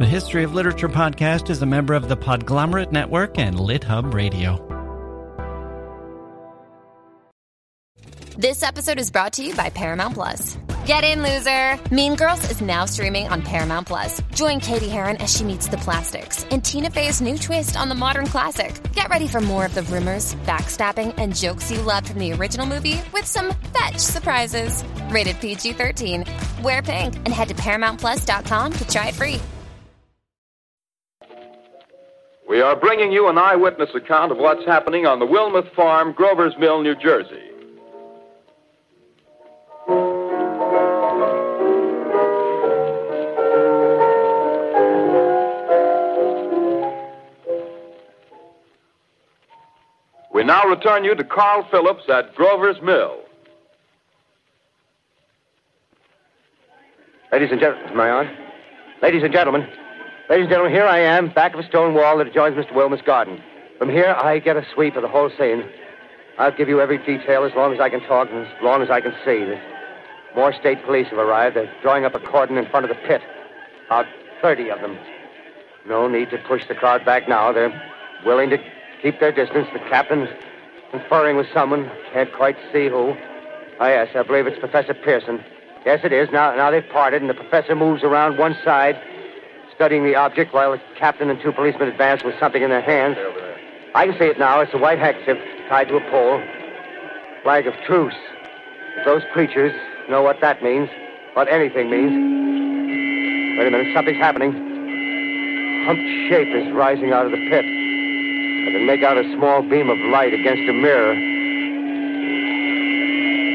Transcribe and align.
The 0.00 0.06
History 0.06 0.42
of 0.42 0.52
Literature 0.52 0.88
podcast 0.88 1.50
is 1.50 1.62
a 1.62 1.66
member 1.66 1.94
of 1.94 2.08
the 2.08 2.16
Podglomerate 2.16 2.90
Network 2.90 3.38
and 3.38 3.54
LitHub 3.54 4.12
Radio. 4.12 4.58
This 8.36 8.64
episode 8.64 8.98
is 8.98 9.12
brought 9.12 9.34
to 9.34 9.44
you 9.44 9.54
by 9.54 9.70
Paramount 9.70 10.14
Plus. 10.14 10.58
Get 10.84 11.04
in, 11.04 11.22
loser! 11.22 11.78
Mean 11.94 12.16
Girls 12.16 12.50
is 12.50 12.60
now 12.60 12.86
streaming 12.86 13.28
on 13.28 13.40
Paramount 13.40 13.86
Plus. 13.86 14.20
Join 14.34 14.58
Cady 14.58 14.88
Heron 14.88 15.16
as 15.18 15.32
she 15.32 15.44
meets 15.44 15.68
the 15.68 15.76
plastics 15.76 16.44
and 16.50 16.64
Tina 16.64 16.90
Fey's 16.90 17.20
new 17.20 17.38
twist 17.38 17.76
on 17.76 17.88
the 17.88 17.94
modern 17.94 18.26
classic. 18.26 18.74
Get 18.94 19.08
ready 19.10 19.28
for 19.28 19.40
more 19.40 19.64
of 19.64 19.76
the 19.76 19.84
rumors, 19.84 20.34
backstabbing, 20.44 21.14
and 21.18 21.36
jokes 21.36 21.70
you 21.70 21.80
loved 21.82 22.08
from 22.08 22.18
the 22.18 22.32
original 22.32 22.66
movie 22.66 23.00
with 23.12 23.26
some 23.26 23.54
fetch 23.72 23.98
surprises. 23.98 24.82
Rated 25.10 25.38
PG 25.40 25.74
13. 25.74 26.24
Wear 26.64 26.82
pink 26.82 27.14
and 27.14 27.28
head 27.28 27.46
to 27.46 27.54
ParamountPlus.com 27.54 28.72
to 28.72 28.88
try 28.88 29.08
it 29.10 29.14
free. 29.14 29.40
We 32.48 32.60
are 32.60 32.76
bringing 32.76 33.10
you 33.10 33.28
an 33.28 33.38
eyewitness 33.38 33.90
account 33.94 34.30
of 34.30 34.38
what's 34.38 34.64
happening 34.66 35.06
on 35.06 35.18
the 35.18 35.26
Wilmuth 35.26 35.74
Farm, 35.74 36.12
Grover's 36.12 36.54
Mill, 36.58 36.82
New 36.82 36.94
Jersey. 36.94 37.50
We 50.34 50.44
now 50.44 50.64
return 50.64 51.04
you 51.04 51.14
to 51.14 51.24
Carl 51.24 51.66
Phillips 51.70 52.02
at 52.08 52.34
Grover's 52.34 52.80
Mill. 52.82 53.20
Ladies 57.32 57.48
and 57.50 57.58
gentlemen, 57.58 57.98
I 57.98 58.10
on? 58.10 58.36
Ladies 59.00 59.22
and 59.22 59.32
gentlemen, 59.32 59.66
ladies 60.28 60.44
and 60.44 60.50
gentlemen, 60.50 60.72
here 60.72 60.86
I 60.86 60.98
am, 61.00 61.28
back 61.28 61.54
of 61.54 61.60
a 61.60 61.66
stone 61.66 61.94
wall 61.94 62.18
that 62.18 62.26
adjoins 62.26 62.56
Mr. 62.56 62.74
Wilmer's 62.74 63.02
garden. 63.02 63.42
From 63.78 63.90
here, 63.90 64.16
I 64.18 64.38
get 64.38 64.56
a 64.56 64.66
sweep 64.72 64.96
of 64.96 65.02
the 65.02 65.08
whole 65.08 65.30
scene. 65.38 65.64
I'll 66.38 66.54
give 66.54 66.68
you 66.68 66.80
every 66.80 66.98
detail 66.98 67.44
as 67.44 67.52
long 67.54 67.72
as 67.72 67.80
I 67.80 67.90
can 67.90 68.00
talk 68.00 68.28
and 68.30 68.46
as 68.46 68.62
long 68.62 68.82
as 68.82 68.90
I 68.90 69.00
can 69.00 69.12
see. 69.24 69.44
The 69.44 69.60
more 70.34 70.52
state 70.52 70.82
police 70.84 71.08
have 71.08 71.18
arrived. 71.18 71.56
They're 71.56 71.72
drawing 71.82 72.04
up 72.04 72.14
a 72.14 72.20
cordon 72.20 72.56
in 72.56 72.66
front 72.66 72.84
of 72.84 72.88
the 72.88 73.02
pit. 73.06 73.20
About 73.86 74.06
30 74.42 74.70
of 74.70 74.80
them. 74.80 74.98
No 75.86 76.08
need 76.08 76.30
to 76.30 76.38
push 76.38 76.66
the 76.66 76.74
crowd 76.74 77.04
back 77.04 77.28
now. 77.28 77.52
They're 77.52 77.72
willing 78.24 78.50
to 78.50 78.58
keep 79.02 79.20
their 79.20 79.32
distance. 79.32 79.68
The 79.72 79.78
captain's 79.80 80.30
conferring 80.90 81.36
with 81.36 81.46
someone. 81.52 81.90
Can't 82.12 82.32
quite 82.32 82.56
see 82.72 82.88
who. 82.88 83.14
Oh, 83.80 83.86
yes, 83.86 84.08
I 84.14 84.22
believe 84.22 84.46
it's 84.46 84.58
Professor 84.58 84.94
Pearson. 84.94 85.44
Yes, 85.84 86.00
it 86.04 86.12
is. 86.12 86.30
Now, 86.32 86.54
now 86.56 86.70
they've 86.70 86.88
parted, 86.88 87.20
and 87.20 87.28
the 87.28 87.34
professor 87.34 87.74
moves 87.74 88.02
around 88.02 88.38
one 88.38 88.56
side, 88.64 88.96
studying 89.74 90.04
the 90.04 90.14
object, 90.14 90.54
while 90.54 90.72
the 90.72 90.80
captain 90.96 91.30
and 91.30 91.40
two 91.40 91.52
policemen 91.52 91.88
advance 91.88 92.22
with 92.24 92.38
something 92.38 92.62
in 92.62 92.70
their 92.70 92.80
hands. 92.80 93.16
I 93.94 94.06
can 94.06 94.18
see 94.18 94.26
it 94.26 94.38
now. 94.38 94.60
It's 94.60 94.74
a 94.74 94.78
white 94.78 94.98
handkerchief 94.98 95.38
tied 95.68 95.88
to 95.88 95.96
a 95.96 96.10
pole. 96.10 96.42
Flag 97.42 97.66
of 97.66 97.74
truce. 97.86 98.14
If 98.96 99.04
those 99.04 99.22
creatures 99.32 99.74
know 100.08 100.22
what 100.22 100.40
that 100.40 100.62
means, 100.62 100.88
what 101.34 101.48
anything 101.48 101.90
means. 101.90 102.12
Wait 103.58 103.68
a 103.68 103.70
minute, 103.70 103.94
something's 103.94 104.18
happening. 104.18 104.52
Humped 105.86 106.02
shape 106.28 106.48
is 106.54 106.72
rising 106.72 107.12
out 107.12 107.26
of 107.26 107.32
the 107.32 107.38
pit. 107.50 107.64
I 107.64 108.70
can 108.72 108.86
make 108.86 109.02
out 109.02 109.18
a 109.18 109.24
small 109.34 109.62
beam 109.62 109.90
of 109.90 109.98
light 110.10 110.32
against 110.32 110.62
a 110.68 110.72
mirror. 110.72 111.14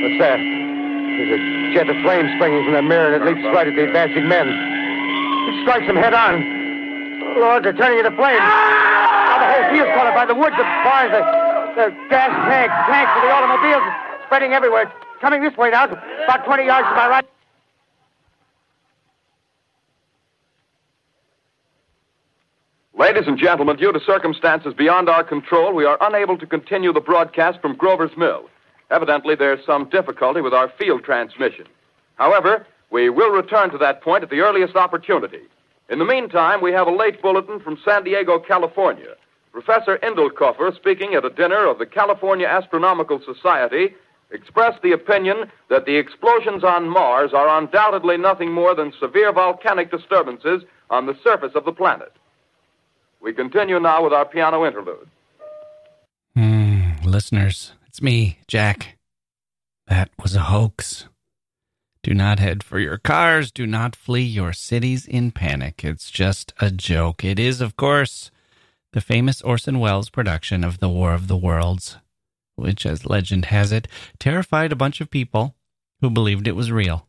What's 0.04 0.20
that? 0.20 0.40
There's 0.40 1.36
a 1.36 1.74
jet 1.74 1.90
of 1.90 2.02
flame 2.04 2.30
springing 2.38 2.64
from 2.64 2.74
the 2.74 2.82
mirror, 2.82 3.14
and 3.14 3.24
it 3.24 3.26
leaps 3.26 3.44
right 3.54 3.68
at 3.68 3.76
the 3.76 3.84
advancing 3.84 4.28
men. 4.28 4.69
It 5.48 5.62
strikes 5.64 5.88
them 5.88 5.96
head 5.96 6.14
on. 6.14 6.42
Lord, 7.40 7.64
they're 7.64 7.74
turning 7.74 8.00
into 8.00 8.12
flames. 8.12 8.44
Now 8.44 9.38
the 9.40 9.48
whole 9.48 9.66
field's 9.72 9.92
caught 9.96 10.08
up 10.08 10.16
by 10.16 10.26
the 10.26 10.36
woods, 10.36 10.56
the 10.58 10.68
bars, 10.84 11.12
the, 11.12 11.22
the 11.80 11.86
gas 12.10 12.34
tanks, 12.50 12.76
tanks 12.90 13.12
for 13.16 13.22
the 13.24 13.32
automobiles, 13.32 13.84
spreading 14.26 14.54
everywhere. 14.54 14.84
It's 14.84 15.22
coming 15.22 15.42
this 15.42 15.56
way 15.56 15.70
now, 15.70 15.86
about 15.86 16.46
20 16.46 16.66
yards 16.66 16.88
to 16.90 16.96
my 16.96 17.08
right. 17.08 17.26
Ladies 23.00 23.28
and 23.28 23.38
gentlemen, 23.38 23.78
due 23.78 23.94
to 23.94 24.00
circumstances 24.02 24.74
beyond 24.74 25.08
our 25.08 25.24
control, 25.24 25.74
we 25.74 25.86
are 25.86 25.98
unable 26.02 26.38
to 26.38 26.46
continue 26.46 26.92
the 26.92 27.00
broadcast 27.00 27.62
from 27.62 27.78
Grover's 27.78 28.12
Mill. 28.18 28.50
Evidently, 28.92 29.36
there's 29.36 29.66
some 29.66 29.88
difficulty 29.88 30.42
with 30.42 30.54
our 30.54 30.70
field 30.78 31.06
transmission. 31.06 31.66
However, 32.16 32.68
we 32.92 33.10
will 33.10 33.30
return 33.30 33.70
to 33.72 33.78
that 33.78 34.02
point 34.02 34.24
at 34.24 34.30
the 34.30 34.42
earliest 34.42 34.76
opportunity. 34.76 35.42
In 35.90 36.00
the 36.00 36.06
meantime, 36.06 36.62
we 36.62 36.72
have 36.72 36.88
a 36.88 36.96
late 36.96 37.22
bulletin 37.22 37.60
from 37.60 37.80
San 37.84 38.04
Diego, 38.04 38.40
California. 38.40 39.16
Professor 39.52 39.98
Indelkoffer, 39.98 40.76
speaking 40.76 41.16
at 41.16 41.26
a 41.26 41.30
dinner 41.30 41.68
of 41.68 41.80
the 41.80 41.86
California 41.86 42.46
Astronomical 42.48 43.20
Society, 43.26 43.96
expressed 44.32 44.82
the 44.84 44.92
opinion 44.92 45.52
that 45.70 45.86
the 45.86 45.96
explosions 45.96 46.64
on 46.64 46.88
Mars 46.88 47.32
are 47.34 47.60
undoubtedly 47.60 48.18
nothing 48.18 48.52
more 48.52 48.76
than 48.76 48.94
severe 49.00 49.34
volcanic 49.34 49.90
disturbances 49.90 50.64
on 50.90 51.08
the 51.08 51.18
surface 51.24 51.54
of 51.56 51.66
the 51.66 51.72
planet. 51.72 52.14
We 53.22 53.34
continue 53.34 53.80
now 53.80 54.04
with 54.04 54.14
our 54.14 54.26
piano 54.26 54.66
interlude. 54.66 55.10
Mm, 56.38 57.04
listeners, 57.04 57.74
it's 57.88 58.02
me, 58.02 58.38
Jacke. 58.48 58.94
That 59.88 60.10
was 60.22 60.36
a 60.36 60.42
hoax. 60.42 61.09
Do 62.02 62.14
not 62.14 62.40
head 62.40 62.64
for 62.64 62.80
your 62.80 62.98
cars. 62.98 63.52
Do 63.52 63.68
not 63.68 63.96
flee 63.96 64.24
your 64.24 64.54
cities 64.54 65.06
in 65.06 65.32
panic. 65.32 65.84
It's 65.84 66.10
just 66.10 66.54
a 66.62 66.72
joke. 66.72 67.26
It 67.26 67.38
is, 67.38 67.60
of 67.60 67.76
course, 67.76 68.32
the 68.94 69.02
famous 69.02 69.42
Orson 69.42 69.80
Welles 69.80 70.10
production 70.10 70.64
of 70.64 70.80
The 70.80 70.88
War 70.90 71.14
of 71.14 71.28
the 71.28 71.38
Worlds, 71.38 71.98
which, 72.56 72.86
as 72.86 73.06
legend 73.06 73.46
has 73.46 73.74
it, 73.74 73.88
terrified 74.18 74.72
a 74.72 74.78
bunch 74.78 75.02
of 75.02 75.12
people 75.12 75.56
who 76.00 76.10
believed 76.10 76.48
it 76.48 76.56
was 76.56 76.72
real. 76.72 77.08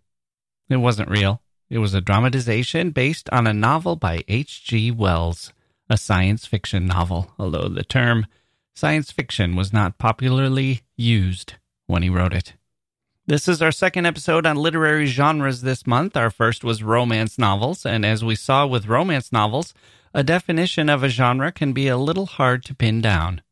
It 0.68 0.78
wasn't 0.78 1.08
real. 1.08 1.40
It 1.68 1.78
was 1.78 1.94
a 1.94 2.00
dramatization 2.00 2.90
based 2.90 3.30
on 3.30 3.46
a 3.46 3.52
novel 3.52 3.94
by 3.94 4.24
H.G. 4.26 4.90
Wells, 4.90 5.52
a 5.88 5.96
science 5.96 6.46
fiction 6.46 6.86
novel, 6.86 7.32
although 7.38 7.68
the 7.68 7.84
term 7.84 8.26
science 8.74 9.12
fiction 9.12 9.54
was 9.54 9.72
not 9.72 9.98
popularly 9.98 10.82
used 10.96 11.54
when 11.86 12.02
he 12.02 12.10
wrote 12.10 12.34
it. 12.34 12.54
This 13.30 13.46
is 13.46 13.62
our 13.62 13.70
second 13.70 14.06
episode 14.06 14.44
on 14.44 14.56
literary 14.56 15.06
genres 15.06 15.62
this 15.62 15.86
month. 15.86 16.16
Our 16.16 16.30
first 16.30 16.64
was 16.64 16.82
romance 16.82 17.38
novels, 17.38 17.86
and 17.86 18.04
as 18.04 18.24
we 18.24 18.34
saw 18.34 18.66
with 18.66 18.88
romance 18.88 19.30
novels, 19.30 19.72
a 20.12 20.24
definition 20.24 20.88
of 20.88 21.04
a 21.04 21.08
genre 21.08 21.52
can 21.52 21.72
be 21.72 21.86
a 21.86 21.96
little 21.96 22.26
hard 22.26 22.64
to 22.64 22.74
pin 22.74 23.00
down. 23.00 23.42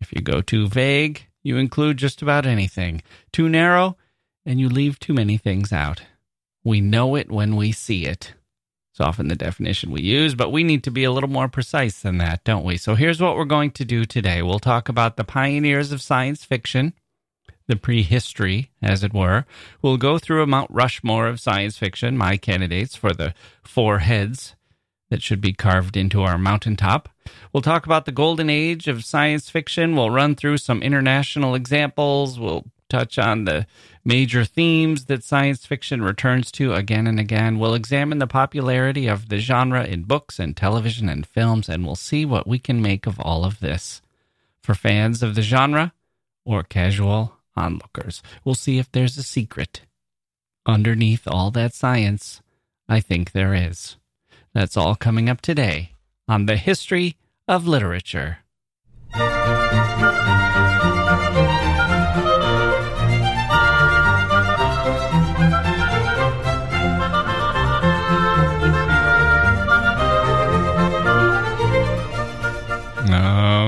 If 0.00 0.12
you 0.12 0.20
go 0.20 0.40
too 0.40 0.66
vague, 0.66 1.28
you 1.44 1.56
include 1.56 1.98
just 1.98 2.20
about 2.20 2.46
anything. 2.46 3.04
Too 3.32 3.48
narrow, 3.48 3.96
and 4.44 4.58
you 4.58 4.68
leave 4.68 4.98
too 4.98 5.14
many 5.14 5.36
things 5.36 5.72
out. 5.72 6.02
We 6.64 6.80
know 6.80 7.14
it 7.14 7.30
when 7.30 7.54
we 7.54 7.70
see 7.70 8.06
it. 8.06 8.34
It's 8.92 9.00
often 9.00 9.28
the 9.28 9.36
definition 9.36 9.92
we 9.92 10.02
use, 10.02 10.34
but 10.34 10.50
we 10.50 10.64
need 10.64 10.82
to 10.82 10.90
be 10.90 11.04
a 11.04 11.12
little 11.12 11.30
more 11.30 11.46
precise 11.46 12.00
than 12.00 12.18
that, 12.18 12.42
don't 12.42 12.64
we? 12.64 12.76
So 12.76 12.96
here's 12.96 13.20
what 13.20 13.36
we're 13.36 13.44
going 13.44 13.70
to 13.70 13.84
do 13.84 14.04
today. 14.04 14.42
We'll 14.42 14.58
talk 14.58 14.88
about 14.88 15.16
the 15.16 15.22
pioneers 15.22 15.92
of 15.92 16.02
science 16.02 16.44
fiction, 16.44 16.92
the 17.66 17.76
prehistory, 17.76 18.70
as 18.82 19.02
it 19.02 19.14
were. 19.14 19.44
We'll 19.80 19.96
go 19.96 20.18
through 20.18 20.42
a 20.42 20.46
Mount 20.46 20.70
Rushmore 20.70 21.26
of 21.26 21.40
science 21.40 21.78
fiction, 21.78 22.16
my 22.16 22.36
candidates 22.36 22.94
for 22.94 23.12
the 23.12 23.34
four 23.62 24.00
heads 24.00 24.54
that 25.10 25.22
should 25.22 25.40
be 25.40 25.52
carved 25.52 25.96
into 25.96 26.22
our 26.22 26.38
mountaintop. 26.38 27.08
We'll 27.52 27.62
talk 27.62 27.86
about 27.86 28.04
the 28.04 28.12
golden 28.12 28.50
age 28.50 28.88
of 28.88 29.04
science 29.04 29.48
fiction. 29.48 29.94
We'll 29.94 30.10
run 30.10 30.34
through 30.34 30.58
some 30.58 30.82
international 30.82 31.54
examples. 31.54 32.38
We'll 32.38 32.64
touch 32.88 33.18
on 33.18 33.44
the 33.44 33.66
major 34.04 34.44
themes 34.44 35.06
that 35.06 35.24
science 35.24 35.64
fiction 35.64 36.02
returns 36.02 36.52
to 36.52 36.74
again 36.74 37.06
and 37.06 37.18
again. 37.18 37.58
We'll 37.58 37.74
examine 37.74 38.18
the 38.18 38.26
popularity 38.26 39.06
of 39.06 39.28
the 39.28 39.38
genre 39.38 39.84
in 39.84 40.02
books 40.02 40.38
and 40.38 40.56
television 40.56 41.08
and 41.08 41.26
films, 41.26 41.68
and 41.68 41.84
we'll 41.84 41.96
see 41.96 42.24
what 42.24 42.46
we 42.46 42.58
can 42.58 42.82
make 42.82 43.06
of 43.06 43.18
all 43.20 43.44
of 43.44 43.60
this. 43.60 44.02
For 44.62 44.74
fans 44.74 45.22
of 45.22 45.34
the 45.34 45.42
genre 45.42 45.92
or 46.44 46.62
casual 46.62 47.36
onlookers, 47.56 48.22
we'll 48.44 48.54
see 48.54 48.78
if 48.78 48.90
there's 48.90 49.16
a 49.16 49.22
secret. 49.22 49.82
Underneath 50.66 51.26
all 51.26 51.50
that 51.52 51.74
science, 51.74 52.40
I 52.88 53.00
think 53.00 53.32
there 53.32 53.54
is. 53.54 53.96
That's 54.54 54.76
all 54.76 54.94
coming 54.94 55.28
up 55.28 55.40
today 55.40 55.92
on 56.28 56.46
the 56.46 56.56
history 56.56 57.16
of 57.46 57.66
literature. 57.66 58.38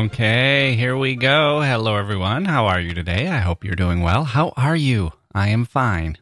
Okay, 0.07 0.77
here 0.77 0.97
we 0.97 1.17
go. 1.17 1.63
Hello, 1.63 1.97
everyone. 1.97 2.45
How 2.45 2.67
are 2.67 2.79
you 2.79 2.95
today? 2.95 3.27
I 3.27 3.39
hope 3.39 3.65
you're 3.65 3.75
doing 3.75 4.03
well. 4.03 4.23
How 4.23 4.53
are 4.57 4.77
you? 4.77 5.11
I 5.35 5.49
am 5.49 5.65
fine. 5.65 6.17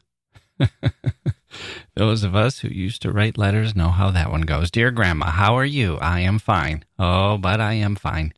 Those 1.94 2.24
of 2.24 2.34
us 2.34 2.60
who 2.60 2.68
used 2.68 3.02
to 3.02 3.12
write 3.12 3.36
letters 3.36 3.76
know 3.76 3.90
how 3.90 4.10
that 4.10 4.30
one 4.30 4.40
goes. 4.42 4.70
Dear 4.70 4.90
Grandma, 4.90 5.26
how 5.26 5.54
are 5.58 5.66
you? 5.66 5.98
I 5.98 6.20
am 6.20 6.38
fine. 6.38 6.86
Oh, 6.98 7.36
but 7.36 7.60
I 7.60 7.74
am 7.74 7.94
fine. 7.94 8.32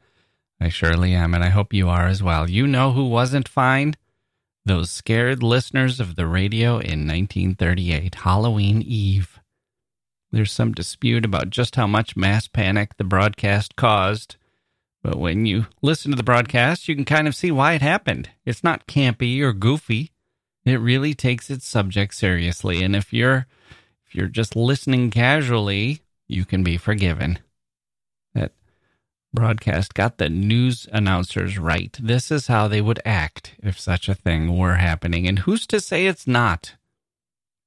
I 0.60 0.68
surely 0.68 1.14
am, 1.14 1.32
and 1.32 1.44
I 1.44 1.50
hope 1.50 1.72
you 1.72 1.88
are 1.88 2.08
as 2.08 2.24
well. 2.24 2.50
You 2.50 2.66
know 2.66 2.90
who 2.90 3.08
wasn't 3.08 3.48
fine? 3.48 3.94
Those 4.64 4.90
scared 4.90 5.44
listeners 5.44 6.00
of 6.00 6.16
the 6.16 6.26
radio 6.26 6.72
in 6.78 7.06
1938, 7.06 8.16
Halloween 8.16 8.82
Eve. 8.82 9.38
There's 10.32 10.50
some 10.50 10.72
dispute 10.72 11.24
about 11.24 11.50
just 11.50 11.76
how 11.76 11.86
much 11.86 12.16
mass 12.16 12.48
panic 12.48 12.96
the 12.96 13.04
broadcast 13.04 13.76
caused. 13.76 14.34
But 15.06 15.20
when 15.20 15.46
you 15.46 15.68
listen 15.82 16.10
to 16.10 16.16
the 16.16 16.24
broadcast, 16.24 16.88
you 16.88 16.96
can 16.96 17.04
kind 17.04 17.28
of 17.28 17.36
see 17.36 17.52
why 17.52 17.74
it 17.74 17.80
happened. 17.80 18.30
It's 18.44 18.64
not 18.64 18.88
campy 18.88 19.40
or 19.40 19.52
goofy. 19.52 20.10
It 20.64 20.80
really 20.80 21.14
takes 21.14 21.48
its 21.48 21.64
subject 21.64 22.12
seriously, 22.12 22.82
and 22.82 22.96
if 22.96 23.12
you're 23.12 23.46
if 24.04 24.16
you're 24.16 24.26
just 24.26 24.56
listening 24.56 25.12
casually, 25.12 26.00
you 26.26 26.44
can 26.44 26.64
be 26.64 26.76
forgiven. 26.76 27.38
That 28.34 28.50
broadcast 29.32 29.94
got 29.94 30.18
the 30.18 30.28
news 30.28 30.88
announcers 30.90 31.56
right. 31.56 31.96
This 32.02 32.32
is 32.32 32.48
how 32.48 32.66
they 32.66 32.80
would 32.80 33.00
act 33.04 33.54
if 33.62 33.78
such 33.78 34.08
a 34.08 34.14
thing 34.14 34.58
were 34.58 34.74
happening, 34.74 35.28
and 35.28 35.38
who's 35.38 35.68
to 35.68 35.80
say 35.80 36.06
it's 36.06 36.26
not? 36.26 36.74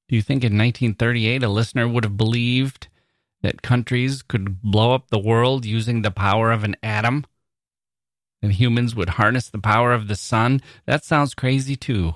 Do 0.09 0.18
you 0.18 0.21
think 0.21 0.44
in 0.44 0.57
1938 0.57 1.42
a 1.42 1.47
listener 1.47 1.88
would 1.88 2.03
have 2.03 2.18
believed 2.18 2.89
that 3.42 3.62
countries 3.62 4.24
could 4.24 4.62
blow 4.62 4.94
up 4.94 5.07
the 5.07 5.18
world 5.18 5.63
using 5.63 6.01
the 6.01 6.12
power 6.12 6.51
of 6.51 6.65
an 6.65 6.75
atom? 6.83 7.25
And 8.41 8.53
humans 8.53 8.95
would 8.95 9.09
harness 9.09 9.50
the 9.50 9.59
power 9.59 9.91
of 9.91 10.07
the 10.07 10.15
sun? 10.15 10.62
That 10.86 11.03
sounds 11.03 11.33
crazy 11.33 11.75
too. 11.75 12.15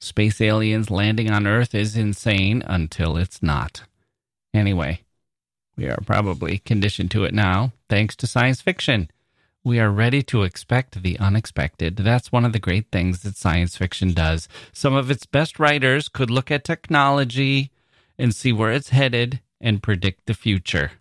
Space 0.00 0.40
aliens 0.40 0.90
landing 0.90 1.30
on 1.30 1.46
Earth 1.46 1.74
is 1.74 1.96
insane 1.96 2.62
until 2.66 3.16
it's 3.16 3.42
not. 3.42 3.82
Anyway, 4.54 5.00
we 5.76 5.86
are 5.86 5.98
probably 6.06 6.58
conditioned 6.58 7.10
to 7.10 7.24
it 7.24 7.34
now, 7.34 7.72
thanks 7.88 8.14
to 8.16 8.26
science 8.26 8.60
fiction. 8.60 9.10
We 9.64 9.80
are 9.80 9.90
ready 9.90 10.22
to 10.24 10.44
expect 10.44 11.02
the 11.02 11.18
unexpected. 11.18 11.96
That's 11.96 12.30
one 12.30 12.44
of 12.44 12.52
the 12.52 12.60
great 12.60 12.86
things 12.92 13.22
that 13.22 13.36
science 13.36 13.76
fiction 13.76 14.12
does. 14.12 14.48
Some 14.72 14.94
of 14.94 15.10
its 15.10 15.26
best 15.26 15.58
writers 15.58 16.08
could 16.08 16.30
look 16.30 16.52
at 16.52 16.62
technology 16.62 17.72
and 18.16 18.34
see 18.34 18.52
where 18.52 18.70
it's 18.70 18.90
headed 18.90 19.40
and 19.60 19.82
predict 19.82 20.26
the 20.26 20.34
future. 20.34 20.92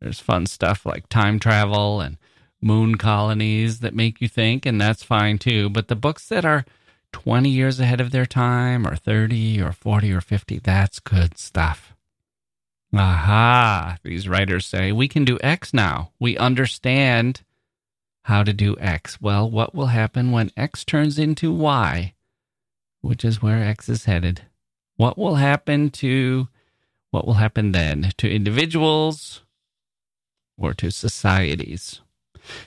There's 0.00 0.18
fun 0.18 0.46
stuff 0.46 0.84
like 0.84 1.08
time 1.08 1.38
travel 1.38 2.00
and 2.00 2.16
moon 2.62 2.96
colonies 2.96 3.80
that 3.80 3.94
make 3.94 4.20
you 4.20 4.28
think, 4.28 4.64
and 4.64 4.80
that's 4.80 5.02
fine 5.02 5.38
too. 5.38 5.68
But 5.68 5.88
the 5.88 5.96
books 5.96 6.28
that 6.28 6.44
are 6.44 6.64
20 7.12 7.48
years 7.48 7.80
ahead 7.80 8.00
of 8.00 8.10
their 8.10 8.26
time, 8.26 8.86
or 8.86 8.96
30, 8.96 9.60
or 9.60 9.72
40, 9.72 10.12
or 10.12 10.20
50, 10.20 10.58
that's 10.58 10.98
good 11.00 11.38
stuff. 11.38 11.94
Aha, 12.94 13.96
these 14.02 14.28
writers 14.28 14.66
say, 14.66 14.92
we 14.92 15.08
can 15.08 15.24
do 15.24 15.38
X 15.42 15.72
now. 15.72 16.10
We 16.20 16.36
understand 16.36 17.42
how 18.24 18.42
to 18.42 18.52
do 18.52 18.76
X. 18.78 19.20
Well, 19.20 19.50
what 19.50 19.74
will 19.74 19.86
happen 19.86 20.30
when 20.30 20.52
X 20.56 20.84
turns 20.84 21.18
into 21.18 21.52
Y, 21.52 22.12
which 23.00 23.24
is 23.24 23.42
where 23.42 23.62
X 23.62 23.88
is 23.88 24.04
headed? 24.04 24.42
What 24.96 25.16
will 25.16 25.36
happen 25.36 25.90
to 25.90 26.48
what 27.10 27.26
will 27.26 27.34
happen 27.34 27.72
then 27.72 28.12
to 28.18 28.30
individuals 28.30 29.42
or 30.56 30.74
to 30.74 30.90
societies? 30.90 32.01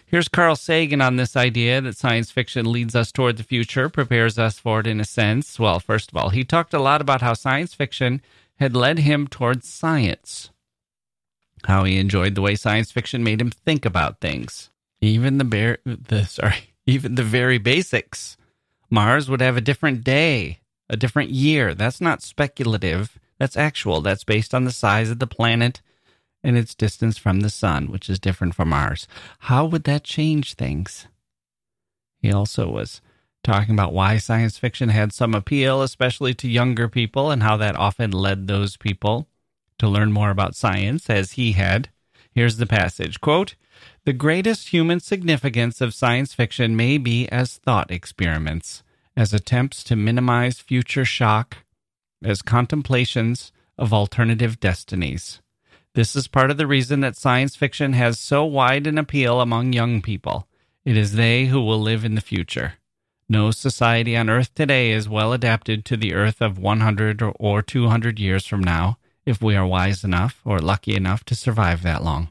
Here's 0.05 0.27
Carl 0.27 0.55
Sagan 0.55 1.01
on 1.01 1.15
this 1.15 1.35
idea 1.35 1.81
that 1.81 1.97
science 1.97 2.31
fiction 2.31 2.71
leads 2.71 2.95
us 2.95 3.11
toward 3.11 3.37
the 3.37 3.43
future, 3.43 3.89
prepares 3.89 4.37
us 4.39 4.59
for 4.59 4.79
it 4.79 4.87
in 4.87 4.99
a 4.99 5.05
sense. 5.05 5.59
Well, 5.59 5.79
first 5.79 6.11
of 6.11 6.17
all, 6.17 6.29
he 6.29 6.43
talked 6.43 6.73
a 6.73 6.79
lot 6.79 7.01
about 7.01 7.21
how 7.21 7.33
science 7.33 7.73
fiction 7.73 8.21
had 8.57 8.75
led 8.75 8.99
him 8.99 9.27
towards 9.27 9.67
science, 9.67 10.49
how 11.65 11.83
he 11.83 11.97
enjoyed 11.97 12.35
the 12.35 12.41
way 12.41 12.55
science 12.55 12.91
fiction 12.91 13.23
made 13.23 13.41
him 13.41 13.51
think 13.51 13.85
about 13.85 14.21
things, 14.21 14.69
even 15.01 15.37
the 15.37 15.43
bare, 15.43 15.79
the 15.85 16.25
sorry, 16.25 16.73
even 16.85 17.15
the 17.15 17.23
very 17.23 17.57
basics. 17.57 18.37
Mars 18.89 19.29
would 19.29 19.41
have 19.41 19.57
a 19.57 19.61
different 19.61 20.03
day, 20.03 20.59
a 20.89 20.95
different 20.95 21.31
year. 21.31 21.73
That's 21.73 21.99
not 21.99 22.21
speculative. 22.21 23.19
That's 23.39 23.57
actual. 23.57 23.99
That's 23.99 24.23
based 24.23 24.53
on 24.53 24.63
the 24.63 24.71
size 24.71 25.09
of 25.09 25.19
the 25.19 25.27
planet 25.27 25.81
and 26.45 26.55
its 26.55 26.75
distance 26.75 27.17
from 27.17 27.39
the 27.41 27.49
sun, 27.49 27.87
which 27.87 28.07
is 28.07 28.19
different 28.19 28.53
from 28.53 28.71
ours. 28.71 29.07
How 29.39 29.65
would 29.65 29.83
that 29.85 30.03
change 30.03 30.53
things? 30.53 31.07
He 32.21 32.31
also 32.31 32.69
was 32.69 33.01
talking 33.43 33.73
about 33.73 33.93
why 33.93 34.17
science 34.17 34.57
fiction 34.57 34.89
had 34.89 35.11
some 35.11 35.33
appeal, 35.33 35.81
especially 35.81 36.35
to 36.35 36.47
younger 36.47 36.87
people, 36.87 37.31
and 37.31 37.41
how 37.41 37.57
that 37.57 37.75
often 37.75 38.11
led 38.11 38.47
those 38.47 38.77
people 38.77 39.27
to 39.79 39.89
learn 39.89 40.11
more 40.11 40.29
about 40.29 40.55
science 40.55 41.09
as 41.09 41.33
he 41.33 41.53
had. 41.53 41.89
Here's 42.31 42.57
the 42.57 42.67
passage 42.67 43.19
quote, 43.21 43.55
The 44.05 44.13
greatest 44.13 44.69
human 44.69 44.99
significance 44.99 45.81
of 45.81 45.95
science 45.95 46.33
fiction 46.33 46.75
may 46.75 46.99
be 46.99 47.27
as 47.29 47.57
thought 47.57 47.89
experiments, 47.89 48.83
as 49.17 49.33
attempts 49.33 49.83
to 49.85 49.95
minimize 49.95 50.59
future 50.59 51.05
shock, 51.05 51.57
as 52.23 52.43
contemplations 52.43 53.51
of 53.77 53.93
alternative 53.93 54.59
destinies. 54.59 55.41
This 55.95 56.13
is 56.13 56.27
part 56.27 56.51
of 56.51 56.57
the 56.57 56.67
reason 56.67 56.99
that 56.99 57.15
science 57.15 57.55
fiction 57.55 57.93
has 57.93 58.19
so 58.19 58.43
wide 58.43 58.85
an 58.85 58.97
appeal 58.97 59.39
among 59.39 59.71
young 59.71 60.01
people. 60.01 60.45
It 60.83 60.97
is 60.97 61.13
they 61.13 61.45
who 61.45 61.61
will 61.61 61.79
live 61.79 62.03
in 62.03 62.15
the 62.15 62.21
future. 62.21 62.73
No 63.29 63.49
society 63.51 64.17
on 64.17 64.29
Earth 64.29 64.53
today 64.53 64.91
is 64.91 65.07
well 65.07 65.31
adapted 65.31 65.85
to 65.85 65.95
the 65.95 66.13
Earth 66.13 66.41
of 66.41 66.59
100 66.59 67.23
or 67.39 67.61
200 67.61 68.19
years 68.19 68.45
from 68.45 68.61
now, 68.61 68.97
if 69.25 69.41
we 69.41 69.55
are 69.55 69.65
wise 69.65 70.03
enough 70.03 70.41
or 70.43 70.59
lucky 70.59 70.97
enough 70.97 71.23
to 71.23 71.33
survive 71.33 71.81
that 71.83 72.03
long. 72.03 72.27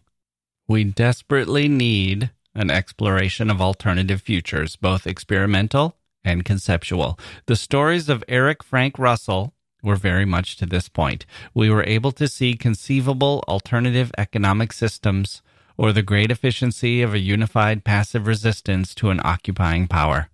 We 0.69 0.85
desperately 0.85 1.67
need 1.67 2.33
an 2.55 2.71
exploration 2.71 3.49
of 3.49 3.63
alternative 3.63 4.21
futures, 4.21 4.77
both 4.77 5.07
experimental 5.07 5.97
and 6.23 6.45
conceptual. 6.45 7.19
The 7.47 7.57
stories 7.57 8.11
of 8.11 8.23
Eric 8.29 8.63
Frank 8.63 8.99
Russell 8.99 9.54
were 9.85 9.97
very 9.97 10.25
much 10.25 10.57
to 10.57 10.67
this 10.67 10.89
point. 10.89 11.27
We 11.53 11.71
were 11.71 11.85
able 11.85 12.13
to 12.13 12.27
see 12.29 12.55
conceivable 12.55 13.45
alternative 13.47 14.11
economic 14.19 14.73
systems 14.73 15.43
or 15.77 15.93
the 15.93 16.03
great 16.03 16.31
efficiency 16.31 17.03
of 17.03 17.15
a 17.15 17.19
unified 17.19 17.85
passive 17.85 18.27
resistance 18.27 18.95
to 18.97 19.11
an 19.11 19.21
occupying 19.25 19.87
power. 19.87 20.29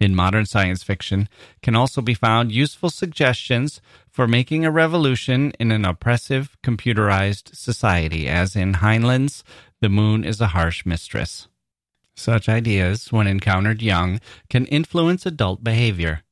In 0.00 0.14
modern 0.14 0.46
science 0.46 0.84
fiction 0.84 1.28
can 1.60 1.74
also 1.74 2.00
be 2.00 2.14
found 2.14 2.52
useful 2.52 2.88
suggestions 2.88 3.80
for 4.08 4.28
making 4.28 4.64
a 4.64 4.70
revolution 4.70 5.52
in 5.58 5.72
an 5.72 5.84
oppressive 5.84 6.56
computerized 6.62 7.54
society, 7.54 8.28
as 8.28 8.54
in 8.54 8.74
Heinlein's 8.74 9.42
The 9.80 9.88
Moon 9.88 10.24
is 10.24 10.40
a 10.40 10.48
Harsh 10.48 10.86
Mistress. 10.86 11.48
Such 12.14 12.48
ideas, 12.48 13.12
when 13.12 13.26
encountered 13.26 13.82
young, 13.82 14.20
can 14.48 14.66
influence 14.66 15.26
adult 15.26 15.62
behavior. 15.64 16.22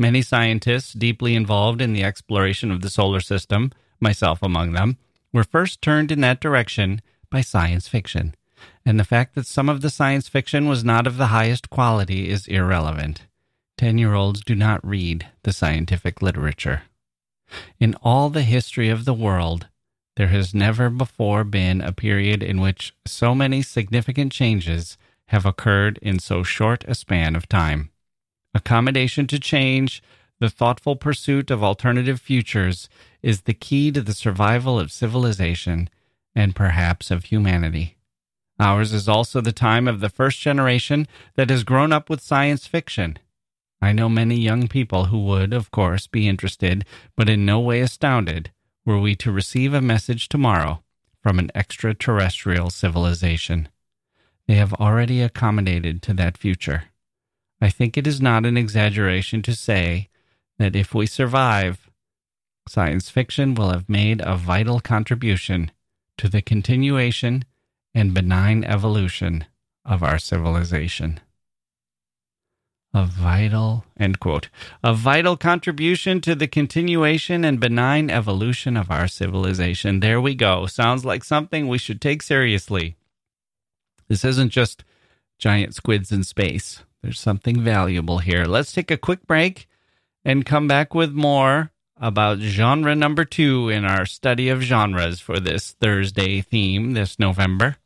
Many 0.00 0.22
scientists 0.22 0.92
deeply 0.92 1.34
involved 1.34 1.82
in 1.82 1.92
the 1.92 2.04
exploration 2.04 2.70
of 2.70 2.82
the 2.82 2.90
solar 2.90 3.18
system, 3.18 3.72
myself 3.98 4.44
among 4.44 4.72
them, 4.72 4.96
were 5.32 5.42
first 5.42 5.82
turned 5.82 6.12
in 6.12 6.20
that 6.20 6.40
direction 6.40 7.02
by 7.30 7.40
science 7.40 7.88
fiction. 7.88 8.36
And 8.86 8.98
the 8.98 9.04
fact 9.04 9.34
that 9.34 9.46
some 9.46 9.68
of 9.68 9.80
the 9.80 9.90
science 9.90 10.28
fiction 10.28 10.68
was 10.68 10.84
not 10.84 11.08
of 11.08 11.16
the 11.16 11.26
highest 11.26 11.68
quality 11.68 12.28
is 12.28 12.46
irrelevant. 12.46 13.22
Ten 13.76 13.98
year 13.98 14.14
olds 14.14 14.44
do 14.44 14.54
not 14.54 14.86
read 14.86 15.26
the 15.42 15.52
scientific 15.52 16.22
literature. 16.22 16.82
In 17.80 17.96
all 17.96 18.30
the 18.30 18.42
history 18.42 18.88
of 18.88 19.04
the 19.04 19.14
world, 19.14 19.66
there 20.16 20.28
has 20.28 20.54
never 20.54 20.90
before 20.90 21.42
been 21.42 21.80
a 21.80 21.92
period 21.92 22.42
in 22.42 22.60
which 22.60 22.94
so 23.04 23.34
many 23.34 23.62
significant 23.62 24.30
changes 24.30 24.96
have 25.26 25.44
occurred 25.44 25.98
in 26.02 26.20
so 26.20 26.44
short 26.44 26.84
a 26.86 26.94
span 26.94 27.34
of 27.34 27.48
time 27.48 27.90
accommodation 28.54 29.26
to 29.28 29.38
change, 29.38 30.02
the 30.40 30.50
thoughtful 30.50 30.96
pursuit 30.96 31.50
of 31.50 31.64
alternative 31.64 32.20
futures 32.20 32.88
is 33.22 33.42
the 33.42 33.54
key 33.54 33.90
to 33.90 34.00
the 34.00 34.14
survival 34.14 34.78
of 34.78 34.92
civilization 34.92 35.88
and 36.34 36.54
perhaps 36.54 37.10
of 37.10 37.24
humanity. 37.24 37.96
Ours 38.60 38.92
is 38.92 39.08
also 39.08 39.40
the 39.40 39.52
time 39.52 39.86
of 39.86 40.00
the 40.00 40.08
first 40.08 40.40
generation 40.40 41.06
that 41.34 41.50
has 41.50 41.64
grown 41.64 41.92
up 41.92 42.10
with 42.10 42.20
science 42.20 42.66
fiction. 42.66 43.18
I 43.80 43.92
know 43.92 44.08
many 44.08 44.36
young 44.36 44.66
people 44.66 45.06
who 45.06 45.24
would, 45.24 45.52
of 45.52 45.70
course, 45.70 46.06
be 46.06 46.28
interested, 46.28 46.84
but 47.16 47.28
in 47.28 47.44
no 47.44 47.60
way 47.60 47.80
astounded, 47.80 48.50
were 48.84 48.98
we 48.98 49.14
to 49.16 49.30
receive 49.30 49.74
a 49.74 49.80
message 49.80 50.28
tomorrow 50.28 50.82
from 51.22 51.38
an 51.38 51.50
extraterrestrial 51.54 52.70
civilization. 52.70 53.68
They 54.46 54.54
have 54.54 54.72
already 54.74 55.20
accommodated 55.20 56.02
to 56.02 56.14
that 56.14 56.38
future. 56.38 56.84
I 57.60 57.70
think 57.70 57.96
it 57.96 58.06
is 58.06 58.20
not 58.20 58.46
an 58.46 58.56
exaggeration 58.56 59.42
to 59.42 59.54
say 59.54 60.08
that 60.58 60.76
if 60.76 60.94
we 60.94 61.06
survive, 61.06 61.90
science 62.68 63.10
fiction 63.10 63.54
will 63.54 63.70
have 63.70 63.88
made 63.88 64.20
a 64.24 64.36
vital 64.36 64.80
contribution 64.80 65.70
to 66.18 66.28
the 66.28 66.42
continuation 66.42 67.44
and 67.94 68.14
benign 68.14 68.64
evolution 68.64 69.46
of 69.84 70.02
our 70.02 70.18
civilization. 70.18 71.20
a 72.94 73.04
vital 73.04 73.84
end 73.98 74.18
quote 74.18 74.48
a 74.82 74.94
vital 74.94 75.36
contribution 75.36 76.20
to 76.20 76.34
the 76.34 76.48
continuation 76.48 77.44
and 77.44 77.60
benign 77.60 78.10
evolution 78.10 78.76
of 78.76 78.90
our 78.90 79.06
civilization. 79.06 80.00
There 80.00 80.20
we 80.20 80.34
go. 80.34 80.66
Sounds 80.66 81.04
like 81.04 81.22
something 81.24 81.68
we 81.68 81.78
should 81.78 82.00
take 82.00 82.22
seriously. 82.22 82.96
This 84.08 84.24
isn't 84.24 84.50
just 84.50 84.84
giant 85.38 85.74
squids 85.74 86.10
in 86.10 86.24
space 86.24 86.82
there's 87.02 87.20
something 87.20 87.60
valuable 87.62 88.18
here. 88.18 88.44
Let's 88.44 88.72
take 88.72 88.90
a 88.90 88.96
quick 88.96 89.26
break 89.26 89.68
and 90.24 90.44
come 90.44 90.66
back 90.68 90.94
with 90.94 91.12
more 91.12 91.72
about 92.00 92.38
genre 92.38 92.94
number 92.94 93.24
two 93.24 93.68
in 93.68 93.84
our 93.84 94.06
study 94.06 94.48
of 94.48 94.60
genres 94.60 95.20
for 95.20 95.40
this 95.40 95.72
thursday 95.80 96.40
theme 96.40 96.92
this 96.92 97.18
november 97.18 97.76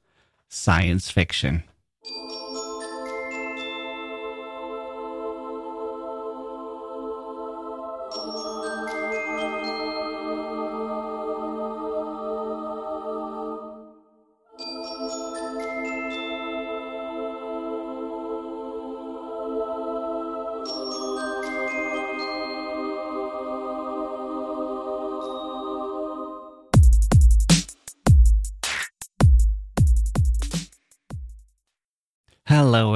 science 0.49 1.11
fiction 1.11 1.63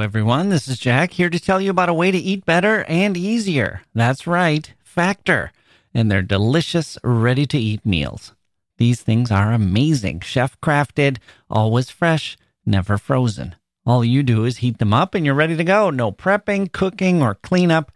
everyone. 0.07 0.47
This 0.47 0.69
is 0.69 0.79
Jacke 0.79 1.11
here 1.11 1.29
to 1.29 1.37
tell 1.37 1.59
you 1.59 1.69
about 1.69 1.89
a 1.89 1.93
way 1.93 2.11
to 2.11 2.17
eat 2.17 2.45
better 2.45 2.85
and 2.85 3.17
easier. 3.17 3.81
That's 3.93 4.25
right, 4.25 4.73
Factor, 4.81 5.51
and 5.93 6.09
their 6.09 6.21
delicious, 6.21 6.97
ready 7.03 7.45
to 7.47 7.57
eat 7.57 7.85
meals. 7.85 8.33
These 8.77 9.01
things 9.01 9.31
are 9.31 9.51
amazing, 9.51 10.21
chef 10.21 10.57
crafted, 10.61 11.17
always 11.49 11.89
fresh, 11.89 12.37
never 12.65 12.97
frozen. 12.97 13.55
All 13.85 14.05
you 14.05 14.23
do 14.23 14.45
is 14.45 14.59
heat 14.59 14.77
them 14.77 14.93
up 14.93 15.13
and 15.13 15.25
you're 15.25 15.35
ready 15.35 15.57
to 15.57 15.63
go. 15.65 15.89
No 15.89 16.13
prepping, 16.13 16.71
cooking, 16.71 17.21
or 17.21 17.35
cleanup, 17.35 17.91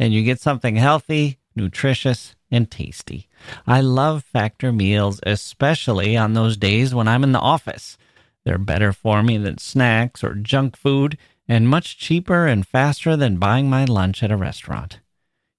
and 0.00 0.12
you 0.12 0.24
get 0.24 0.40
something 0.40 0.74
healthy, 0.74 1.38
nutritious, 1.54 2.34
and 2.50 2.72
tasty. 2.72 3.28
I 3.68 3.82
love 3.82 4.24
Factor 4.24 4.72
meals, 4.72 5.20
especially 5.22 6.16
on 6.16 6.32
those 6.32 6.56
days 6.56 6.92
when 6.92 7.06
I'm 7.06 7.22
in 7.22 7.30
the 7.30 7.38
office. 7.38 7.96
They're 8.44 8.58
better 8.58 8.92
for 8.92 9.22
me 9.22 9.38
than 9.38 9.58
snacks 9.58 10.24
or 10.24 10.34
junk 10.34 10.76
food 10.76 11.16
and 11.48 11.68
much 11.68 11.98
cheaper 11.98 12.46
and 12.46 12.66
faster 12.66 13.16
than 13.16 13.36
buying 13.36 13.68
my 13.68 13.84
lunch 13.84 14.22
at 14.22 14.30
a 14.30 14.36
restaurant. 14.36 15.00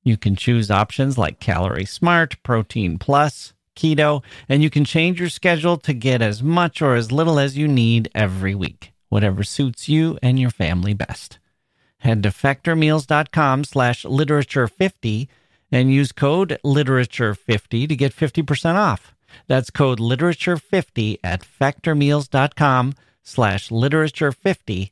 You 0.04 0.18
can 0.18 0.36
choose 0.36 0.70
options 0.70 1.18
like 1.18 1.40
Calorie 1.40 1.86
Smart, 1.86 2.42
Protein 2.44 3.00
Plus, 3.00 3.54
Keto, 3.76 4.24
and 4.50 4.62
you 4.62 4.70
can 4.70 4.86
change 4.86 5.20
your 5.20 5.30
schedule 5.30 5.78
to 5.78 5.94
get 5.94 6.22
as 6.22 6.44
much 6.44 6.82
or 6.82 6.96
as 6.96 7.12
little 7.12 7.40
as 7.40 7.58
you 7.58 7.68
need 7.68 8.10
every 8.14 8.54
week, 8.54 8.94
whatever 9.10 9.44
suits 9.44 9.88
you 9.88 10.18
and 10.22 10.40
your 10.40 10.50
family 10.50 10.94
best. 10.94 11.40
Head 12.00 12.22
to 12.24 12.30
factormeals.com 12.30 13.64
slash 13.64 14.04
literature50 14.04 15.28
and 15.72 15.92
use 15.92 16.12
code 16.12 16.60
literature50 16.64 17.88
to 17.88 17.96
get 17.96 18.14
50% 18.14 18.76
off. 18.76 19.16
That's 19.48 19.70
code 19.70 20.00
literature50 20.00 21.20
at 21.24 21.42
factormeals.com 21.42 22.94
slash 23.24 23.70
literature50 23.70 24.92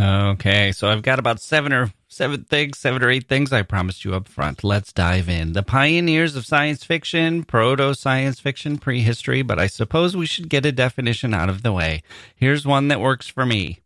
Okay, 0.00 0.72
so 0.72 0.88
I've 0.88 1.02
got 1.02 1.18
about 1.18 1.42
seven 1.42 1.74
or 1.74 1.92
seven 2.08 2.44
things, 2.44 2.78
seven 2.78 3.02
or 3.02 3.10
eight 3.10 3.28
things 3.28 3.52
I 3.52 3.60
promised 3.60 4.02
you 4.02 4.14
up 4.14 4.28
front. 4.28 4.64
Let's 4.64 4.94
dive 4.94 5.28
in. 5.28 5.52
The 5.52 5.62
pioneers 5.62 6.36
of 6.36 6.46
science 6.46 6.84
fiction, 6.84 7.44
proto 7.44 7.92
science 7.94 8.40
fiction, 8.40 8.78
prehistory, 8.78 9.42
but 9.42 9.58
I 9.58 9.66
suppose 9.66 10.16
we 10.16 10.24
should 10.24 10.48
get 10.48 10.64
a 10.64 10.72
definition 10.72 11.34
out 11.34 11.50
of 11.50 11.62
the 11.62 11.72
way. 11.72 12.02
Here's 12.34 12.66
one 12.66 12.88
that 12.88 12.98
works 12.98 13.28
for 13.28 13.44
me. 13.44 13.80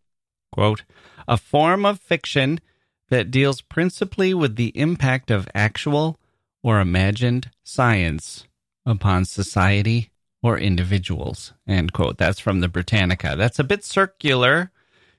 Quote, 0.53 0.85
a 1.27 1.37
form 1.37 1.85
of 1.85 1.99
fiction 1.99 2.61
that 3.09 3.33
deals 3.33 3.61
principally 3.61 4.33
with 4.33 4.55
the 4.55 4.73
impact 4.79 5.33
of 5.33 5.49
actual 5.53 6.21
or 6.63 6.79
imagined 6.79 7.51
science 7.65 8.47
upon 8.87 9.25
society 9.25 10.11
or 10.45 10.57
individuals. 10.59 11.55
End 11.67 11.93
quote. 11.93 12.19
That's 12.19 12.39
from 12.39 12.61
the 12.61 12.69
Britannica. 12.69 13.35
That's 13.37 13.59
a 13.59 13.65
bit 13.65 13.85
circular 13.85 14.71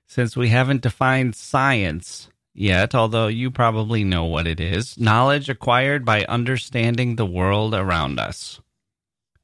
since 0.08 0.36
we 0.38 0.50
haven't 0.50 0.82
defined 0.82 1.36
science 1.36 2.30
yet, 2.54 2.96
although 2.96 3.28
you 3.28 3.52
probably 3.52 4.04
know 4.04 4.24
what 4.26 4.48
it 4.48 4.60
is 4.60 4.98
knowledge 4.98 5.50
acquired 5.50 6.06
by 6.06 6.26
understanding 6.26 7.16
the 7.16 7.26
world 7.26 7.74
around 7.74 8.20
us. 8.20 8.60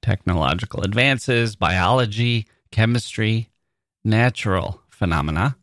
Technological 0.01 0.81
advances, 0.81 1.55
biology, 1.55 2.47
chemistry, 2.71 3.49
natural 4.03 4.81
phenomena, 4.89 5.57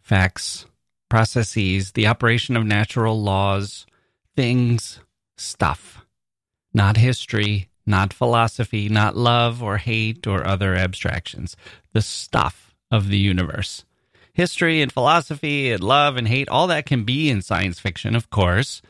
facts, 0.00 0.66
processes, 1.08 1.92
the 1.92 2.06
operation 2.06 2.56
of 2.56 2.64
natural 2.64 3.22
laws, 3.22 3.86
things, 4.34 5.00
stuff. 5.36 6.04
Not 6.74 6.96
history, 6.96 7.68
not 7.84 8.12
philosophy, 8.12 8.88
not 8.88 9.16
love 9.16 9.62
or 9.62 9.76
hate 9.76 10.26
or 10.26 10.46
other 10.46 10.74
abstractions. 10.74 11.56
The 11.92 12.02
stuff 12.02 12.74
of 12.90 13.08
the 13.08 13.18
universe 13.18 13.84
history 14.32 14.80
and 14.80 14.92
philosophy 14.92 15.70
and 15.72 15.82
love 15.82 16.16
and 16.16 16.28
hate, 16.28 16.48
all 16.48 16.66
that 16.68 16.86
can 16.86 17.04
be 17.04 17.30
in 17.30 17.42
science 17.42 17.78
fiction, 17.78 18.16
of 18.16 18.30
course. 18.30 18.82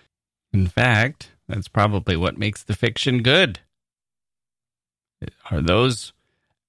In 0.53 0.67
fact, 0.67 1.31
that's 1.49 1.69
probably 1.69 2.17
what 2.17 2.39
makes 2.39 2.63
the 2.63 2.75
fiction 2.75 3.23
good. 3.23 3.61
Are 5.51 5.61
those 5.61 6.13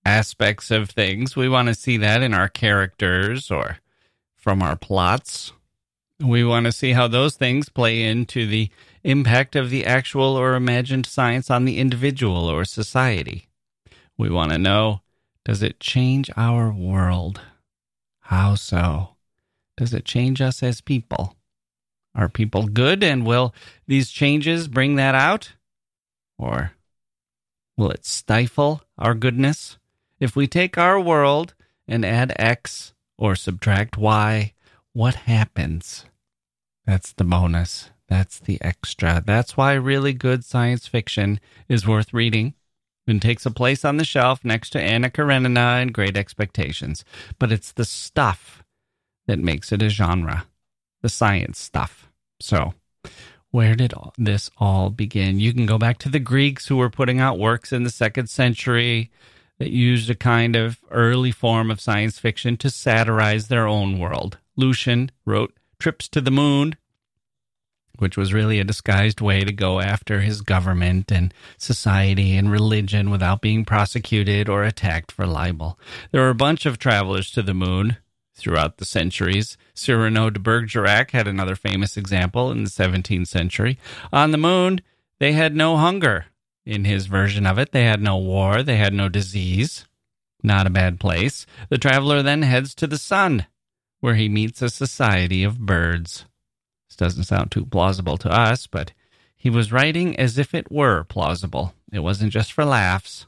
aspects 0.06 0.72
of 0.72 0.90
things? 0.90 1.36
We 1.36 1.50
want 1.50 1.68
to 1.70 1.76
see 1.76 1.98
that 1.98 2.22
in 2.22 2.34
our 2.34 2.50
characters 2.50 3.50
or 3.50 3.78
from 4.36 4.62
our 4.62 4.76
plots. 4.76 5.54
We 6.20 6.44
want 6.44 6.66
to 6.66 6.72
see 6.72 6.92
how 6.92 7.08
those 7.08 7.36
things 7.36 7.70
play 7.70 8.04
into 8.04 8.46
the 8.46 8.70
impact 9.04 9.56
of 9.56 9.70
the 9.70 9.86
actual 9.86 10.36
or 10.36 10.56
imagined 10.56 11.06
science 11.06 11.50
on 11.50 11.66
the 11.66 11.80
individual 11.80 12.46
or 12.46 12.66
society. 12.66 13.48
We 14.18 14.30
want 14.30 14.52
to 14.52 14.58
know 14.58 15.02
does 15.46 15.62
it 15.62 15.80
change 15.80 16.30
our 16.38 16.72
world? 16.72 17.42
How 18.34 18.56
so? 18.56 19.10
Does 19.78 19.94
it 19.94 20.06
change 20.06 20.42
us 20.42 20.64
as 20.64 20.82
people? 20.82 21.36
Are 22.16 22.28
people 22.28 22.66
good 22.66 23.04
and 23.04 23.28
will 23.28 23.54
these 23.86 24.10
changes 24.10 24.68
bring 24.68 24.96
that 24.96 25.14
out? 25.14 25.54
Or 26.40 26.72
will 27.78 27.92
it 27.92 28.08
stifle 28.08 28.82
our 28.98 29.14
goodness? 29.14 29.78
If 30.20 30.36
we 30.36 30.48
take 30.48 30.80
our 30.80 31.00
world 31.00 31.54
and 31.88 32.04
add 32.04 32.34
X 32.40 32.96
or 33.20 33.36
subtract 33.36 34.00
Y, 34.00 34.54
what 34.94 35.14
happens? 35.14 36.06
That's 36.88 37.14
the 37.14 37.26
bonus. 37.26 37.92
That's 38.10 38.40
the 38.40 38.60
extra. 38.62 39.22
That's 39.24 39.56
why 39.56 39.74
really 39.74 40.14
good 40.14 40.44
science 40.44 40.88
fiction 40.88 41.40
is 41.70 41.88
worth 41.88 42.12
reading 42.12 42.56
and 43.08 43.22
takes 43.22 43.46
a 43.46 43.52
place 43.52 43.84
on 43.84 43.98
the 43.98 44.06
shelf 44.06 44.44
next 44.44 44.72
to 44.72 44.82
Anna 44.82 45.10
Karenina 45.10 45.82
and 45.82 45.94
Great 45.94 46.18
Expectations. 46.18 47.04
But 47.40 47.52
it's 47.52 47.72
the 47.72 47.86
stuff 47.86 48.64
that 49.28 49.40
makes 49.40 49.72
it 49.72 49.82
a 49.82 49.90
genre, 49.90 50.46
the 51.02 51.10
science 51.10 51.60
stuff. 51.60 52.10
So, 52.40 52.74
where 53.52 53.76
did 53.76 53.94
all, 53.94 54.14
this 54.18 54.50
all 54.58 54.90
begin? 54.90 55.40
You 55.40 55.54
can 55.54 55.66
go 55.66 55.78
back 55.78 55.98
to 56.00 56.10
the 56.10 56.20
Greeks 56.20 56.68
who 56.68 56.78
were 56.78 56.90
putting 56.90 57.20
out 57.20 57.40
works 57.40 57.72
in 57.72 57.84
the 57.84 57.90
second 57.90 58.28
century 58.28 59.12
that 59.60 59.72
used 59.72 60.10
a 60.10 60.16
kind 60.16 60.56
of 60.56 60.80
early 60.90 61.32
form 61.32 61.70
of 61.70 61.80
science 61.80 62.20
fiction 62.20 62.58
to 62.58 62.70
satirize 62.70 63.48
their 63.48 63.68
own 63.68 64.00
world. 64.00 64.38
Lucian 64.56 65.12
wrote 65.26 65.54
Trips 65.80 66.08
to 66.10 66.22
the 66.22 66.32
Moon, 66.32 66.76
which 67.98 68.18
was 68.18 68.34
really 68.34 68.60
a 68.60 68.64
disguised 68.64 69.22
way 69.22 69.42
to 69.42 69.54
go 69.54 69.80
after 69.80 70.22
his 70.22 70.42
government 70.42 71.12
and 71.12 71.34
society 71.58 72.36
and 72.36 72.52
religion 72.52 73.10
without 73.10 73.42
being 73.42 73.66
prosecuted 73.66 74.50
or 74.50 74.64
attacked 74.64 75.12
for 75.12 75.26
libel. 75.26 75.78
There 76.12 76.22
were 76.22 76.30
a 76.30 76.36
bunch 76.36 76.66
of 76.66 76.80
travelers 76.80 77.30
to 77.32 77.42
the 77.42 77.54
moon 77.54 77.98
throughout 78.36 78.78
the 78.78 78.86
centuries. 78.86 79.58
Cyrano 79.74 80.30
de 80.30 80.40
Bergerac 80.40 81.12
had 81.12 81.28
another 81.28 81.56
famous 81.56 81.98
example 81.98 82.52
in 82.52 82.64
the 82.64 82.70
17th 82.70 83.28
century. 83.28 83.78
On 84.12 84.32
the 84.32 84.38
moon, 84.38 84.82
they 85.20 85.34
had 85.34 85.56
no 85.56 85.78
hunger. 85.78 86.26
In 86.66 86.86
his 86.86 87.08
version 87.08 87.46
of 87.46 87.60
it, 87.60 87.72
they 87.72 87.84
had 87.84 88.02
no 88.02 88.18
war, 88.18 88.64
they 88.64 88.78
had 88.78 88.94
no 88.94 89.10
disease. 89.10 89.86
Not 90.42 90.68
a 90.68 90.72
bad 90.72 91.00
place. 91.00 91.46
The 91.70 91.78
traveler 91.78 92.22
then 92.22 92.42
heads 92.42 92.76
to 92.76 92.88
the 92.88 92.98
sun, 92.98 93.46
where 94.02 94.16
he 94.16 94.28
meets 94.28 94.62
a 94.62 94.70
society 94.70 95.44
of 95.44 95.60
birds. 95.60 96.26
This 96.94 97.14
doesn't 97.14 97.24
sound 97.24 97.50
too 97.50 97.66
plausible 97.66 98.18
to 98.18 98.32
us, 98.32 98.68
but 98.68 98.92
he 99.36 99.50
was 99.50 99.72
writing 99.72 100.16
as 100.20 100.38
if 100.38 100.54
it 100.54 100.72
were 100.72 101.04
plausible. 101.04 101.74
It 101.92 102.02
wasn't 102.02 102.32
just 102.32 102.54
for 102.54 102.64
laughs. 102.64 103.26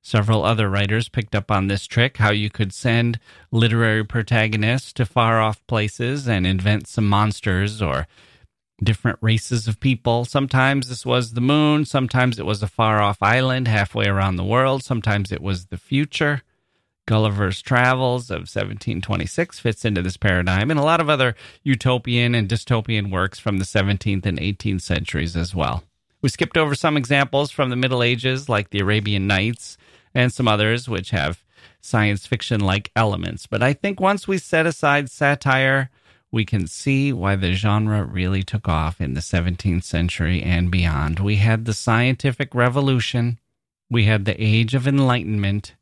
Several 0.00 0.44
other 0.44 0.70
writers 0.70 1.08
picked 1.08 1.34
up 1.34 1.50
on 1.50 1.66
this 1.66 1.88
trick 1.88 2.18
how 2.18 2.30
you 2.30 2.50
could 2.50 2.72
send 2.72 3.18
literary 3.50 4.04
protagonists 4.04 4.92
to 4.92 5.04
far 5.04 5.40
off 5.40 5.66
places 5.66 6.28
and 6.28 6.46
invent 6.46 6.86
some 6.86 7.08
monsters 7.08 7.82
or 7.82 8.06
different 8.80 9.18
races 9.20 9.66
of 9.66 9.80
people. 9.80 10.24
Sometimes 10.24 10.88
this 10.88 11.04
was 11.04 11.32
the 11.32 11.40
moon, 11.40 11.84
sometimes 11.86 12.38
it 12.38 12.46
was 12.46 12.62
a 12.62 12.68
far 12.68 13.02
off 13.02 13.20
island 13.20 13.66
halfway 13.66 14.06
around 14.06 14.36
the 14.36 14.44
world, 14.44 14.84
sometimes 14.84 15.32
it 15.32 15.42
was 15.42 15.66
the 15.66 15.78
future. 15.78 16.42
Gulliver's 17.06 17.60
Travels 17.60 18.30
of 18.30 18.40
1726 18.40 19.58
fits 19.58 19.84
into 19.84 20.02
this 20.02 20.16
paradigm, 20.16 20.70
and 20.70 20.78
a 20.78 20.84
lot 20.84 21.00
of 21.00 21.10
other 21.10 21.34
utopian 21.62 22.34
and 22.34 22.48
dystopian 22.48 23.10
works 23.10 23.38
from 23.38 23.58
the 23.58 23.64
17th 23.64 24.26
and 24.26 24.38
18th 24.38 24.82
centuries 24.82 25.36
as 25.36 25.54
well. 25.54 25.82
We 26.22 26.28
skipped 26.28 26.56
over 26.56 26.74
some 26.74 26.96
examples 26.96 27.50
from 27.50 27.70
the 27.70 27.76
Middle 27.76 28.02
Ages, 28.02 28.48
like 28.48 28.70
the 28.70 28.80
Arabian 28.80 29.26
Nights, 29.26 29.78
and 30.14 30.32
some 30.32 30.46
others 30.46 30.88
which 30.88 31.10
have 31.10 31.42
science 31.80 32.26
fiction 32.26 32.60
like 32.60 32.90
elements. 32.94 33.46
But 33.46 33.62
I 33.62 33.72
think 33.72 34.00
once 34.00 34.28
we 34.28 34.38
set 34.38 34.66
aside 34.66 35.10
satire, 35.10 35.90
we 36.30 36.44
can 36.44 36.66
see 36.66 37.12
why 37.12 37.36
the 37.36 37.54
genre 37.54 38.04
really 38.04 38.42
took 38.42 38.68
off 38.68 39.00
in 39.00 39.14
the 39.14 39.20
17th 39.20 39.82
century 39.82 40.42
and 40.42 40.70
beyond. 40.70 41.18
We 41.18 41.36
had 41.36 41.64
the 41.64 41.74
scientific 41.74 42.54
revolution, 42.54 43.38
we 43.90 44.04
had 44.04 44.24
the 44.24 44.40
age 44.40 44.74
of 44.74 44.86
enlightenment, 44.86 45.74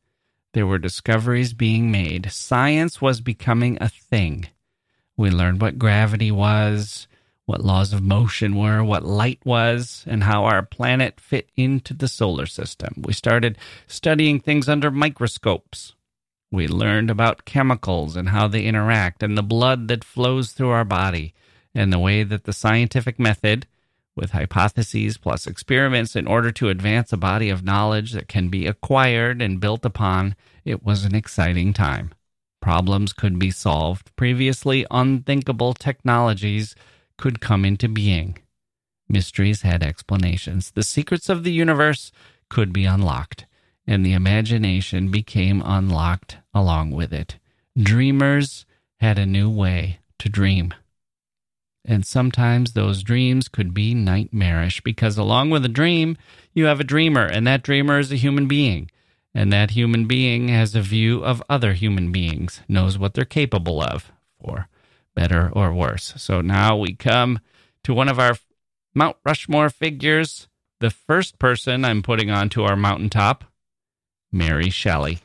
there 0.59 0.67
were 0.67 0.77
discoveries 0.77 1.53
being 1.53 1.89
made. 1.89 2.33
Science 2.33 3.01
was 3.01 3.21
becoming 3.21 3.79
a 3.81 3.89
thing. 3.89 4.49
We 5.17 5.31
learned 5.31 5.61
what 5.61 5.79
gravity 5.79 6.33
was, 6.33 7.07
what 7.47 7.65
laws 7.65 7.93
of 7.93 8.03
motion 8.03 8.57
were, 8.57 8.83
what 8.83 9.05
light 9.05 9.39
was, 9.45 10.03
and 10.09 10.25
how 10.25 10.47
our 10.47 10.65
planet 10.65 11.21
fit 11.21 11.49
into 11.55 11.95
the 11.95 12.09
solar 12.09 12.47
system. 12.47 12.93
We 13.07 13.13
started 13.13 13.57
studying 13.87 14.41
things 14.41 14.69
under 14.69 14.91
microscopes. 14.91 15.95
We 16.51 16.67
learned 16.67 17.09
about 17.09 17.45
chemicals 17.45 18.17
and 18.17 18.31
how 18.31 18.49
they 18.49 18.65
interact, 18.65 19.23
and 19.23 19.39
the 19.39 19.45
blood 19.45 19.87
that 19.87 20.03
flows 20.03 20.51
through 20.51 20.71
our 20.71 20.85
body, 20.85 21.35
and 21.73 21.93
the 21.93 22.01
way 22.01 22.25
that 22.25 22.43
the 22.47 22.53
scientific 22.53 23.21
method, 23.21 23.69
with 24.19 24.33
hypotheses 24.33 25.17
plus 25.17 25.47
experiments 25.47 26.15
in 26.15 26.27
order 26.27 26.51
to 26.53 26.69
advance 26.69 27.13
a 27.13 27.17
body 27.17 27.49
of 27.49 27.65
knowledge 27.65 28.13
that 28.13 28.29
can 28.29 28.49
be 28.49 28.67
acquired 28.67 29.41
and 29.41 29.61
built 29.61 29.85
upon, 29.87 30.35
it 30.65 30.85
was 30.85 31.05
an 31.05 31.15
exciting 31.15 31.73
time. 31.73 32.13
Problems 32.61 33.13
could 33.13 33.39
be 33.39 33.51
solved. 33.51 34.15
Previously 34.17 34.85
unthinkable 34.91 35.73
technologies 35.73 36.75
could 37.17 37.41
come 37.41 37.65
into 37.65 37.89
being. 37.89 38.39
Mysteries 39.09 39.63
had 39.63 39.83
explanations. 39.83 40.73
The 40.73 40.83
secrets 40.83 41.29
of 41.29 41.45
the 41.45 41.53
universe 41.53 42.13
could 42.51 42.73
be 42.73 42.85
unlocked 42.85 43.47
and 43.89 44.05
the 44.05 44.13
imagination 44.13 45.11
became 45.11 45.63
unlocked 45.65 46.37
along 46.53 46.91
with 46.91 47.11
it. 47.11 47.39
Dreamers 47.77 48.67
had 49.01 49.19
a 49.19 49.25
new 49.25 49.49
way 49.49 50.01
to 50.19 50.29
dream. 50.29 50.75
And 51.91 52.05
sometimes 52.05 52.75
those 52.75 53.03
dreams 53.03 53.49
could 53.49 53.73
be 53.73 53.95
nightmarish 53.95 54.83
because, 54.83 55.17
along 55.17 55.49
with 55.49 55.65
a 55.65 55.71
dream, 55.71 56.19
you 56.53 56.67
have 56.67 56.81
a 56.81 56.85
dreamer, 56.85 57.25
and 57.25 57.47
that 57.47 57.63
dreamer 57.63 57.99
is 57.99 58.13
a 58.13 58.17
human 58.17 58.47
being. 58.47 58.91
And 59.35 59.51
that 59.55 59.71
human 59.71 60.07
being 60.07 60.49
has 60.49 60.75
a 60.75 60.83
view 60.83 61.25
of 61.25 61.43
other 61.49 61.73
human 61.73 62.13
beings, 62.13 62.61
knows 62.69 62.99
what 62.99 63.15
they're 63.15 63.25
capable 63.25 63.81
of, 63.81 64.13
for 64.39 64.69
better 65.15 65.51
or 65.55 65.73
worse. 65.73 66.13
So 66.19 66.43
now 66.43 66.77
we 66.77 66.95
come 66.95 67.41
to 67.85 67.95
one 67.95 68.09
of 68.09 68.19
our 68.19 68.37
Mount 68.95 69.17
Rushmore 69.25 69.71
figures, 69.71 70.47
the 70.81 70.91
first 70.91 71.39
person 71.39 71.87
I'm 71.87 72.03
putting 72.03 72.31
onto 72.31 72.65
our 72.65 72.77
mountaintop 72.77 73.45
Mary 74.31 74.69
Shelley. 74.69 75.21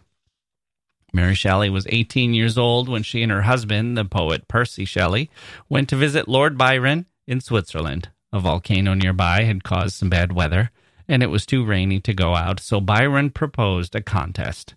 Mary 1.14 1.36
Shelley 1.36 1.70
was 1.70 1.86
18 1.90 2.34
years 2.34 2.58
old 2.58 2.90
when 2.90 3.04
she 3.04 3.22
and 3.22 3.32
her 3.32 3.44
husband, 3.44 3.96
the 3.96 4.04
poet 4.04 4.48
Percy 4.48 4.84
Shelley, 4.84 5.30
went 5.70 5.88
to 5.90 5.96
visit 5.96 6.28
Lord 6.28 6.58
Byron 6.58 7.06
in 7.28 7.40
Switzerland. 7.40 8.10
A 8.32 8.40
volcano 8.40 8.96
nearby 8.96 9.44
had 9.44 9.64
caused 9.64 9.94
some 9.94 10.10
bad 10.10 10.32
weather, 10.32 10.72
and 11.08 11.22
it 11.22 11.30
was 11.30 11.46
too 11.46 11.64
rainy 11.64 12.00
to 12.00 12.16
go 12.16 12.34
out, 12.34 12.60
so 12.60 12.82
Byron 12.82 13.30
proposed 13.30 13.94
a 13.96 14.02
contest. 14.02 14.74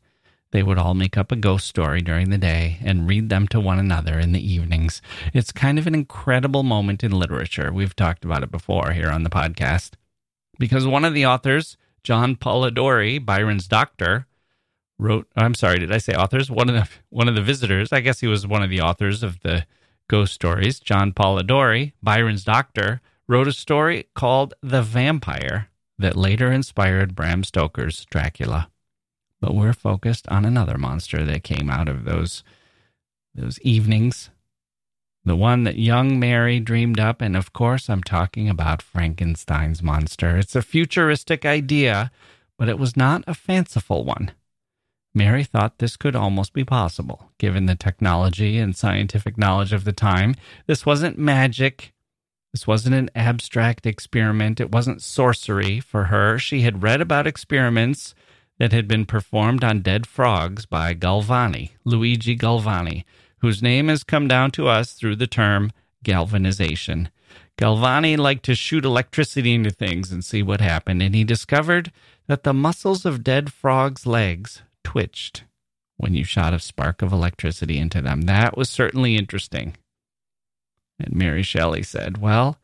They 0.51 0.63
would 0.63 0.79
all 0.79 0.95
make 0.95 1.17
up 1.17 1.33
a 1.33 1.37
ghost 1.37 1.67
story 1.67 2.03
during 2.03 2.29
the 2.29 2.39
day 2.39 2.79
and 2.85 3.09
read 3.09 3.31
them 3.31 3.49
to 3.49 3.59
one 3.61 3.79
another 3.79 4.19
in 4.19 4.33
the 4.33 4.53
evenings. 4.53 5.01
It's 5.33 5.53
kind 5.53 5.79
of 5.79 5.87
an 5.87 5.95
incredible 5.95 6.63
moment 6.63 7.03
in 7.03 7.13
literature. 7.13 7.73
We've 7.73 7.97
talked 7.97 8.25
about 8.27 8.43
it 8.43 8.51
before 8.51 8.93
here 8.93 9.11
on 9.11 9.23
the 9.23 9.31
podcast. 9.31 9.93
Because 10.59 10.87
one 10.87 11.05
of 11.05 11.15
the 11.15 11.27
authors 11.27 11.77
John 12.05 12.37
Polidori, 12.37 13.25
Byron's 13.25 13.67
doctor, 13.67 14.27
wrote. 14.99 15.29
I'm 15.37 15.55
sorry, 15.55 15.79
did 15.79 15.93
I 15.93 15.99
say 15.99 16.15
authors? 16.15 16.51
One 16.51 16.69
of 16.69 16.75
the 16.75 16.89
one 17.11 17.29
of 17.29 17.35
the 17.35 17.43
visitors. 17.43 17.93
I 17.93 18.01
guess 18.01 18.21
he 18.21 18.27
was 18.27 18.47
one 18.47 18.63
of 18.63 18.71
the 18.71 18.81
authors 18.81 19.23
of 19.23 19.41
the 19.41 19.67
ghost 20.09 20.35
stories. 20.35 20.81
John 20.81 21.13
Polidori, 21.13 21.93
Byron's 22.03 22.45
doctor, 22.45 23.01
wrote 23.27 23.49
a 23.49 23.53
story 23.53 24.09
called 24.15 24.55
The 24.63 24.83
Vampire 24.83 25.69
that 25.99 26.17
later 26.17 26.53
inspired 26.53 27.15
Bram 27.15 27.45
Stoker's 27.45 28.05
Dracula. 28.07 28.71
But 29.41 29.55
we're 29.55 29.73
focused 29.73 30.29
on 30.29 30.45
another 30.45 30.79
monster 30.79 31.25
that 31.25 31.45
came 31.45 31.71
out 31.71 31.89
of 31.89 32.05
those 32.05 32.43
those 33.35 33.61
evenings 33.61 34.31
the 35.27 35.37
one 35.37 35.65
that 35.65 35.77
young 35.77 36.21
Mary 36.21 36.61
dreamed 36.61 37.01
up. 37.01 37.21
And 37.21 37.37
of 37.37 37.53
course, 37.53 37.91
I'm 37.91 38.03
talking 38.03 38.49
about 38.49 38.81
Frankenstein's 38.81 39.83
monster. 39.83 40.39
It's 40.39 40.55
a 40.55 40.63
futuristic 40.63 41.45
idea, 41.45 42.13
but 42.57 42.69
it 42.69 42.79
was 42.79 42.97
not 42.97 43.25
a 43.27 43.35
fanciful 43.35 44.05
one. 44.05 44.31
Mary 45.17 45.43
thought 45.43 45.79
this 45.79 45.97
could 45.97 46.15
almost 46.15 46.53
be 46.53 46.63
possible, 46.63 47.33
given 47.39 47.65
the 47.65 47.75
technology 47.75 48.59
and 48.59 48.77
scientific 48.77 49.39
knowledge 49.39 49.73
of 49.73 49.85
the 49.85 49.93
time. 49.93 50.35
This 50.67 50.85
wasn't 50.85 51.17
magic. 51.17 51.95
This 52.53 52.67
wasn't 52.67 52.97
an 52.97 53.09
abstract 53.15 53.87
experiment. 53.87 54.61
It 54.61 54.71
wasn't 54.71 55.01
sorcery 55.01 55.81
for 55.81 56.05
her. 56.05 56.39
She 56.39 56.61
had 56.61 56.83
read 56.83 57.01
about 57.01 57.27
experiments 57.27 58.15
that 58.59 58.73
had 58.73 58.87
been 58.87 59.07
performed 59.07 59.65
on 59.65 59.81
dead 59.81 60.07
frogs 60.07 60.67
by 60.67 60.93
Galvani, 60.93 61.71
Luigi 61.87 62.37
Galvani, 62.37 63.05
whose 63.39 63.63
name 63.63 63.89
has 63.89 64.05
come 64.05 64.29
down 64.29 64.51
to 64.51 64.69
us 64.69 64.93
through 64.93 65.17
the 65.17 65.27
term 65.27 65.73
galvanization. 66.03 67.09
Galvani 67.57 68.19
liked 68.19 68.45
to 68.45 68.55
shoot 68.55 68.85
electricity 68.85 69.55
into 69.55 69.71
things 69.71 70.13
and 70.13 70.23
see 70.23 70.43
what 70.43 70.61
happened, 70.61 71.01
and 71.01 71.15
he 71.15 71.25
discovered 71.25 71.91
that 72.27 72.43
the 72.43 72.53
muscles 72.53 73.07
of 73.07 73.25
dead 73.25 73.51
frogs' 73.51 74.05
legs 74.05 74.61
twitched 74.87 75.43
when 75.97 76.15
you 76.15 76.23
shot 76.23 76.55
a 76.55 76.61
spark 76.61 77.03
of 77.03 77.13
electricity 77.13 77.77
into 77.77 78.01
them. 78.01 78.23
That 78.23 78.57
was 78.57 78.71
certainly 78.71 79.17
interesting. 79.17 79.77
And 81.01 81.13
Mary 81.13 81.43
Shelley 81.43 81.83
said, 81.83 82.19
Well, 82.19 82.61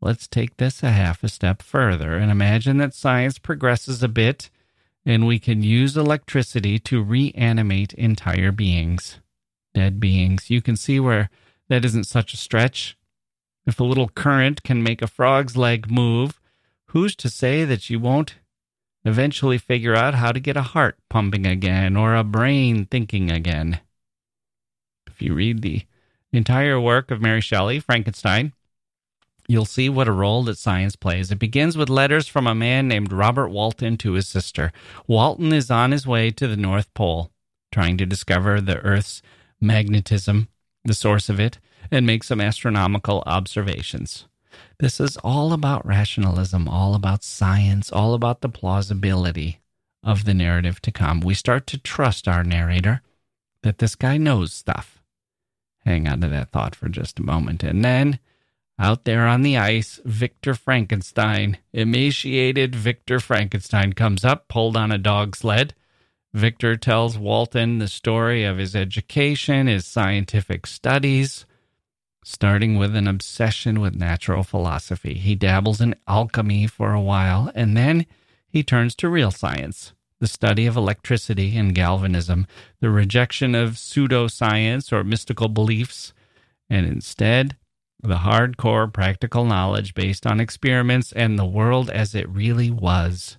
let's 0.00 0.28
take 0.28 0.56
this 0.56 0.84
a 0.84 0.92
half 0.92 1.24
a 1.24 1.28
step 1.28 1.62
further 1.62 2.14
and 2.14 2.30
imagine 2.30 2.76
that 2.76 2.94
science 2.94 3.40
progresses 3.40 4.04
a 4.04 4.08
bit 4.08 4.50
and 5.04 5.26
we 5.26 5.40
can 5.40 5.64
use 5.64 5.96
electricity 5.96 6.78
to 6.78 7.02
reanimate 7.02 7.92
entire 7.94 8.52
beings, 8.52 9.18
dead 9.74 9.98
beings. 9.98 10.48
You 10.48 10.62
can 10.62 10.76
see 10.76 11.00
where 11.00 11.28
that 11.68 11.84
isn't 11.84 12.04
such 12.04 12.34
a 12.34 12.38
stretch. 12.38 12.96
If 13.66 13.80
a 13.80 13.84
little 13.84 14.08
current 14.08 14.62
can 14.62 14.80
make 14.80 15.02
a 15.02 15.08
frog's 15.08 15.56
leg 15.56 15.90
move, 15.90 16.40
who's 16.86 17.16
to 17.16 17.28
say 17.28 17.64
that 17.64 17.90
you 17.90 17.98
won't 17.98 18.36
eventually 19.04 19.58
figure 19.58 19.94
out 19.94 20.14
how 20.14 20.32
to 20.32 20.40
get 20.40 20.56
a 20.56 20.62
heart 20.62 20.98
pumping 21.08 21.46
again 21.46 21.96
or 21.96 22.14
a 22.14 22.24
brain 22.24 22.86
thinking 22.86 23.30
again? 23.30 23.80
If 25.06 25.22
you 25.22 25.34
read 25.34 25.62
the 25.62 25.82
entire 26.32 26.80
work 26.80 27.10
of 27.10 27.20
Mary 27.22 27.40
Shelley, 27.40 27.78
Frankenstein, 27.80 28.52
you'll 29.46 29.64
see 29.64 29.88
what 29.88 30.08
a 30.08 30.12
role 30.12 30.42
that 30.44 30.58
science 30.58 30.96
plays. 30.96 31.30
It 31.30 31.38
begins 31.38 31.76
with 31.76 31.88
letters 31.88 32.26
from 32.26 32.46
a 32.46 32.54
man 32.54 32.88
named 32.88 33.12
Robert 33.12 33.48
Walton 33.48 33.96
to 33.98 34.12
his 34.12 34.26
sister. 34.26 34.72
Walton 35.06 35.52
is 35.52 35.70
on 35.70 35.92
his 35.92 36.06
way 36.06 36.30
to 36.30 36.48
the 36.48 36.56
North 36.56 36.92
Pole, 36.94 37.30
trying 37.70 37.96
to 37.98 38.06
discover 38.06 38.60
the 38.60 38.78
Earth's 38.78 39.22
magnetism, 39.60 40.48
the 40.84 40.94
source 40.94 41.28
of 41.28 41.38
it, 41.38 41.58
and 41.90 42.06
make 42.06 42.24
some 42.24 42.40
astronomical 42.40 43.22
observations. 43.26 44.26
This 44.78 45.00
is 45.00 45.16
all 45.18 45.52
about 45.52 45.86
rationalism, 45.86 46.68
all 46.68 46.94
about 46.94 47.22
science, 47.22 47.92
all 47.92 48.14
about 48.14 48.40
the 48.40 48.48
plausibility 48.48 49.60
of 50.02 50.24
the 50.24 50.34
narrative 50.34 50.80
to 50.82 50.90
come. 50.90 51.20
We 51.20 51.34
start 51.34 51.66
to 51.68 51.78
trust 51.78 52.28
our 52.28 52.44
narrator 52.44 53.02
that 53.62 53.78
this 53.78 53.94
guy 53.94 54.16
knows 54.16 54.52
stuff. 54.52 55.02
Hang 55.84 56.08
on 56.08 56.20
to 56.20 56.28
that 56.28 56.50
thought 56.50 56.74
for 56.74 56.88
just 56.88 57.18
a 57.18 57.22
moment. 57.22 57.62
And 57.62 57.84
then 57.84 58.18
out 58.78 59.04
there 59.04 59.26
on 59.26 59.42
the 59.42 59.56
ice, 59.56 60.00
Victor 60.04 60.54
Frankenstein, 60.54 61.58
emaciated 61.72 62.74
Victor 62.74 63.20
Frankenstein, 63.20 63.92
comes 63.92 64.24
up, 64.24 64.48
pulled 64.48 64.76
on 64.76 64.90
a 64.90 64.98
dog 64.98 65.36
sled. 65.36 65.74
Victor 66.32 66.76
tells 66.76 67.16
Walton 67.16 67.78
the 67.78 67.86
story 67.86 68.44
of 68.44 68.58
his 68.58 68.74
education, 68.74 69.68
his 69.68 69.86
scientific 69.86 70.66
studies, 70.66 71.46
starting 72.24 72.76
with 72.76 72.96
an 72.96 73.06
obsession 73.06 73.80
with 73.80 73.94
natural 73.94 74.42
philosophy. 74.42 75.14
He 75.14 75.36
dabbles 75.36 75.80
in 75.80 75.94
alchemy 76.08 76.66
for 76.66 76.92
a 76.92 77.00
while, 77.00 77.52
and 77.54 77.76
then 77.76 78.06
he 78.48 78.64
turns 78.64 78.96
to 78.96 79.08
real 79.08 79.30
science 79.30 79.92
the 80.20 80.28
study 80.28 80.64
of 80.64 80.74
electricity 80.74 81.54
and 81.56 81.74
galvanism, 81.74 82.46
the 82.80 82.88
rejection 82.88 83.54
of 83.54 83.72
pseudoscience 83.72 84.90
or 84.90 85.04
mystical 85.04 85.48
beliefs, 85.48 86.14
and 86.70 86.86
instead, 86.86 87.56
the 88.02 88.16
hardcore 88.16 88.90
practical 88.90 89.44
knowledge 89.44 89.92
based 89.92 90.26
on 90.26 90.40
experiments 90.40 91.12
and 91.12 91.38
the 91.38 91.44
world 91.44 91.90
as 91.90 92.14
it 92.14 92.28
really 92.28 92.70
was, 92.70 93.36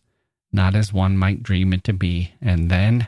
not 0.52 0.76
as 0.76 0.94
one 0.94 1.18
might 1.18 1.42
dream 1.42 1.74
it 1.74 1.84
to 1.84 1.94
be. 1.94 2.34
And 2.40 2.70
then, 2.70 3.08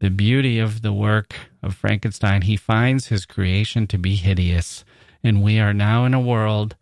the 0.00 0.10
beauty 0.10 0.58
of 0.58 0.82
the 0.82 0.92
work 0.92 1.34
of 1.62 1.74
Frankenstein, 1.74 2.42
he 2.42 2.56
finds 2.56 3.06
his 3.06 3.24
creation 3.24 3.86
to 3.86 3.98
be 3.98 4.16
hideous. 4.16 4.84
And 5.22 5.42
we 5.42 5.58
are 5.58 5.74
now 5.74 6.04
in 6.04 6.14
a 6.14 6.20
world 6.20 6.76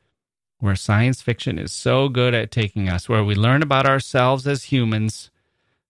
where 0.60 0.76
science 0.76 1.22
fiction 1.22 1.58
is 1.58 1.72
so 1.72 2.08
good 2.08 2.34
at 2.34 2.50
taking 2.50 2.88
us, 2.88 3.08
where 3.08 3.24
we 3.24 3.34
learn 3.34 3.62
about 3.62 3.86
ourselves 3.86 4.46
as 4.46 4.64
humans. 4.64 5.30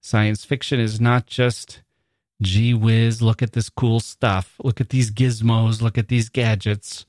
Science 0.01 0.45
fiction 0.45 0.79
is 0.79 1.01
not 1.01 1.27
just, 1.27 1.83
gee 2.43 2.75
whiz, 2.75 3.23
look 3.23 3.43
at 3.43 3.53
this 3.53 3.71
cool 3.71 4.01
stuff, 4.01 4.57
look 4.63 4.81
at 4.81 4.91
these 4.91 5.11
gizmos, 5.11 5.81
look 5.81 5.99
at 5.99 6.09
these 6.09 6.29
gadgets. 6.29 7.07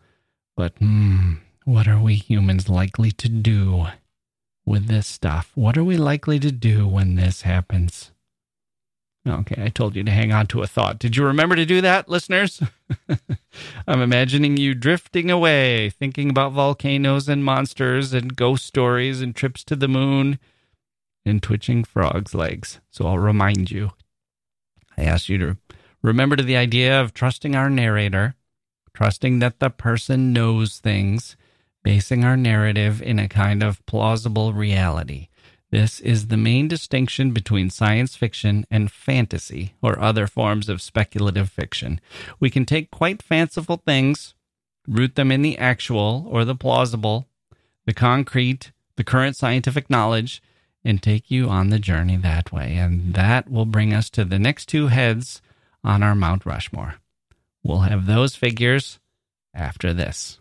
But, 0.56 0.78
hmm, 0.78 1.36
what 1.66 1.88
are 1.88 2.02
we 2.02 2.16
humans 2.16 2.70
likely 2.70 3.12
to 3.12 3.30
do 3.30 3.88
with 4.66 4.88
this 4.88 5.08
stuff? 5.08 5.52
What 5.56 5.78
are 5.78 5.84
we 5.84 5.98
likely 5.98 6.40
to 6.40 6.52
do 6.52 6.88
when 6.88 7.16
this 7.16 7.42
happens? 7.44 8.12
Okay, 9.28 9.62
I 9.62 9.70
told 9.70 9.96
you 9.96 10.04
to 10.04 10.12
hang 10.12 10.32
on 10.32 10.48
to 10.48 10.62
a 10.62 10.68
thought. 10.68 10.98
Did 10.98 11.16
you 11.16 11.26
remember 11.26 11.56
to 11.56 11.66
do 11.66 11.82
that, 11.82 12.08
listeners? 12.08 12.64
I'm 13.88 14.02
imagining 14.02 14.58
you 14.58 14.74
drifting 14.74 15.30
away, 15.30 15.90
thinking 15.90 16.30
about 16.30 16.54
volcanoes 16.54 17.28
and 17.28 17.44
monsters 17.44 18.14
and 18.14 18.36
ghost 18.36 18.66
stories 18.66 19.22
and 19.22 19.36
trips 19.36 19.64
to 19.66 19.76
the 19.76 19.90
moon 19.90 20.40
and 21.26 21.44
twitching 21.44 21.84
frogs' 21.84 22.34
legs. 22.34 22.80
So 22.90 23.08
I'll 23.08 23.20
remind 23.20 23.72
you. 23.72 23.92
I 24.98 25.04
ask 25.04 25.30
you 25.30 25.38
to 25.38 25.58
remember 26.02 26.36
to 26.36 26.44
the 26.44 26.58
idea 26.58 27.00
of 27.00 27.14
trusting 27.14 27.56
our 27.56 27.70
narrator, 27.70 28.36
trusting 28.94 29.40
that 29.40 29.60
the 29.60 29.70
person 29.70 30.34
knows 30.34 30.80
things, 30.80 31.38
basing 31.84 32.24
our 32.24 32.38
narrative 32.38 33.02
in 33.02 33.20
a 33.20 33.30
kind 33.30 33.64
of 33.64 33.86
plausible 33.86 34.54
reality. 34.54 35.29
This 35.72 36.00
is 36.00 36.28
the 36.28 36.38
main 36.38 36.68
distinction 36.68 37.32
between 37.32 37.70
science 37.70 38.16
fiction 38.16 38.66
and 38.72 38.92
fantasy 38.92 39.76
or 39.82 40.00
other 40.00 40.26
forms 40.26 40.68
of 40.68 40.82
speculative 40.82 41.50
fiction. 41.50 42.02
We 42.40 42.50
can 42.50 42.66
take 42.66 42.90
quite 42.90 43.22
fanciful 43.22 43.78
things, 43.78 44.34
root 44.88 45.16
them 45.16 45.32
in 45.32 45.44
the 45.44 45.58
actual 45.60 46.26
or 46.28 46.44
the 46.44 46.56
plausible, 46.56 47.28
the 47.86 47.94
concrete, 47.94 48.72
the 48.96 49.04
current 49.04 49.36
scientific 49.36 49.90
knowledge, 49.90 50.42
and 50.84 51.04
take 51.04 51.30
you 51.30 51.50
on 51.50 51.70
the 51.70 51.80
journey 51.80 52.18
that 52.18 52.52
way. 52.52 52.76
And 52.76 53.14
that 53.14 53.50
will 53.52 53.66
bring 53.66 53.94
us 53.94 54.10
to 54.12 54.26
the 54.26 54.40
next 54.40 54.66
two 54.68 54.88
heads 54.88 55.42
on 55.84 56.02
our 56.02 56.16
Mount 56.16 56.46
Rushmore. 56.46 56.96
We'll 57.64 57.82
have 57.82 58.08
those 58.08 58.36
figures 58.36 59.00
after 59.54 59.94
this. 59.94 60.39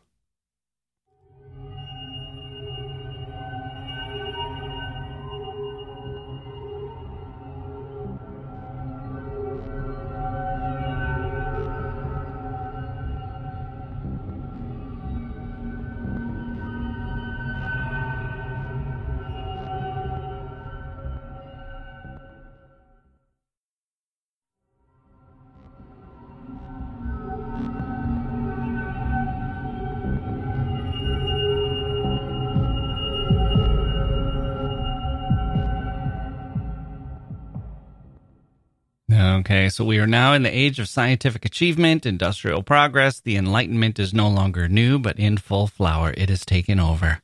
Okay, 39.50 39.70
so 39.70 39.82
we 39.82 39.98
are 39.98 40.06
now 40.06 40.34
in 40.34 40.42
the 40.42 40.54
age 40.54 40.78
of 40.78 40.90
scientific 40.90 41.46
achievement, 41.46 42.04
industrial 42.04 42.62
progress. 42.62 43.18
The 43.18 43.38
Enlightenment 43.38 43.98
is 43.98 44.12
no 44.12 44.28
longer 44.28 44.68
new, 44.68 44.98
but 44.98 45.18
in 45.18 45.38
full 45.38 45.66
flower. 45.66 46.12
It 46.18 46.28
has 46.28 46.44
taken 46.44 46.78
over 46.78 47.22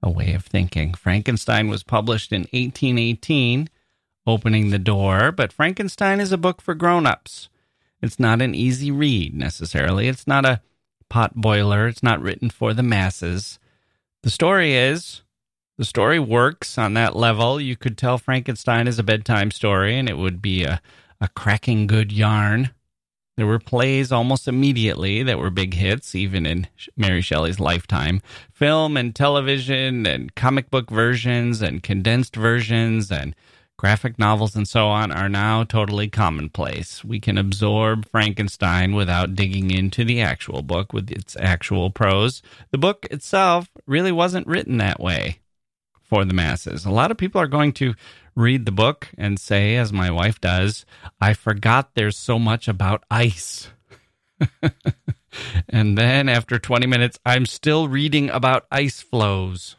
a 0.00 0.08
way 0.08 0.34
of 0.34 0.44
thinking. 0.44 0.94
Frankenstein 0.94 1.66
was 1.66 1.82
published 1.82 2.30
in 2.30 2.42
1818, 2.42 3.68
opening 4.24 4.70
the 4.70 4.78
door, 4.78 5.32
but 5.32 5.52
Frankenstein 5.52 6.20
is 6.20 6.30
a 6.30 6.38
book 6.38 6.62
for 6.62 6.76
grown 6.76 7.06
ups. 7.06 7.48
It's 8.00 8.20
not 8.20 8.40
an 8.40 8.54
easy 8.54 8.92
read 8.92 9.34
necessarily. 9.34 10.06
It's 10.06 10.28
not 10.28 10.44
a 10.44 10.60
pot 11.08 11.34
boiler. 11.34 11.88
It's 11.88 12.04
not 12.04 12.22
written 12.22 12.50
for 12.50 12.72
the 12.72 12.84
masses. 12.84 13.58
The 14.22 14.30
story 14.30 14.74
is 14.76 15.22
the 15.76 15.84
story 15.84 16.20
works 16.20 16.78
on 16.78 16.94
that 16.94 17.16
level. 17.16 17.60
You 17.60 17.74
could 17.74 17.98
tell 17.98 18.16
Frankenstein 18.16 18.86
is 18.86 19.00
a 19.00 19.02
bedtime 19.02 19.50
story, 19.50 19.98
and 19.98 20.08
it 20.08 20.16
would 20.16 20.40
be 20.40 20.62
a 20.62 20.80
a 21.24 21.28
cracking 21.28 21.86
good 21.86 22.12
yarn. 22.12 22.70
There 23.36 23.46
were 23.46 23.58
plays 23.58 24.12
almost 24.12 24.46
immediately 24.46 25.22
that 25.22 25.38
were 25.38 25.50
big 25.50 25.74
hits, 25.74 26.14
even 26.14 26.44
in 26.44 26.68
Mary 26.96 27.22
Shelley's 27.22 27.58
lifetime. 27.58 28.20
Film 28.52 28.96
and 28.96 29.14
television 29.14 30.06
and 30.06 30.34
comic 30.34 30.70
book 30.70 30.90
versions 30.90 31.62
and 31.62 31.82
condensed 31.82 32.36
versions 32.36 33.10
and 33.10 33.34
graphic 33.78 34.18
novels 34.18 34.54
and 34.54 34.68
so 34.68 34.86
on 34.86 35.10
are 35.10 35.30
now 35.30 35.64
totally 35.64 36.08
commonplace. 36.08 37.02
We 37.02 37.18
can 37.18 37.38
absorb 37.38 38.06
Frankenstein 38.10 38.94
without 38.94 39.34
digging 39.34 39.70
into 39.70 40.04
the 40.04 40.20
actual 40.20 40.60
book 40.60 40.92
with 40.92 41.10
its 41.10 41.36
actual 41.40 41.90
prose. 41.90 42.42
The 42.70 42.78
book 42.78 43.06
itself 43.10 43.68
really 43.86 44.12
wasn't 44.12 44.46
written 44.46 44.76
that 44.76 45.00
way 45.00 45.38
for 46.02 46.24
the 46.24 46.34
masses. 46.34 46.84
A 46.84 46.90
lot 46.90 47.10
of 47.10 47.16
people 47.16 47.40
are 47.40 47.48
going 47.48 47.72
to 47.72 47.94
read 48.34 48.66
the 48.66 48.72
book 48.72 49.08
and 49.16 49.38
say, 49.38 49.76
as 49.76 49.92
my 49.92 50.10
wife 50.10 50.40
does, 50.40 50.84
I 51.20 51.34
forgot 51.34 51.94
there's 51.94 52.16
so 52.16 52.38
much 52.38 52.68
about 52.68 53.04
ice. 53.10 53.68
and 55.68 55.96
then 55.96 56.28
after 56.28 56.58
20 56.58 56.86
minutes, 56.86 57.18
I'm 57.24 57.46
still 57.46 57.88
reading 57.88 58.30
about 58.30 58.66
ice 58.70 59.00
flows. 59.00 59.76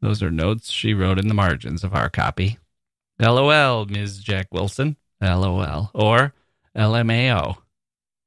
Those 0.00 0.22
are 0.22 0.30
notes 0.30 0.70
she 0.70 0.92
wrote 0.92 1.18
in 1.18 1.28
the 1.28 1.34
margins 1.34 1.82
of 1.82 1.94
our 1.94 2.10
copy. 2.10 2.58
LOL, 3.18 3.86
Ms. 3.86 4.22
Jacke 4.22 4.52
Wilson. 4.52 4.96
LOL. 5.20 5.90
Or 5.94 6.34
LMAO, 6.76 7.56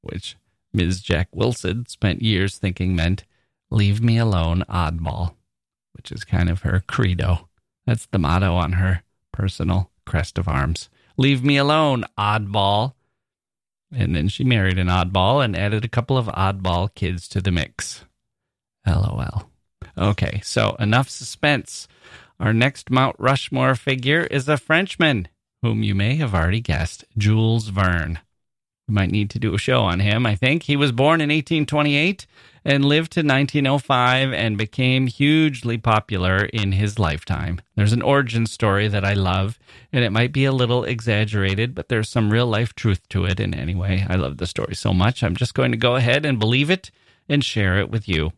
which 0.01 0.37
Ms. 0.73 1.01
Jacke 1.01 1.27
Wilson 1.33 1.85
spent 1.85 2.21
years 2.21 2.57
thinking 2.57 2.95
meant 2.95 3.25
Leave 3.69 4.01
me 4.01 4.17
alone, 4.17 4.63
oddball, 4.69 5.35
which 5.91 6.09
is 6.09 6.23
kind 6.23 6.49
of 6.49 6.61
her 6.61 6.81
credo. 6.87 7.49
That's 7.85 8.05
the 8.05 8.17
motto 8.17 8.55
on 8.55 8.73
her 8.73 9.03
personal 9.37 9.91
crest 10.03 10.39
of 10.39 10.47
arms. 10.47 10.89
Leave 11.15 11.43
me 11.43 11.57
alone, 11.57 12.03
oddball. 12.17 12.93
And 13.93 14.15
then 14.15 14.29
she 14.29 14.43
married 14.43 14.79
an 14.79 14.87
oddball 14.87 15.45
and 15.45 15.55
added 15.55 15.85
a 15.85 15.89
couple 15.89 16.17
of 16.17 16.25
oddball 16.25 16.93
kids 16.95 17.27
to 17.29 17.39
the 17.39 17.51
mix. 17.51 18.03
LOL. 18.87 19.47
Okay, 19.95 20.41
so 20.43 20.75
enough 20.79 21.07
suspense. 21.07 21.87
Our 22.39 22.51
next 22.51 22.89
Mount 22.89 23.15
Rushmore 23.19 23.75
figure 23.75 24.23
is 24.23 24.49
a 24.49 24.57
Frenchman, 24.57 25.27
whom 25.61 25.83
you 25.83 25.93
may 25.93 26.15
have 26.15 26.33
already 26.33 26.59
guessed, 26.59 27.05
Jules 27.15 27.69
Verne. 27.69 28.19
We 28.87 28.93
might 28.93 29.11
need 29.11 29.29
to 29.31 29.39
do 29.39 29.53
a 29.53 29.57
show 29.57 29.81
on 29.81 29.99
him, 29.99 30.25
I 30.25 30.35
think. 30.35 30.63
He 30.63 30.77
was 30.77 30.91
born 30.91 31.19
in 31.19 31.29
1828 31.29 32.25
and 32.63 32.85
lived 32.85 33.11
to 33.13 33.19
1905 33.19 34.31
and 34.31 34.57
became 34.57 35.07
hugely 35.07 35.77
popular 35.77 36.45
in 36.45 36.71
his 36.71 36.97
lifetime. 36.97 37.59
There's 37.75 37.93
an 37.93 38.01
origin 38.01 38.45
story 38.45 38.87
that 38.87 39.03
I 39.03 39.13
love, 39.13 39.59
and 39.91 40.05
it 40.05 40.11
might 40.11 40.31
be 40.31 40.45
a 40.45 40.53
little 40.53 40.85
exaggerated, 40.85 41.75
but 41.75 41.89
there's 41.89 42.09
some 42.09 42.31
real 42.31 42.47
life 42.47 42.73
truth 42.75 43.07
to 43.09 43.25
it. 43.25 43.39
And 43.39 43.53
anyway, 43.53 44.05
I 44.09 44.15
love 44.15 44.37
the 44.37 44.47
story 44.47 44.75
so 44.75 44.93
much, 44.93 45.21
I'm 45.21 45.35
just 45.35 45.53
going 45.53 45.71
to 45.71 45.77
go 45.77 45.95
ahead 45.95 46.25
and 46.25 46.39
believe 46.39 46.69
it 46.69 46.91
and 47.27 47.43
share 47.43 47.79
it 47.79 47.89
with 47.89 48.07
you. 48.07 48.31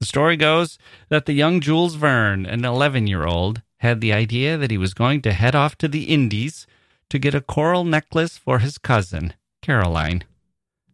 The 0.00 0.06
story 0.06 0.36
goes 0.36 0.78
that 1.08 1.24
the 1.24 1.32
young 1.32 1.60
Jules 1.60 1.94
Verne, 1.94 2.44
an 2.44 2.66
11 2.66 3.06
year 3.06 3.24
old, 3.24 3.62
had 3.78 4.00
the 4.00 4.12
idea 4.12 4.58
that 4.58 4.70
he 4.70 4.78
was 4.78 4.94
going 4.94 5.22
to 5.22 5.32
head 5.32 5.54
off 5.54 5.76
to 5.78 5.88
the 5.88 6.04
Indies 6.04 6.66
to 7.08 7.18
get 7.18 7.34
a 7.34 7.40
coral 7.40 7.84
necklace 7.84 8.36
for 8.36 8.58
his 8.58 8.78
cousin, 8.78 9.34
Caroline. 9.66 10.22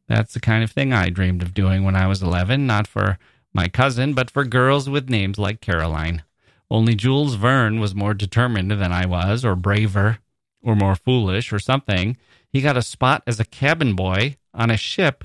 That's 0.08 0.32
the 0.32 0.40
kind 0.40 0.64
of 0.64 0.70
thing 0.70 0.94
I 0.94 1.10
dreamed 1.10 1.42
of 1.42 1.52
doing 1.52 1.84
when 1.84 1.94
I 1.94 2.06
was 2.06 2.22
11, 2.22 2.66
not 2.66 2.86
for 2.86 3.18
my 3.52 3.68
cousin, 3.68 4.14
but 4.14 4.30
for 4.30 4.46
girls 4.46 4.88
with 4.88 5.10
names 5.10 5.38
like 5.38 5.60
Caroline. 5.60 6.22
Only 6.70 6.94
Jules 6.94 7.34
Verne 7.34 7.80
was 7.80 7.94
more 7.94 8.14
determined 8.14 8.70
than 8.70 8.90
I 8.90 9.04
was, 9.04 9.44
or 9.44 9.54
braver, 9.54 10.20
or 10.62 10.74
more 10.74 10.96
foolish, 10.96 11.52
or 11.52 11.58
something. 11.58 12.16
He 12.48 12.62
got 12.62 12.78
a 12.78 12.82
spot 12.82 13.22
as 13.26 13.38
a 13.38 13.44
cabin 13.44 13.94
boy 13.94 14.38
on 14.54 14.70
a 14.70 14.78
ship 14.78 15.24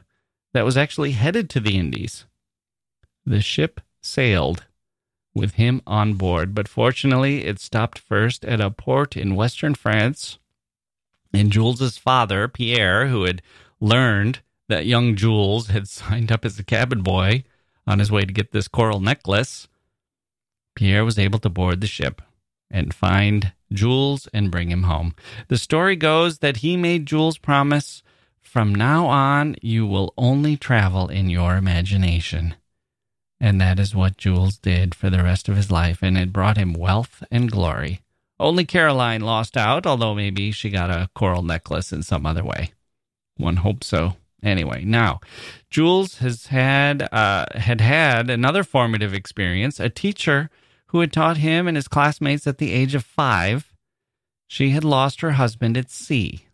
that 0.53 0.65
was 0.65 0.75
actually 0.75 1.13
headed 1.13 1.49
to 1.51 1.61
the 1.61 1.77
Indies. 1.77 2.25
The 3.25 3.39
ship 3.39 3.79
sailed 4.01 4.65
with 5.33 5.53
him 5.53 5.81
on 5.87 6.15
board, 6.15 6.53
but 6.53 6.67
fortunately 6.67 7.45
it 7.45 7.61
stopped 7.61 7.97
first 7.97 8.43
at 8.43 8.59
a 8.59 8.71
port 8.71 9.15
in 9.15 9.35
western 9.35 9.73
France. 9.73 10.37
And 11.33 11.51
Jules's 11.51 11.97
father, 11.97 12.47
Pierre, 12.47 13.07
who 13.07 13.23
had 13.23 13.41
learned 13.79 14.39
that 14.69 14.85
young 14.85 15.15
Jules 15.15 15.67
had 15.67 15.87
signed 15.87 16.31
up 16.31 16.45
as 16.45 16.59
a 16.59 16.63
cabin 16.63 17.01
boy 17.01 17.43
on 17.85 17.99
his 17.99 18.11
way 18.11 18.25
to 18.25 18.33
get 18.33 18.51
this 18.51 18.67
coral 18.67 18.99
necklace, 18.99 19.67
Pierre 20.75 21.05
was 21.05 21.17
able 21.17 21.39
to 21.39 21.49
board 21.49 21.81
the 21.81 21.87
ship 21.87 22.21
and 22.69 22.93
find 22.93 23.53
Jules 23.71 24.27
and 24.33 24.51
bring 24.51 24.69
him 24.69 24.83
home. 24.83 25.15
The 25.47 25.57
story 25.57 25.95
goes 25.95 26.39
that 26.39 26.57
he 26.57 26.77
made 26.77 27.05
Jules 27.05 27.37
promise 27.37 28.03
from 28.41 28.73
now 28.73 29.07
on, 29.07 29.55
you 29.61 29.85
will 29.85 30.13
only 30.17 30.55
travel 30.55 31.09
in 31.09 31.29
your 31.29 31.57
imagination. 31.57 32.55
And 33.39 33.59
that 33.61 33.77
is 33.79 33.93
what 33.93 34.17
Jules 34.17 34.57
did 34.57 34.95
for 34.95 35.09
the 35.09 35.21
rest 35.21 35.49
of 35.49 35.55
his 35.55 35.69
life, 35.69 36.01
and 36.01 36.17
it 36.17 36.33
brought 36.33 36.57
him 36.57 36.73
wealth 36.73 37.23
and 37.29 37.51
glory. 37.51 38.01
Only 38.39 38.65
Caroline 38.65 39.21
lost 39.21 39.57
out, 39.57 39.87
although 39.87 40.13
maybe 40.13 40.51
she 40.51 40.69
got 40.69 40.89
a 40.89 41.09
coral 41.15 41.41
necklace 41.41 41.91
in 41.91 42.03
some 42.03 42.25
other 42.25 42.43
way. 42.43 42.71
One 43.37 43.57
hopes 43.57 43.87
so. 43.87 44.15
Anyway, 44.43 44.83
now 44.85 45.19
Jules 45.71 46.19
has 46.19 46.47
had 46.47 47.01
uh, 47.11 47.45
had 47.55 47.81
had 47.81 48.29
another 48.29 48.63
formative 48.63 49.13
experience. 49.13 49.79
A 49.79 49.89
teacher 49.89 50.51
who 50.87 50.99
had 50.99 51.11
taught 51.11 51.37
him 51.37 51.67
and 51.67 51.75
his 51.75 51.87
classmates 51.87 52.45
at 52.45 52.59
the 52.59 52.71
age 52.71 52.93
of 52.93 53.03
five. 53.03 53.73
She 54.47 54.69
had 54.69 54.83
lost 54.83 55.21
her 55.21 55.31
husband 55.31 55.75
at 55.75 55.89
sea. 55.89 56.45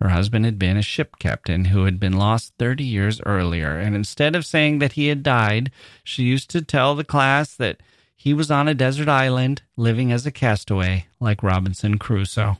Her 0.00 0.08
husband 0.10 0.44
had 0.44 0.58
been 0.58 0.76
a 0.76 0.82
ship 0.82 1.16
captain 1.18 1.66
who 1.66 1.84
had 1.84 1.98
been 1.98 2.12
lost 2.12 2.52
30 2.58 2.84
years 2.84 3.20
earlier, 3.24 3.78
and 3.78 3.94
instead 3.94 4.34
of 4.36 4.44
saying 4.44 4.80
that 4.80 4.92
he 4.92 5.06
had 5.06 5.22
died, 5.22 5.70
she 6.02 6.24
used 6.24 6.50
to 6.50 6.60
tell 6.60 6.94
the 6.94 7.04
class 7.04 7.54
that 7.54 7.80
he 8.24 8.32
was 8.32 8.50
on 8.50 8.66
a 8.66 8.74
desert 8.74 9.06
island 9.06 9.60
living 9.76 10.10
as 10.10 10.24
a 10.24 10.30
castaway 10.30 11.04
like 11.20 11.42
Robinson 11.42 11.98
Crusoe. 11.98 12.56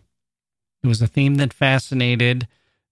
It 0.82 0.88
was 0.88 1.00
a 1.00 1.06
theme 1.06 1.36
that 1.36 1.54
fascinated 1.54 2.46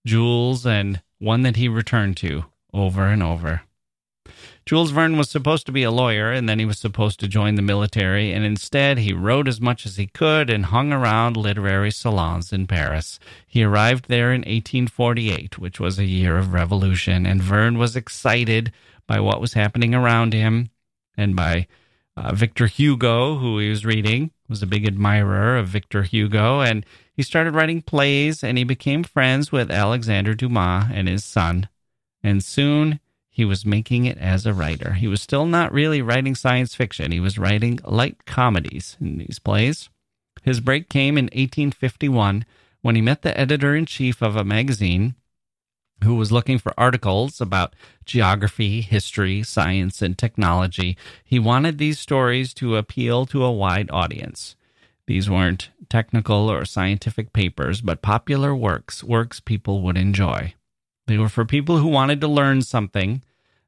Jules 0.06 0.64
and 0.64 1.02
one 1.18 1.42
that 1.42 1.56
he 1.56 1.68
returned 1.68 2.16
to 2.16 2.46
over 2.72 3.04
and 3.04 3.22
over. 3.22 3.60
Jules 4.64 4.90
Verne 4.90 5.18
was 5.18 5.28
supposed 5.28 5.66
to 5.66 5.72
be 5.72 5.82
a 5.82 5.90
lawyer 5.90 6.32
and 6.32 6.48
then 6.48 6.58
he 6.58 6.64
was 6.64 6.78
supposed 6.78 7.20
to 7.20 7.28
join 7.28 7.56
the 7.56 7.60
military, 7.62 8.32
and 8.32 8.42
instead 8.42 8.96
he 8.96 9.12
wrote 9.12 9.48
as 9.48 9.60
much 9.60 9.84
as 9.84 9.98
he 9.98 10.06
could 10.06 10.48
and 10.48 10.66
hung 10.66 10.94
around 10.94 11.36
literary 11.36 11.90
salons 11.90 12.54
in 12.54 12.66
Paris. 12.66 13.20
He 13.46 13.62
arrived 13.62 14.08
there 14.08 14.32
in 14.32 14.40
1848, 14.40 15.58
which 15.58 15.78
was 15.78 15.98
a 15.98 16.06
year 16.06 16.38
of 16.38 16.54
revolution, 16.54 17.26
and 17.26 17.42
Verne 17.42 17.76
was 17.76 17.96
excited 17.96 18.72
by 19.06 19.20
what 19.20 19.42
was 19.42 19.52
happening 19.52 19.94
around 19.94 20.32
him 20.32 20.70
and 21.18 21.36
by 21.36 21.66
uh, 22.16 22.34
Victor 22.34 22.66
Hugo, 22.66 23.36
who 23.36 23.58
he 23.58 23.70
was 23.70 23.86
reading, 23.86 24.30
was 24.48 24.62
a 24.62 24.66
big 24.66 24.86
admirer 24.86 25.56
of 25.56 25.68
Victor 25.68 26.02
Hugo, 26.02 26.60
and 26.60 26.84
he 27.14 27.22
started 27.22 27.54
writing 27.54 27.82
plays 27.82 28.42
and 28.42 28.58
he 28.58 28.64
became 28.64 29.02
friends 29.02 29.52
with 29.52 29.70
Alexander 29.70 30.34
Dumas 30.34 30.86
and 30.92 31.08
his 31.08 31.24
son. 31.24 31.68
And 32.22 32.42
soon 32.42 33.00
he 33.28 33.44
was 33.44 33.64
making 33.64 34.04
it 34.04 34.18
as 34.18 34.44
a 34.44 34.54
writer. 34.54 34.94
He 34.94 35.08
was 35.08 35.22
still 35.22 35.46
not 35.46 35.72
really 35.72 36.02
writing 36.02 36.34
science 36.34 36.74
fiction, 36.74 37.12
he 37.12 37.20
was 37.20 37.38
writing 37.38 37.80
light 37.84 38.24
comedies 38.26 38.96
in 39.00 39.18
these 39.18 39.38
plays. 39.38 39.88
His 40.42 40.60
break 40.60 40.88
came 40.88 41.16
in 41.16 41.26
1851 41.26 42.44
when 42.82 42.96
he 42.96 43.00
met 43.00 43.22
the 43.22 43.38
editor 43.38 43.74
in 43.74 43.86
chief 43.86 44.22
of 44.22 44.36
a 44.36 44.44
magazine 44.44 45.14
who 46.02 46.14
was 46.14 46.32
looking 46.32 46.58
for 46.58 46.72
articles 46.78 47.40
about 47.40 47.74
geography, 48.04 48.80
history, 48.80 49.42
science, 49.42 50.02
and 50.02 50.16
technology. 50.16 50.96
He 51.24 51.38
wanted 51.38 51.78
these 51.78 51.98
stories 51.98 52.52
to 52.54 52.76
appeal 52.76 53.26
to 53.26 53.44
a 53.44 53.52
wide 53.52 53.90
audience. 53.90 54.56
These 55.06 55.28
weren't 55.28 55.70
technical 55.88 56.50
or 56.50 56.64
scientific 56.64 57.32
papers, 57.32 57.80
but 57.80 58.02
popular 58.02 58.54
works, 58.54 59.02
works 59.02 59.40
people 59.40 59.82
would 59.82 59.96
enjoy. 59.96 60.54
They 61.06 61.18
were 61.18 61.28
for 61.28 61.44
people 61.44 61.78
who 61.78 61.88
wanted 61.88 62.20
to 62.20 62.28
learn 62.28 62.62
something. 62.62 63.22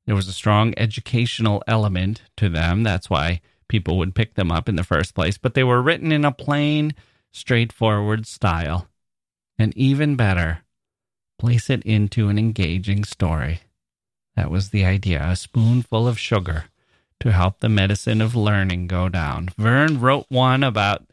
There 0.06 0.14
was 0.14 0.28
a 0.28 0.32
strong 0.32 0.74
educational 0.76 1.62
element 1.66 2.22
to 2.36 2.48
them. 2.48 2.82
That's 2.82 3.10
why 3.10 3.40
people 3.68 3.98
would 3.98 4.14
pick 4.14 4.34
them 4.34 4.52
up 4.52 4.68
in 4.68 4.76
the 4.76 4.84
first 4.84 5.14
place. 5.14 5.38
But 5.38 5.54
they 5.54 5.64
were 5.64 5.82
written 5.82 6.12
in 6.12 6.24
a 6.24 6.32
plain, 6.32 6.94
straightforward 7.32 8.26
style. 8.26 8.88
And 9.58 9.76
even 9.76 10.16
better, 10.16 10.63
place 11.44 11.68
it 11.68 11.82
into 11.82 12.30
an 12.30 12.38
engaging 12.38 13.04
story. 13.04 13.60
That 14.34 14.50
was 14.50 14.70
the 14.70 14.86
idea 14.86 15.22
a 15.22 15.36
spoonful 15.36 16.08
of 16.08 16.18
sugar 16.18 16.64
to 17.20 17.32
help 17.32 17.60
the 17.60 17.68
medicine 17.68 18.22
of 18.22 18.34
learning 18.34 18.86
go 18.86 19.10
down. 19.10 19.50
Verne 19.58 20.00
wrote 20.00 20.24
one 20.30 20.62
about 20.62 21.04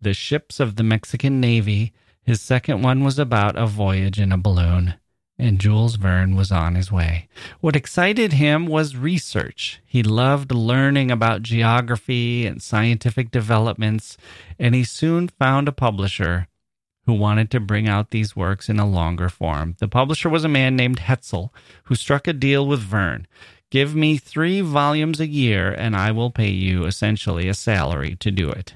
the 0.00 0.12
ships 0.12 0.58
of 0.58 0.74
the 0.74 0.82
Mexican 0.82 1.40
Navy. 1.40 1.92
His 2.24 2.40
second 2.40 2.82
one 2.82 3.04
was 3.04 3.16
about 3.16 3.56
a 3.56 3.68
voyage 3.68 4.18
in 4.18 4.32
a 4.32 4.36
balloon 4.36 4.94
and 5.40 5.58
Jules 5.58 5.96
Verne 5.96 6.36
was 6.36 6.52
on 6.52 6.74
his 6.74 6.92
way. 6.92 7.28
What 7.60 7.74
excited 7.74 8.34
him 8.34 8.66
was 8.66 8.96
research. 8.96 9.80
He 9.86 10.02
loved 10.02 10.52
learning 10.52 11.10
about 11.10 11.42
geography 11.42 12.44
and 12.46 12.60
scientific 12.60 13.30
developments, 13.30 14.18
and 14.58 14.74
he 14.74 14.84
soon 14.84 15.28
found 15.28 15.66
a 15.66 15.72
publisher 15.72 16.46
who 17.06 17.14
wanted 17.14 17.50
to 17.50 17.60
bring 17.60 17.88
out 17.88 18.10
these 18.10 18.36
works 18.36 18.68
in 18.68 18.78
a 18.78 18.88
longer 18.88 19.28
form. 19.28 19.76
The 19.78 19.88
publisher 19.88 20.28
was 20.28 20.44
a 20.44 20.48
man 20.48 20.76
named 20.76 21.00
Hetzel, 21.00 21.50
who 21.84 21.94
struck 21.94 22.26
a 22.28 22.32
deal 22.32 22.66
with 22.66 22.80
Verne. 22.80 23.26
Give 23.70 23.94
me 23.94 24.16
three 24.16 24.60
volumes 24.60 25.20
a 25.20 25.26
year, 25.26 25.72
and 25.72 25.94
I 25.94 26.10
will 26.10 26.30
pay 26.30 26.50
you 26.50 26.84
essentially 26.84 27.48
a 27.48 27.54
salary 27.54 28.16
to 28.16 28.30
do 28.30 28.50
it. 28.50 28.74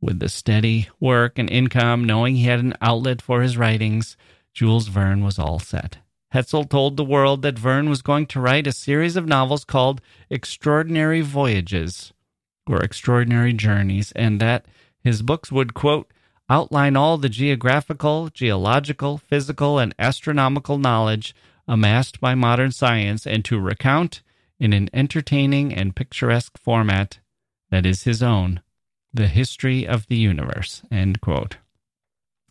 With 0.00 0.20
the 0.20 0.28
steady 0.28 0.88
work 0.98 1.38
and 1.38 1.50
income, 1.50 2.04
knowing 2.04 2.36
he 2.36 2.44
had 2.44 2.60
an 2.60 2.74
outlet 2.80 3.20
for 3.20 3.42
his 3.42 3.56
writings, 3.56 4.16
Jules 4.54 4.88
Verne 4.88 5.24
was 5.24 5.38
all 5.38 5.58
set. 5.58 5.98
Hetzel 6.32 6.64
told 6.68 6.96
the 6.96 7.04
world 7.04 7.42
that 7.42 7.58
Verne 7.58 7.90
was 7.90 8.02
going 8.02 8.26
to 8.26 8.40
write 8.40 8.66
a 8.66 8.72
series 8.72 9.16
of 9.16 9.26
novels 9.26 9.64
called 9.64 10.00
Extraordinary 10.30 11.20
Voyages 11.22 12.12
or 12.68 12.82
Extraordinary 12.82 13.52
Journeys, 13.52 14.12
and 14.12 14.40
that 14.40 14.64
his 15.02 15.22
books 15.22 15.50
would, 15.50 15.74
quote, 15.74 16.12
outline 16.50 16.96
all 16.96 17.16
the 17.16 17.28
geographical, 17.28 18.28
geological, 18.28 19.16
physical, 19.16 19.78
and 19.78 19.94
astronomical 19.98 20.76
knowledge 20.76 21.34
amassed 21.68 22.20
by 22.20 22.34
modern 22.34 22.72
science 22.72 23.26
and 23.26 23.44
to 23.44 23.58
recount, 23.58 24.20
in 24.58 24.74
an 24.74 24.90
entertaining 24.92 25.72
and 25.72 25.96
picturesque 25.96 26.58
format 26.58 27.20
that 27.70 27.86
is 27.86 28.02
his 28.02 28.22
own, 28.22 28.60
the 29.14 29.28
history 29.28 29.86
of 29.86 30.06
the 30.08 30.16
universe, 30.16 30.82
end 30.90 31.20
quote. 31.20 31.56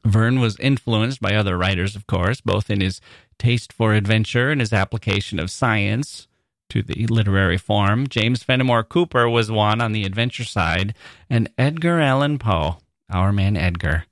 Verne 0.06 0.40
was 0.40 0.60
influenced 0.60 1.22
by 1.22 1.36
other 1.36 1.58
writers, 1.58 1.96
of 1.96 2.08
course, 2.08 2.42
both 2.42 2.70
in 2.70 2.82
his 2.82 3.02
taste 3.38 3.72
for 3.72 3.94
adventure 3.94 4.50
and 4.50 4.62
his 4.62 4.74
application 4.74 5.40
of 5.40 5.52
science 5.52 6.28
to 6.70 6.82
the 6.82 7.06
literary 7.08 7.58
form. 7.58 8.08
James 8.08 8.44
Fenimore 8.44 8.84
Cooper 8.84 9.30
was 9.30 9.52
one 9.52 9.82
on 9.82 9.92
the 9.92 10.06
adventure 10.06 10.46
side, 10.46 10.96
and 11.30 11.50
Edgar 11.58 12.00
Allan 12.00 12.40
Poe, 12.40 12.78
our 13.10 13.32
man 13.32 13.58
Edgar, 13.58 14.06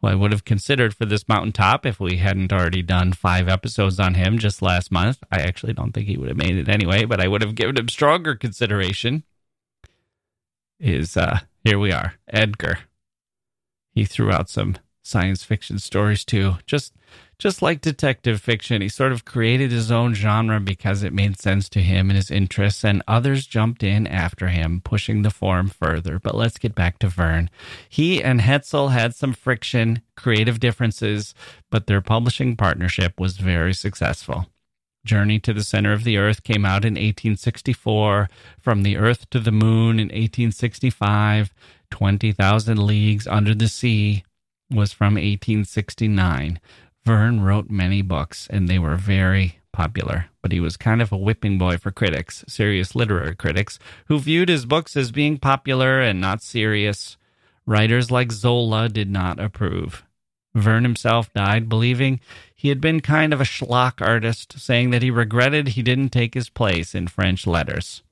who 0.00 0.08
I 0.08 0.14
would 0.14 0.32
have 0.32 0.44
considered 0.44 0.94
for 0.94 1.04
this 1.04 1.28
mountaintop 1.28 1.86
if 1.86 2.00
we 2.00 2.16
hadn't 2.16 2.52
already 2.52 2.82
done 2.82 3.12
five 3.12 3.48
episodes 3.48 3.98
on 3.98 4.14
him 4.14 4.38
just 4.38 4.62
last 4.62 4.90
month. 4.92 5.22
I 5.30 5.40
actually 5.40 5.72
don't 5.72 5.92
think 5.92 6.06
he 6.06 6.16
would 6.16 6.28
have 6.28 6.36
made 6.36 6.56
it 6.56 6.68
anyway, 6.68 7.04
but 7.04 7.20
I 7.20 7.28
would 7.28 7.42
have 7.42 7.54
given 7.54 7.76
him 7.76 7.88
stronger 7.88 8.34
consideration. 8.34 9.24
Is 10.80 11.16
uh 11.16 11.40
here 11.62 11.78
we 11.78 11.92
are, 11.92 12.14
Edgar. 12.28 12.80
He 13.94 14.04
threw 14.04 14.30
out 14.30 14.50
some 14.50 14.76
science 15.02 15.44
fiction 15.44 15.78
stories 15.78 16.24
too. 16.24 16.56
Just 16.66 16.94
just 17.38 17.62
like 17.62 17.80
detective 17.80 18.40
fiction, 18.40 18.82
he 18.82 18.88
sort 18.88 19.12
of 19.12 19.24
created 19.24 19.70
his 19.70 19.90
own 19.90 20.14
genre 20.14 20.60
because 20.60 21.02
it 21.02 21.12
made 21.12 21.40
sense 21.40 21.68
to 21.70 21.80
him 21.80 22.10
and 22.10 22.16
his 22.16 22.30
interests, 22.30 22.84
and 22.84 23.02
others 23.06 23.46
jumped 23.46 23.82
in 23.82 24.06
after 24.06 24.48
him, 24.48 24.80
pushing 24.84 25.22
the 25.22 25.30
form 25.30 25.68
further. 25.68 26.18
But 26.18 26.34
let's 26.34 26.58
get 26.58 26.74
back 26.74 26.98
to 27.00 27.08
Verne. 27.08 27.50
He 27.88 28.22
and 28.22 28.40
Hetzel 28.40 28.92
had 28.92 29.14
some 29.14 29.32
friction, 29.32 30.02
creative 30.16 30.60
differences, 30.60 31.34
but 31.70 31.86
their 31.86 32.00
publishing 32.00 32.56
partnership 32.56 33.18
was 33.18 33.36
very 33.36 33.74
successful. 33.74 34.46
Journey 35.04 35.38
to 35.40 35.52
the 35.52 35.64
Center 35.64 35.92
of 35.92 36.04
the 36.04 36.16
Earth 36.16 36.44
came 36.44 36.64
out 36.64 36.84
in 36.84 36.94
1864, 36.94 38.28
From 38.58 38.82
the 38.82 38.96
Earth 38.96 39.28
to 39.30 39.38
the 39.38 39.52
Moon 39.52 39.98
in 39.98 40.06
1865, 40.06 41.52
20,000 41.90 42.86
Leagues 42.86 43.26
Under 43.26 43.54
the 43.54 43.68
Sea 43.68 44.24
was 44.70 44.92
from 44.92 45.14
1869. 45.14 46.58
Verne 47.04 47.40
wrote 47.40 47.70
many 47.70 48.00
books, 48.02 48.46
and 48.50 48.68
they 48.68 48.78
were 48.78 48.96
very 48.96 49.58
popular, 49.72 50.26
but 50.40 50.52
he 50.52 50.60
was 50.60 50.76
kind 50.76 51.02
of 51.02 51.12
a 51.12 51.16
whipping 51.16 51.58
boy 51.58 51.76
for 51.76 51.90
critics, 51.90 52.44
serious 52.48 52.94
literary 52.94 53.34
critics, 53.34 53.78
who 54.06 54.18
viewed 54.18 54.48
his 54.48 54.64
books 54.64 54.96
as 54.96 55.12
being 55.12 55.36
popular 55.36 56.00
and 56.00 56.20
not 56.20 56.42
serious. 56.42 57.16
Writers 57.66 58.10
like 58.10 58.32
Zola 58.32 58.88
did 58.88 59.10
not 59.10 59.38
approve. 59.38 60.04
Verne 60.54 60.84
himself 60.84 61.32
died 61.34 61.68
believing 61.68 62.20
he 62.54 62.68
had 62.68 62.80
been 62.80 63.00
kind 63.00 63.34
of 63.34 63.40
a 63.40 63.44
schlock 63.44 64.00
artist, 64.00 64.58
saying 64.58 64.90
that 64.90 65.02
he 65.02 65.10
regretted 65.10 65.68
he 65.68 65.82
didn't 65.82 66.10
take 66.10 66.34
his 66.34 66.48
place 66.48 66.94
in 66.94 67.08
French 67.08 67.46
letters. 67.46 68.02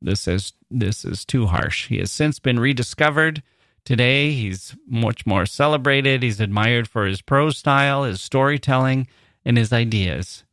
This 0.00 0.26
is 0.26 0.54
this 0.70 1.04
is 1.04 1.24
too 1.24 1.46
harsh. 1.46 1.88
He 1.88 1.98
has 1.98 2.10
since 2.10 2.38
been 2.38 2.58
rediscovered 2.58 3.42
Today, 3.84 4.32
he's 4.32 4.76
much 4.86 5.26
more 5.26 5.46
celebrated. 5.46 6.22
He's 6.22 6.40
admired 6.40 6.88
for 6.88 7.06
his 7.06 7.22
prose 7.22 7.58
style, 7.58 8.04
his 8.04 8.20
storytelling, 8.20 9.08
and 9.44 9.56
his 9.56 9.72
ideas. 9.72 10.44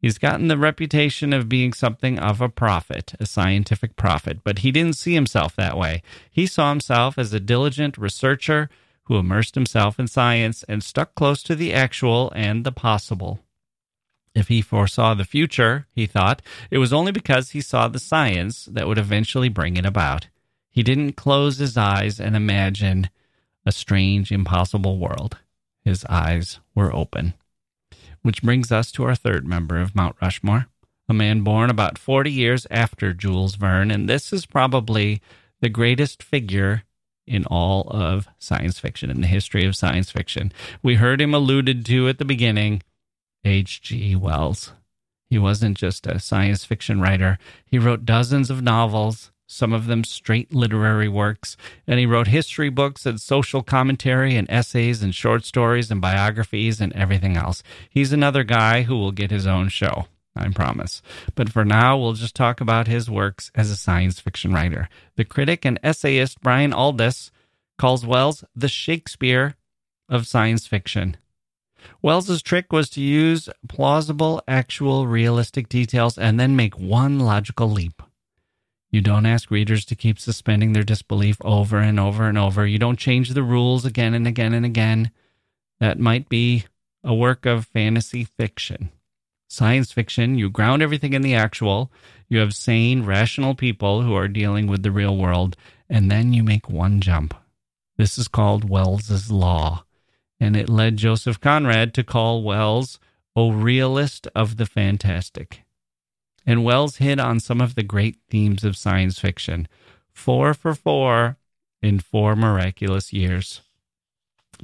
He's 0.00 0.18
gotten 0.18 0.48
the 0.48 0.56
reputation 0.56 1.34
of 1.34 1.48
being 1.48 1.74
something 1.74 2.18
of 2.18 2.40
a 2.40 2.48
prophet, 2.48 3.12
a 3.20 3.26
scientific 3.26 3.96
prophet, 3.96 4.38
but 4.42 4.60
he 4.60 4.70
didn't 4.70 4.96
see 4.96 5.12
himself 5.12 5.54
that 5.56 5.76
way. 5.76 6.02
He 6.30 6.46
saw 6.46 6.70
himself 6.70 7.18
as 7.18 7.34
a 7.34 7.40
diligent 7.40 7.98
researcher 7.98 8.70
who 9.04 9.18
immersed 9.18 9.56
himself 9.56 9.98
in 9.98 10.08
science 10.08 10.64
and 10.68 10.82
stuck 10.82 11.14
close 11.14 11.42
to 11.42 11.54
the 11.54 11.74
actual 11.74 12.32
and 12.34 12.64
the 12.64 12.72
possible. 12.72 13.40
If 14.34 14.48
he 14.48 14.62
foresaw 14.62 15.14
the 15.14 15.24
future, 15.24 15.86
he 15.92 16.06
thought, 16.06 16.40
it 16.70 16.78
was 16.78 16.92
only 16.92 17.12
because 17.12 17.50
he 17.50 17.60
saw 17.60 17.88
the 17.88 17.98
science 17.98 18.66
that 18.66 18.86
would 18.86 18.98
eventually 18.98 19.48
bring 19.48 19.76
it 19.76 19.84
about. 19.84 20.28
He 20.80 20.84
didn't 20.84 21.12
close 21.12 21.58
his 21.58 21.76
eyes 21.76 22.18
and 22.18 22.34
imagine 22.34 23.10
a 23.66 23.70
strange, 23.70 24.32
impossible 24.32 24.96
world. 24.96 25.36
His 25.84 26.06
eyes 26.06 26.58
were 26.74 26.90
open. 26.90 27.34
Which 28.22 28.42
brings 28.42 28.72
us 28.72 28.90
to 28.92 29.04
our 29.04 29.14
third 29.14 29.46
member 29.46 29.78
of 29.78 29.94
Mount 29.94 30.16
Rushmore, 30.22 30.68
a 31.06 31.12
man 31.12 31.42
born 31.42 31.68
about 31.68 31.98
40 31.98 32.32
years 32.32 32.66
after 32.70 33.12
Jules 33.12 33.56
Verne, 33.56 33.90
and 33.90 34.08
this 34.08 34.32
is 34.32 34.46
probably 34.46 35.20
the 35.60 35.68
greatest 35.68 36.22
figure 36.22 36.84
in 37.26 37.44
all 37.44 37.86
of 37.90 38.26
science 38.38 38.78
fiction, 38.78 39.10
in 39.10 39.20
the 39.20 39.26
history 39.26 39.66
of 39.66 39.76
science 39.76 40.10
fiction. 40.10 40.50
We 40.82 40.94
heard 40.94 41.20
him 41.20 41.34
alluded 41.34 41.84
to 41.84 42.08
at 42.08 42.16
the 42.16 42.24
beginning 42.24 42.82
H.G. 43.44 44.16
Wells. 44.16 44.72
He 45.28 45.38
wasn't 45.38 45.76
just 45.76 46.06
a 46.06 46.18
science 46.18 46.64
fiction 46.64 47.02
writer, 47.02 47.36
he 47.66 47.78
wrote 47.78 48.06
dozens 48.06 48.48
of 48.48 48.62
novels 48.62 49.30
some 49.50 49.72
of 49.72 49.86
them 49.86 50.04
straight 50.04 50.54
literary 50.54 51.08
works, 51.08 51.56
and 51.86 51.98
he 51.98 52.06
wrote 52.06 52.28
history 52.28 52.68
books 52.68 53.04
and 53.04 53.20
social 53.20 53.62
commentary 53.62 54.36
and 54.36 54.48
essays 54.48 55.02
and 55.02 55.14
short 55.14 55.44
stories 55.44 55.90
and 55.90 56.00
biographies 56.00 56.80
and 56.80 56.92
everything 56.92 57.36
else. 57.36 57.62
He's 57.90 58.12
another 58.12 58.44
guy 58.44 58.82
who 58.82 58.96
will 58.96 59.12
get 59.12 59.30
his 59.30 59.46
own 59.46 59.68
show. 59.68 60.06
I 60.36 60.48
promise. 60.50 61.02
But 61.34 61.50
for 61.50 61.64
now, 61.64 61.98
we'll 61.98 62.12
just 62.12 62.36
talk 62.36 62.60
about 62.60 62.86
his 62.86 63.10
works 63.10 63.50
as 63.56 63.68
a 63.68 63.76
science 63.76 64.20
fiction 64.20 64.52
writer. 64.52 64.88
The 65.16 65.24
critic 65.24 65.64
and 65.64 65.80
essayist 65.82 66.40
Brian 66.40 66.70
Aldiss 66.70 67.32
calls 67.76 68.06
Wells 68.06 68.44
the 68.54 68.68
Shakespeare 68.68 69.56
of 70.08 70.28
science 70.28 70.68
fiction. 70.68 71.16
Wells's 72.00 72.42
trick 72.42 72.72
was 72.72 72.88
to 72.90 73.00
use 73.00 73.48
plausible, 73.68 74.40
actual, 74.46 75.08
realistic 75.08 75.68
details 75.68 76.16
and 76.16 76.38
then 76.38 76.54
make 76.54 76.78
one 76.78 77.18
logical 77.18 77.68
leap. 77.68 78.00
You 78.90 79.00
don't 79.00 79.26
ask 79.26 79.50
readers 79.50 79.84
to 79.86 79.94
keep 79.94 80.18
suspending 80.18 80.72
their 80.72 80.82
disbelief 80.82 81.36
over 81.42 81.78
and 81.78 82.00
over 82.00 82.28
and 82.28 82.36
over. 82.36 82.66
You 82.66 82.78
don't 82.78 82.98
change 82.98 83.30
the 83.30 83.42
rules 83.42 83.84
again 83.84 84.14
and 84.14 84.26
again 84.26 84.52
and 84.52 84.66
again. 84.66 85.12
That 85.78 86.00
might 86.00 86.28
be 86.28 86.64
a 87.04 87.14
work 87.14 87.46
of 87.46 87.66
fantasy 87.66 88.24
fiction. 88.24 88.90
Science 89.48 89.92
fiction, 89.92 90.38
you 90.38 90.50
ground 90.50 90.82
everything 90.82 91.12
in 91.12 91.22
the 91.22 91.34
actual. 91.34 91.90
You 92.28 92.38
have 92.38 92.54
sane, 92.54 93.04
rational 93.04 93.54
people 93.54 94.02
who 94.02 94.14
are 94.14 94.28
dealing 94.28 94.66
with 94.66 94.82
the 94.82 94.90
real 94.90 95.16
world, 95.16 95.56
and 95.88 96.10
then 96.10 96.32
you 96.32 96.42
make 96.42 96.68
one 96.68 97.00
jump. 97.00 97.34
This 97.96 98.18
is 98.18 98.28
called 98.28 98.68
Wells's 98.68 99.30
Law, 99.30 99.84
and 100.38 100.56
it 100.56 100.68
led 100.68 100.96
Joseph 100.96 101.40
Conrad 101.40 101.94
to 101.94 102.04
call 102.04 102.42
Wells 102.42 102.98
a 103.36 103.50
realist 103.50 104.26
of 104.34 104.56
the 104.56 104.66
fantastic 104.66 105.62
and 106.46 106.64
Wells 106.64 106.96
hit 106.96 107.20
on 107.20 107.40
some 107.40 107.60
of 107.60 107.74
the 107.74 107.82
great 107.82 108.16
themes 108.28 108.64
of 108.64 108.76
science 108.76 109.18
fiction. 109.18 109.68
Four 110.12 110.54
for 110.54 110.74
four 110.74 111.36
in 111.82 112.00
four 112.00 112.36
miraculous 112.36 113.12
years. 113.12 113.62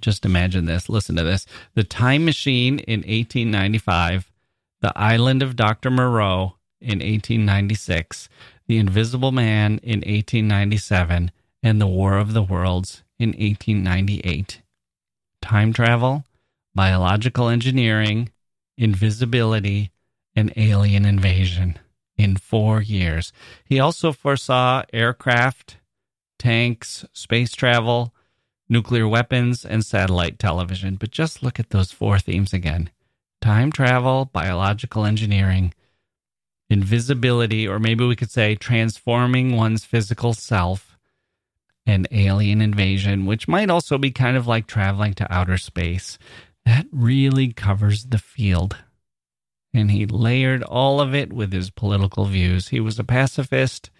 Just 0.00 0.24
imagine 0.24 0.66
this. 0.66 0.88
Listen 0.88 1.16
to 1.16 1.22
this. 1.22 1.46
The 1.74 1.84
Time 1.84 2.24
Machine 2.24 2.78
in 2.80 3.00
1895, 3.00 4.30
The 4.80 4.92
Island 4.96 5.42
of 5.42 5.56
Dr. 5.56 5.90
Moreau 5.90 6.56
in 6.80 6.98
1896, 6.98 8.28
The 8.66 8.78
Invisible 8.78 9.32
Man 9.32 9.78
in 9.82 10.00
1897, 10.00 11.30
and 11.62 11.80
The 11.80 11.86
War 11.86 12.18
of 12.18 12.32
the 12.32 12.42
Worlds 12.42 13.02
in 13.18 13.30
1898. 13.30 14.60
Time 15.40 15.72
travel, 15.72 16.24
biological 16.74 17.48
engineering, 17.48 18.30
invisibility, 18.76 19.90
an 20.36 20.52
alien 20.56 21.04
invasion 21.04 21.78
in 22.16 22.36
four 22.36 22.80
years. 22.80 23.32
He 23.64 23.80
also 23.80 24.12
foresaw 24.12 24.84
aircraft, 24.92 25.78
tanks, 26.38 27.04
space 27.12 27.52
travel, 27.52 28.14
nuclear 28.68 29.08
weapons, 29.08 29.64
and 29.64 29.84
satellite 29.84 30.38
television. 30.38 30.96
But 30.96 31.10
just 31.10 31.42
look 31.42 31.58
at 31.58 31.70
those 31.70 31.90
four 31.90 32.18
themes 32.18 32.52
again 32.52 32.90
time 33.40 33.70
travel, 33.70 34.24
biological 34.26 35.04
engineering, 35.04 35.72
invisibility, 36.68 37.66
or 37.68 37.78
maybe 37.78 38.04
we 38.04 38.16
could 38.16 38.30
say 38.30 38.54
transforming 38.54 39.56
one's 39.56 39.84
physical 39.84 40.32
self, 40.32 40.96
and 41.86 42.08
alien 42.10 42.60
invasion, 42.60 43.26
which 43.26 43.46
might 43.46 43.70
also 43.70 43.96
be 43.96 44.10
kind 44.10 44.36
of 44.36 44.46
like 44.46 44.66
traveling 44.66 45.14
to 45.14 45.32
outer 45.32 45.56
space. 45.56 46.18
That 46.64 46.86
really 46.90 47.52
covers 47.52 48.06
the 48.06 48.18
field 48.18 48.76
and 49.76 49.90
he 49.90 50.06
layered 50.06 50.62
all 50.62 51.00
of 51.00 51.14
it 51.14 51.32
with 51.32 51.52
his 51.52 51.70
political 51.70 52.24
views. 52.24 52.68
He 52.68 52.80
was 52.80 52.98
a 52.98 53.04
pacifist 53.04 53.90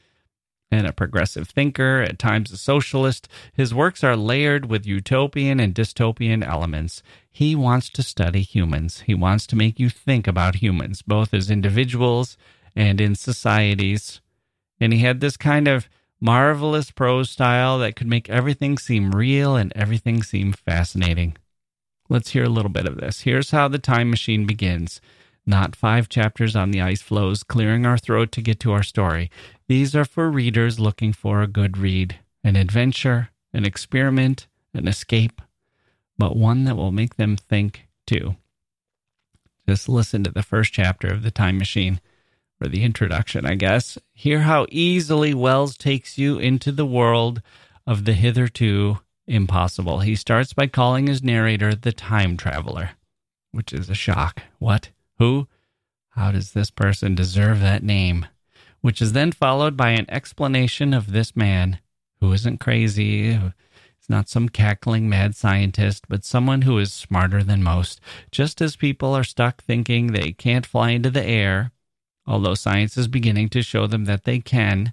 and 0.71 0.87
a 0.87 0.93
progressive 0.93 1.49
thinker, 1.49 2.03
at 2.03 2.19
times 2.19 2.51
a 2.51 2.57
socialist. 2.57 3.29
His 3.53 3.75
works 3.75 4.03
are 4.03 4.17
layered 4.17 4.67
with 4.67 4.87
utopian 4.87 5.61
and 5.61 5.75
dystopian 5.75 6.45
elements. 6.45 7.03
He 7.31 7.55
wants 7.55 7.89
to 7.91 8.03
study 8.03 8.43
humans. 8.43 9.01
He 9.07 9.15
wants 9.15 9.47
to 9.49 9.57
make 9.57 9.79
you 9.79 9.89
think 9.89 10.27
about 10.27 10.57
humans, 10.57 11.03
both 11.03 11.33
as 11.33 11.51
individuals 11.51 12.37
and 12.75 13.01
in 13.01 13.15
societies. 13.15 14.21
And 14.81 14.93
he 14.93 15.01
had 15.01 15.21
this 15.21 15.37
kind 15.37 15.69
of 15.69 15.89
marvelous 16.21 16.91
prose 16.91 17.31
style 17.31 17.79
that 17.79 17.95
could 17.95 18.09
make 18.09 18.29
everything 18.29 18.79
seem 18.79 19.13
real 19.13 19.55
and 19.55 19.73
everything 19.77 20.23
seem 20.23 20.53
fascinating. 20.53 21.37
Let's 22.09 22.31
hear 22.31 22.45
a 22.45 22.49
little 22.49 22.71
bit 22.71 22.87
of 22.87 22.97
this. 22.97 23.21
Here's 23.21 23.51
how 23.51 23.69
the 23.69 23.79
time 23.79 24.11
machine 24.11 24.47
begins 24.47 25.01
not 25.47 25.77
five 25.77 26.09
chapters 26.09 26.57
on 26.57 26.73
the 26.73 26.81
ice 26.81 27.01
floes, 27.03 27.43
clearing 27.43 27.87
our 27.87 27.97
throat 27.99 28.33
to 28.33 28.43
get 28.43 28.59
to 28.61 28.73
our 28.73 28.83
story. 28.83 29.31
These 29.69 29.95
are 29.95 30.05
for 30.05 30.31
readers 30.31 30.81
looking 30.81 31.13
for 31.13 31.41
a 31.41 31.47
good 31.47 31.79
read, 31.79 32.19
an 32.43 32.57
adventure, 32.57 33.31
an 33.53 33.65
experiment, 33.65 34.49
an 34.75 34.89
escape, 34.89 35.41
but 36.19 36.37
one 36.37 36.65
that 36.65 36.77
will 36.77 36.93
make 36.93 37.17
them 37.17 37.37
think 37.37 37.87
too. 38.07 38.37
Just 39.69 39.89
listen 39.89 40.25
to 40.25 40.31
the 40.31 40.43
first 40.43 40.73
chapter 40.73 41.09
of 41.09 41.23
The 41.23 41.31
Time 41.31 41.59
Machine. 41.59 42.01
or 42.61 42.69
the 42.69 42.83
introduction, 42.83 43.45
I 43.45 43.55
guess, 43.55 43.99
hear 44.13 44.41
how 44.41 44.67
easily 44.71 45.35
Wells 45.35 45.77
takes 45.77 46.17
you 46.19 46.39
into 46.39 46.73
the 46.73 46.87
world 46.87 47.43
of 47.87 48.05
the 48.05 48.15
hitherto 48.15 48.99
impossible. 49.27 50.01
He 50.01 50.15
starts 50.17 50.53
by 50.53 50.67
calling 50.67 51.07
his 51.07 51.23
narrator 51.23 51.75
the 51.75 51.93
time 51.93 52.37
traveler, 52.37 52.91
which 53.53 53.73
is 53.73 53.91
a 53.91 53.95
shock. 53.95 54.43
What? 54.59 54.91
Who? 55.19 55.49
How 56.11 56.33
does 56.33 56.53
this 56.53 56.71
person 56.71 57.15
deserve 57.15 57.61
that 57.61 57.83
name? 57.83 58.27
Which 58.81 59.03
is 59.03 59.13
then 59.13 59.33
followed 59.33 59.77
by 59.77 59.91
an 59.91 60.07
explanation 60.09 60.95
of 60.95 61.13
this 61.13 61.35
man 61.35 61.81
who 62.21 62.33
isn't 62.33 62.61
crazy, 62.61 63.39
He's 64.07 64.11
not 64.15 64.29
some 64.29 64.49
cackling 64.49 65.09
mad 65.09 65.35
scientist, 65.35 66.05
but 66.09 66.25
someone 66.25 66.63
who 66.63 66.79
is 66.79 66.93
smarter 66.93 67.43
than 67.43 67.65
most. 67.65 68.01
Just 68.31 68.63
as 68.63 68.77
people 68.77 69.17
are 69.17 69.25
stuck 69.25 69.65
thinking 69.65 70.09
they 70.09 70.31
can't 70.31 70.65
fly 70.65 70.91
into 70.91 71.11
the 71.11 71.25
air, 71.25 71.73
although 72.25 72.55
science 72.55 72.97
is 72.97 73.09
beginning 73.09 73.49
to 73.49 73.63
show 73.63 73.89
them 73.89 74.05
that 74.05 74.23
they 74.23 74.39
can, 74.39 74.93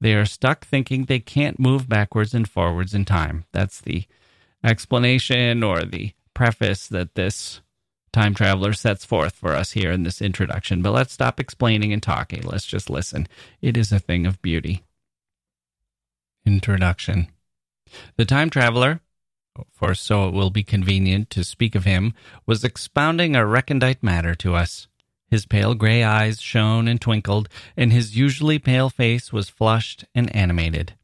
they 0.00 0.14
are 0.14 0.26
stuck 0.26 0.64
thinking 0.64 1.04
they 1.04 1.20
can't 1.20 1.60
move 1.60 1.88
backwards 1.88 2.34
and 2.34 2.48
forwards 2.48 2.92
in 2.92 3.04
time. 3.04 3.44
That's 3.52 3.80
the 3.80 4.06
explanation 4.64 5.62
or 5.62 5.84
the 5.84 6.12
preface 6.34 6.88
that 6.88 7.14
this 7.14 7.60
time 8.12 8.34
traveler 8.34 8.72
sets 8.72 9.04
forth 9.04 9.34
for 9.34 9.52
us 9.52 9.72
here 9.72 9.90
in 9.90 10.02
this 10.02 10.20
introduction. 10.20 10.82
But 10.82 10.92
let's 10.92 11.12
stop 11.12 11.38
explaining 11.38 11.92
and 11.92 12.02
talking. 12.02 12.42
Let's 12.42 12.66
just 12.66 12.90
listen. 12.90 13.28
It 13.60 13.76
is 13.76 13.92
a 13.92 13.98
thing 13.98 14.26
of 14.26 14.42
beauty. 14.42 14.84
Introduction 16.46 17.28
The 18.16 18.24
time 18.24 18.50
traveler, 18.50 19.00
for 19.72 19.94
so 19.94 20.28
it 20.28 20.34
will 20.34 20.50
be 20.50 20.62
convenient 20.62 21.30
to 21.30 21.44
speak 21.44 21.74
of 21.74 21.84
him, 21.84 22.14
was 22.46 22.64
expounding 22.64 23.36
a 23.36 23.46
recondite 23.46 24.02
matter 24.02 24.34
to 24.36 24.54
us. 24.54 24.88
His 25.28 25.46
pale 25.46 25.74
gray 25.74 26.02
eyes 26.02 26.40
shone 26.40 26.88
and 26.88 27.00
twinkled, 27.00 27.48
and 27.76 27.92
his 27.92 28.16
usually 28.16 28.58
pale 28.58 28.90
face 28.90 29.32
was 29.32 29.48
flushed 29.48 30.04
and 30.14 30.34
animated. 30.34 30.94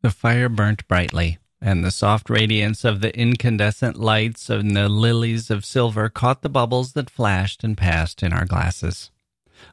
The 0.00 0.10
fire 0.10 0.48
burnt 0.48 0.88
brightly, 0.88 1.38
and 1.60 1.84
the 1.84 1.90
soft 1.90 2.30
radiance 2.30 2.84
of 2.84 3.00
the 3.00 3.16
incandescent 3.18 3.96
lights 3.96 4.48
and 4.48 4.76
the 4.76 4.88
lilies 4.88 5.50
of 5.50 5.64
silver 5.64 6.08
caught 6.08 6.42
the 6.42 6.48
bubbles 6.48 6.92
that 6.92 7.10
flashed 7.10 7.64
and 7.64 7.76
passed 7.76 8.22
in 8.22 8.32
our 8.32 8.44
glasses. 8.44 9.10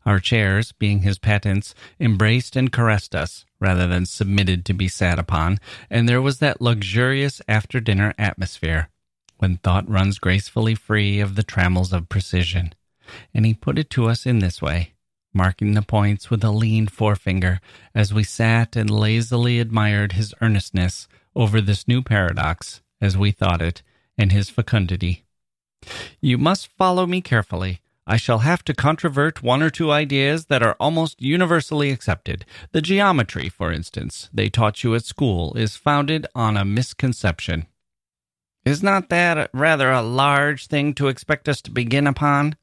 Our 0.06 0.20
chairs, 0.20 0.72
being 0.72 1.02
his 1.02 1.20
patents, 1.20 1.76
embraced 2.00 2.56
and 2.56 2.72
caressed 2.72 3.16
us, 3.16 3.46
rather 3.60 3.88
than 3.88 4.06
submitted 4.06 4.66
to 4.66 4.74
be 4.74 4.88
sat 4.88 5.20
upon, 5.20 5.60
and 5.90 6.10
there 6.10 6.22
was 6.22 6.40
that 6.40 6.62
luxurious 6.62 7.42
after 7.48 7.80
dinner 7.80 8.14
atmosphere, 8.18 8.90
when 9.38 9.58
thought 9.58 9.90
runs 9.90 10.18
gracefully 10.18 10.74
free 10.74 11.20
of 11.20 11.36
the 11.36 11.44
trammels 11.44 11.94
of 11.94 12.10
precision 12.10 12.74
and 13.34 13.46
he 13.46 13.54
put 13.54 13.78
it 13.78 13.90
to 13.92 14.08
us 14.08 14.26
in 14.26 14.40
this 14.40 14.62
way, 14.62 14.94
marking 15.34 15.74
the 15.74 15.82
points 15.82 16.30
with 16.30 16.44
a 16.44 16.52
lean 16.52 16.88
forefinger 16.88 17.60
as 17.94 18.14
we 18.14 18.24
sat 18.24 18.76
and 18.76 18.90
lazily 18.90 19.60
admired 19.60 20.14
his 20.14 20.34
earnestness 20.42 21.08
over 21.36 21.62
this 21.62 21.88
new 21.88 22.02
paradox, 22.02 22.82
as 23.02 23.18
we 23.18 23.32
thought 23.32 23.62
it, 23.62 23.82
and 24.18 24.32
his 24.32 24.50
fecundity. 24.50 25.26
You 26.22 26.38
must 26.38 26.68
follow 26.68 27.06
me 27.06 27.22
carefully. 27.22 27.82
I 28.08 28.18
shall 28.18 28.40
have 28.40 28.64
to 28.66 28.74
controvert 28.74 29.42
one 29.42 29.64
or 29.64 29.72
two 29.72 29.92
ideas 29.92 30.46
that 30.46 30.62
are 30.62 30.78
almost 30.80 31.22
universally 31.22 31.90
accepted. 31.90 32.46
The 32.72 32.82
geometry, 32.82 33.50
for 33.50 33.72
instance, 33.72 34.30
they 34.32 34.50
taught 34.50 34.84
you 34.84 34.94
at 34.94 35.06
school, 35.06 35.54
is 35.56 35.76
founded 35.76 36.28
on 36.36 36.56
a 36.56 36.66
misconception. 36.66 37.66
Is 38.64 38.84
not 38.84 39.10
that 39.10 39.50
rather 39.54 39.92
a 39.92 40.02
large 40.04 40.68
thing 40.68 40.94
to 40.96 41.08
expect 41.08 41.50
us 41.50 41.62
to 41.64 41.72
begin 41.72 42.08
upon? 42.08 42.56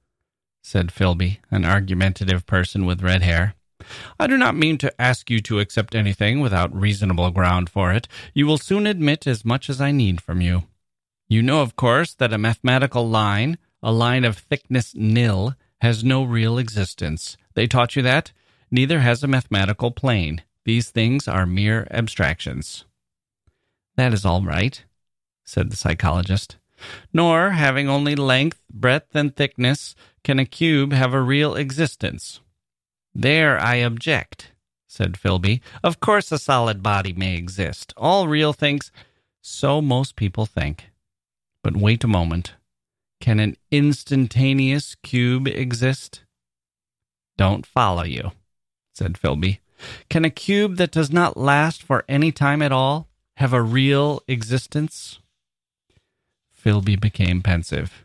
said 0.62 0.88
Philby, 0.88 1.38
an 1.50 1.64
argumentative 1.64 2.46
person 2.46 2.86
with 2.86 3.02
red 3.02 3.22
hair. 3.22 3.54
I 4.18 4.26
do 4.26 4.36
not 4.36 4.56
mean 4.56 4.78
to 4.78 5.00
ask 5.00 5.30
you 5.30 5.40
to 5.40 5.60
accept 5.60 5.94
anything 5.94 6.40
without 6.40 6.74
reasonable 6.74 7.30
ground 7.30 7.70
for 7.70 7.92
it. 7.92 8.08
You 8.34 8.46
will 8.46 8.58
soon 8.58 8.86
admit 8.86 9.26
as 9.26 9.44
much 9.44 9.68
as 9.68 9.80
I 9.80 9.92
need 9.92 10.20
from 10.20 10.40
you. 10.40 10.64
You 11.28 11.42
know, 11.42 11.62
of 11.62 11.76
course, 11.76 12.14
that 12.14 12.32
a 12.32 12.38
mathematical 12.38 13.08
line, 13.08 13.58
a 13.82 13.92
line 13.92 14.24
of 14.24 14.38
thickness 14.38 14.94
nil, 14.94 15.54
has 15.80 16.04
no 16.04 16.22
real 16.22 16.58
existence. 16.58 17.36
They 17.54 17.66
taught 17.66 17.96
you 17.96 18.02
that? 18.02 18.32
Neither 18.70 19.00
has 19.00 19.22
a 19.22 19.28
mathematical 19.28 19.90
plane. 19.90 20.42
These 20.64 20.90
things 20.90 21.26
are 21.26 21.46
mere 21.46 21.86
abstractions. 21.90 22.84
That 23.96 24.12
is 24.12 24.24
all 24.24 24.42
right, 24.42 24.82
said 25.44 25.70
the 25.70 25.76
psychologist. 25.76 26.56
Nor, 27.12 27.50
having 27.50 27.88
only 27.88 28.14
length, 28.14 28.62
breadth, 28.72 29.14
and 29.14 29.34
thickness, 29.34 29.94
can 30.24 30.38
a 30.38 30.44
cube 30.44 30.92
have 30.92 31.14
a 31.14 31.20
real 31.20 31.54
existence? 31.54 32.40
There 33.14 33.58
I 33.60 33.76
object, 33.76 34.52
said 34.86 35.14
Philby. 35.14 35.60
Of 35.82 36.00
course 36.00 36.32
a 36.32 36.38
solid 36.38 36.82
body 36.82 37.12
may 37.12 37.36
exist. 37.36 37.92
All 37.96 38.28
real 38.28 38.52
things. 38.52 38.90
So 39.40 39.82
most 39.82 40.16
people 40.16 40.46
think. 40.46 40.90
But 41.62 41.76
wait 41.76 42.04
a 42.04 42.08
moment. 42.08 42.54
Can 43.20 43.38
an 43.38 43.56
instantaneous 43.70 44.96
cube 44.96 45.46
exist? 45.46 46.22
Don't 47.36 47.66
follow 47.66 48.02
you, 48.02 48.32
said 48.92 49.14
Philby. 49.14 49.58
Can 50.08 50.24
a 50.24 50.30
cube 50.30 50.76
that 50.76 50.90
does 50.90 51.10
not 51.12 51.36
last 51.36 51.82
for 51.82 52.04
any 52.08 52.32
time 52.32 52.62
at 52.62 52.72
all 52.72 53.08
have 53.36 53.52
a 53.52 53.62
real 53.62 54.22
existence? 54.28 55.18
Philby 56.64 57.00
became 57.00 57.42
pensive. 57.42 58.04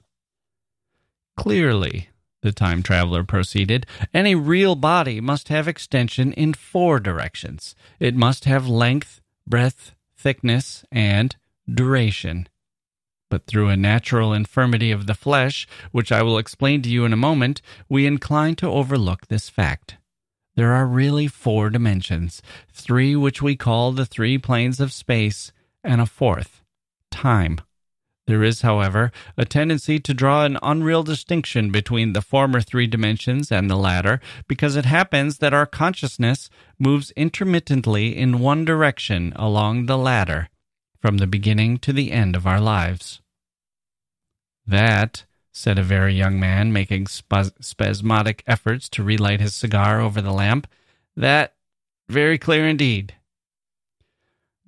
Clearly, 1.35 2.09
the 2.47 2.53
time 2.53 2.81
traveler 2.81 3.25
proceeded, 3.25 3.85
any 4.13 4.33
real 4.33 4.75
body 4.75 5.19
must 5.19 5.49
have 5.49 5.67
extension 5.67 6.31
in 6.33 6.53
four 6.53 6.97
directions. 6.97 7.75
It 7.99 8.15
must 8.15 8.45
have 8.45 8.69
length, 8.69 9.19
breadth, 9.45 9.93
thickness, 10.17 10.85
and 10.89 11.35
duration. 11.69 12.47
But 13.29 13.45
through 13.47 13.67
a 13.67 13.75
natural 13.75 14.33
infirmity 14.33 14.91
of 14.91 15.07
the 15.07 15.13
flesh, 15.13 15.67
which 15.91 16.09
I 16.09 16.23
will 16.23 16.37
explain 16.37 16.81
to 16.83 16.89
you 16.89 17.03
in 17.03 17.11
a 17.11 17.17
moment, 17.17 17.61
we 17.89 18.07
incline 18.07 18.55
to 18.55 18.69
overlook 18.69 19.27
this 19.27 19.49
fact. 19.49 19.97
There 20.55 20.71
are 20.71 20.87
really 20.87 21.27
four 21.27 21.69
dimensions, 21.69 22.41
three 22.71 23.13
which 23.13 23.41
we 23.41 23.57
call 23.57 23.91
the 23.91 24.05
three 24.05 24.37
planes 24.37 24.79
of 24.79 24.93
space, 24.93 25.51
and 25.83 25.99
a 25.99 26.05
fourth, 26.05 26.63
time. 27.11 27.59
There 28.27 28.43
is, 28.43 28.61
however, 28.61 29.13
a 29.37 29.45
tendency 29.45 29.99
to 29.99 30.13
draw 30.13 30.43
an 30.43 30.57
unreal 30.61 31.01
distinction 31.01 31.71
between 31.71 32.11
the 32.11 32.21
former 32.21 32.59
three 32.59 32.85
dimensions 32.85 33.53
and 33.53 33.69
the 33.69 33.77
latter, 33.77 34.19
because 34.49 34.75
it 34.75 34.83
happens 34.83 35.37
that 35.37 35.53
our 35.53 35.65
consciousness 35.65 36.49
moves 36.77 37.11
intermittently 37.11 38.15
in 38.17 38.39
one 38.39 38.65
direction 38.65 39.31
along 39.37 39.85
the 39.85 39.97
latter, 39.97 40.49
from 40.99 41.17
the 41.17 41.27
beginning 41.27 41.77
to 41.77 41.93
the 41.93 42.11
end 42.11 42.35
of 42.35 42.45
our 42.45 42.59
lives. 42.59 43.21
That, 44.65 45.23
said 45.53 45.79
a 45.79 45.83
very 45.83 46.13
young 46.13 46.37
man, 46.37 46.73
making 46.73 47.07
spasmodic 47.07 48.43
efforts 48.45 48.89
to 48.89 49.03
relight 49.03 49.39
his 49.39 49.55
cigar 49.55 50.01
over 50.01 50.21
the 50.21 50.33
lamp, 50.33 50.67
that, 51.15 51.55
very 52.09 52.37
clear 52.37 52.67
indeed. 52.67 53.15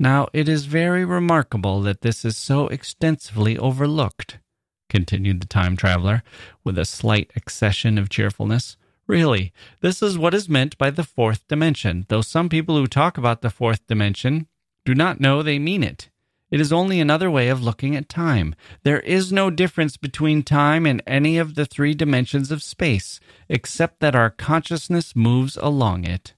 Now, 0.02 0.30
it 0.32 0.48
is 0.48 0.64
very 0.64 1.04
remarkable 1.04 1.82
that 1.82 2.02
this 2.02 2.24
is 2.24 2.38
so 2.38 2.68
extensively 2.68 3.58
overlooked, 3.58 4.40
continued 4.88 5.42
the 5.42 5.48
time 5.48 5.76
traveler, 5.76 6.24
with 6.64 6.80
a 6.80 6.86
slight 6.86 7.32
accession 7.36 7.98
of 7.98 8.10
cheerfulness. 8.10 8.78
Really, 9.08 9.52
this 9.82 10.02
is 10.02 10.18
what 10.18 10.34
is 10.34 10.48
meant 10.48 10.78
by 10.78 10.90
the 10.90 11.04
fourth 11.04 11.46
dimension, 11.50 12.06
though 12.08 12.22
some 12.22 12.48
people 12.48 12.78
who 12.78 12.88
talk 12.88 13.18
about 13.18 13.42
the 13.42 13.50
fourth 13.50 13.86
dimension 13.88 14.48
do 14.86 14.96
not 14.96 15.20
know 15.20 15.44
they 15.44 15.60
mean 15.60 15.84
it. 15.84 16.10
It 16.50 16.62
is 16.62 16.72
only 16.72 17.02
another 17.02 17.30
way 17.30 17.50
of 17.50 17.62
looking 17.62 17.96
at 17.96 18.08
time. 18.08 18.56
There 18.84 19.02
is 19.02 19.34
no 19.34 19.52
difference 19.52 19.98
between 19.98 20.44
time 20.44 20.86
and 20.86 21.04
any 21.06 21.38
of 21.38 21.56
the 21.56 21.66
three 21.66 21.94
dimensions 21.94 22.52
of 22.52 22.64
space, 22.64 23.20
except 23.50 24.00
that 24.00 24.16
our 24.16 24.30
consciousness 24.30 25.16
moves 25.16 25.58
along 25.58 26.06
it. 26.06 26.34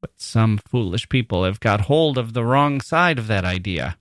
But 0.00 0.12
some 0.16 0.58
foolish 0.58 1.08
people 1.08 1.44
have 1.44 1.60
got 1.60 1.82
hold 1.82 2.18
of 2.18 2.32
the 2.32 2.44
wrong 2.44 2.80
side 2.80 3.18
of 3.18 3.26
that 3.26 3.44
idea. 3.44 3.98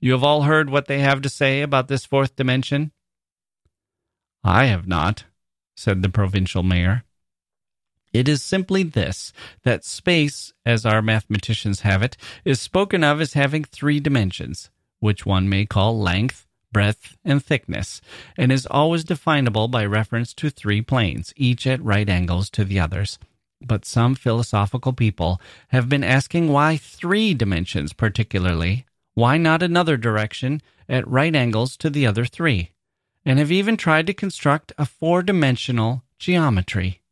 You 0.00 0.12
have 0.12 0.22
all 0.22 0.42
heard 0.42 0.70
what 0.70 0.86
they 0.86 1.00
have 1.00 1.22
to 1.22 1.28
say 1.28 1.62
about 1.62 1.88
this 1.88 2.04
fourth 2.04 2.36
dimension? 2.36 2.92
I 4.44 4.66
have 4.66 4.86
not, 4.86 5.24
said 5.74 6.02
the 6.02 6.08
provincial 6.08 6.62
mayor. 6.62 7.04
It 8.12 8.28
is 8.28 8.42
simply 8.42 8.82
this 8.82 9.32
that 9.64 9.84
space, 9.84 10.52
as 10.64 10.86
our 10.86 11.02
mathematicians 11.02 11.80
have 11.80 12.02
it, 12.02 12.16
is 12.44 12.60
spoken 12.60 13.04
of 13.04 13.20
as 13.20 13.34
having 13.34 13.64
three 13.64 14.00
dimensions, 14.00 14.70
which 15.00 15.26
one 15.26 15.48
may 15.48 15.66
call 15.66 16.00
length, 16.00 16.46
breadth, 16.72 17.16
and 17.24 17.44
thickness, 17.44 18.00
and 18.36 18.50
is 18.50 18.66
always 18.66 19.04
definable 19.04 19.68
by 19.68 19.84
reference 19.84 20.32
to 20.34 20.50
three 20.50 20.82
planes, 20.82 21.32
each 21.36 21.66
at 21.66 21.82
right 21.82 22.08
angles 22.08 22.48
to 22.50 22.64
the 22.64 22.80
others. 22.80 23.18
But 23.60 23.84
some 23.84 24.14
philosophical 24.14 24.92
people 24.92 25.40
have 25.68 25.88
been 25.88 26.04
asking 26.04 26.48
why 26.48 26.76
three 26.76 27.34
dimensions 27.34 27.92
particularly, 27.92 28.86
why 29.14 29.36
not 29.36 29.62
another 29.62 29.96
direction 29.96 30.62
at 30.88 31.08
right 31.08 31.34
angles 31.34 31.76
to 31.78 31.90
the 31.90 32.06
other 32.06 32.24
three, 32.24 32.70
and 33.24 33.38
have 33.38 33.50
even 33.50 33.76
tried 33.76 34.06
to 34.06 34.14
construct 34.14 34.72
a 34.78 34.86
four 34.86 35.22
dimensional 35.22 36.04
geometry. 36.18 37.02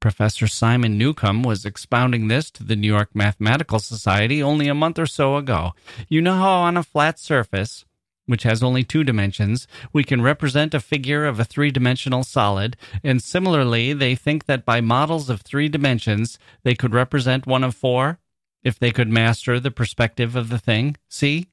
Professor 0.00 0.46
Simon 0.46 0.98
Newcomb 0.98 1.42
was 1.42 1.64
expounding 1.64 2.28
this 2.28 2.50
to 2.50 2.62
the 2.62 2.76
New 2.76 2.86
York 2.86 3.08
Mathematical 3.14 3.78
Society 3.78 4.42
only 4.42 4.68
a 4.68 4.74
month 4.74 4.98
or 4.98 5.06
so 5.06 5.36
ago. 5.36 5.74
You 6.08 6.20
know 6.20 6.34
how 6.34 6.60
on 6.60 6.76
a 6.76 6.82
flat 6.82 7.18
surface, 7.18 7.84
which 8.26 8.42
has 8.42 8.62
only 8.62 8.82
two 8.82 9.04
dimensions, 9.04 9.66
we 9.92 10.04
can 10.04 10.22
represent 10.22 10.74
a 10.74 10.80
figure 10.80 11.24
of 11.24 11.38
a 11.38 11.44
three 11.44 11.70
dimensional 11.70 12.24
solid, 12.24 12.76
and 13.02 13.22
similarly, 13.22 13.92
they 13.92 14.14
think 14.14 14.46
that 14.46 14.64
by 14.64 14.80
models 14.80 15.28
of 15.28 15.42
three 15.42 15.68
dimensions, 15.68 16.38
they 16.62 16.74
could 16.74 16.94
represent 16.94 17.46
one 17.46 17.64
of 17.64 17.74
four, 17.74 18.18
if 18.62 18.78
they 18.78 18.90
could 18.90 19.08
master 19.08 19.60
the 19.60 19.70
perspective 19.70 20.34
of 20.34 20.48
the 20.48 20.58
thing. 20.58 20.96
See? 21.08 21.48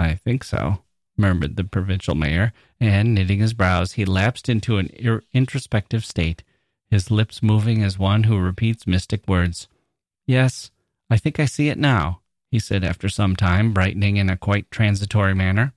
I 0.00 0.14
think 0.14 0.44
so, 0.44 0.82
murmured 1.16 1.56
the 1.56 1.64
provincial 1.64 2.14
mayor, 2.14 2.52
and 2.80 3.14
knitting 3.14 3.38
his 3.38 3.54
brows, 3.54 3.92
he 3.92 4.04
lapsed 4.04 4.48
into 4.48 4.78
an 4.78 4.90
introspective 5.32 6.04
state 6.04 6.42
his 6.90 7.10
lips 7.10 7.42
moving 7.42 7.82
as 7.82 7.98
one 7.98 8.24
who 8.24 8.38
repeats 8.38 8.86
mystic 8.86 9.26
words. 9.28 9.68
Yes, 10.26 10.70
I 11.10 11.16
think 11.16 11.38
I 11.38 11.44
see 11.44 11.68
it 11.68 11.78
now, 11.78 12.20
he 12.50 12.58
said 12.58 12.84
after 12.84 13.08
some 13.08 13.36
time, 13.36 13.72
brightening 13.72 14.16
in 14.16 14.30
a 14.30 14.36
quite 14.36 14.70
transitory 14.70 15.34
manner. 15.34 15.72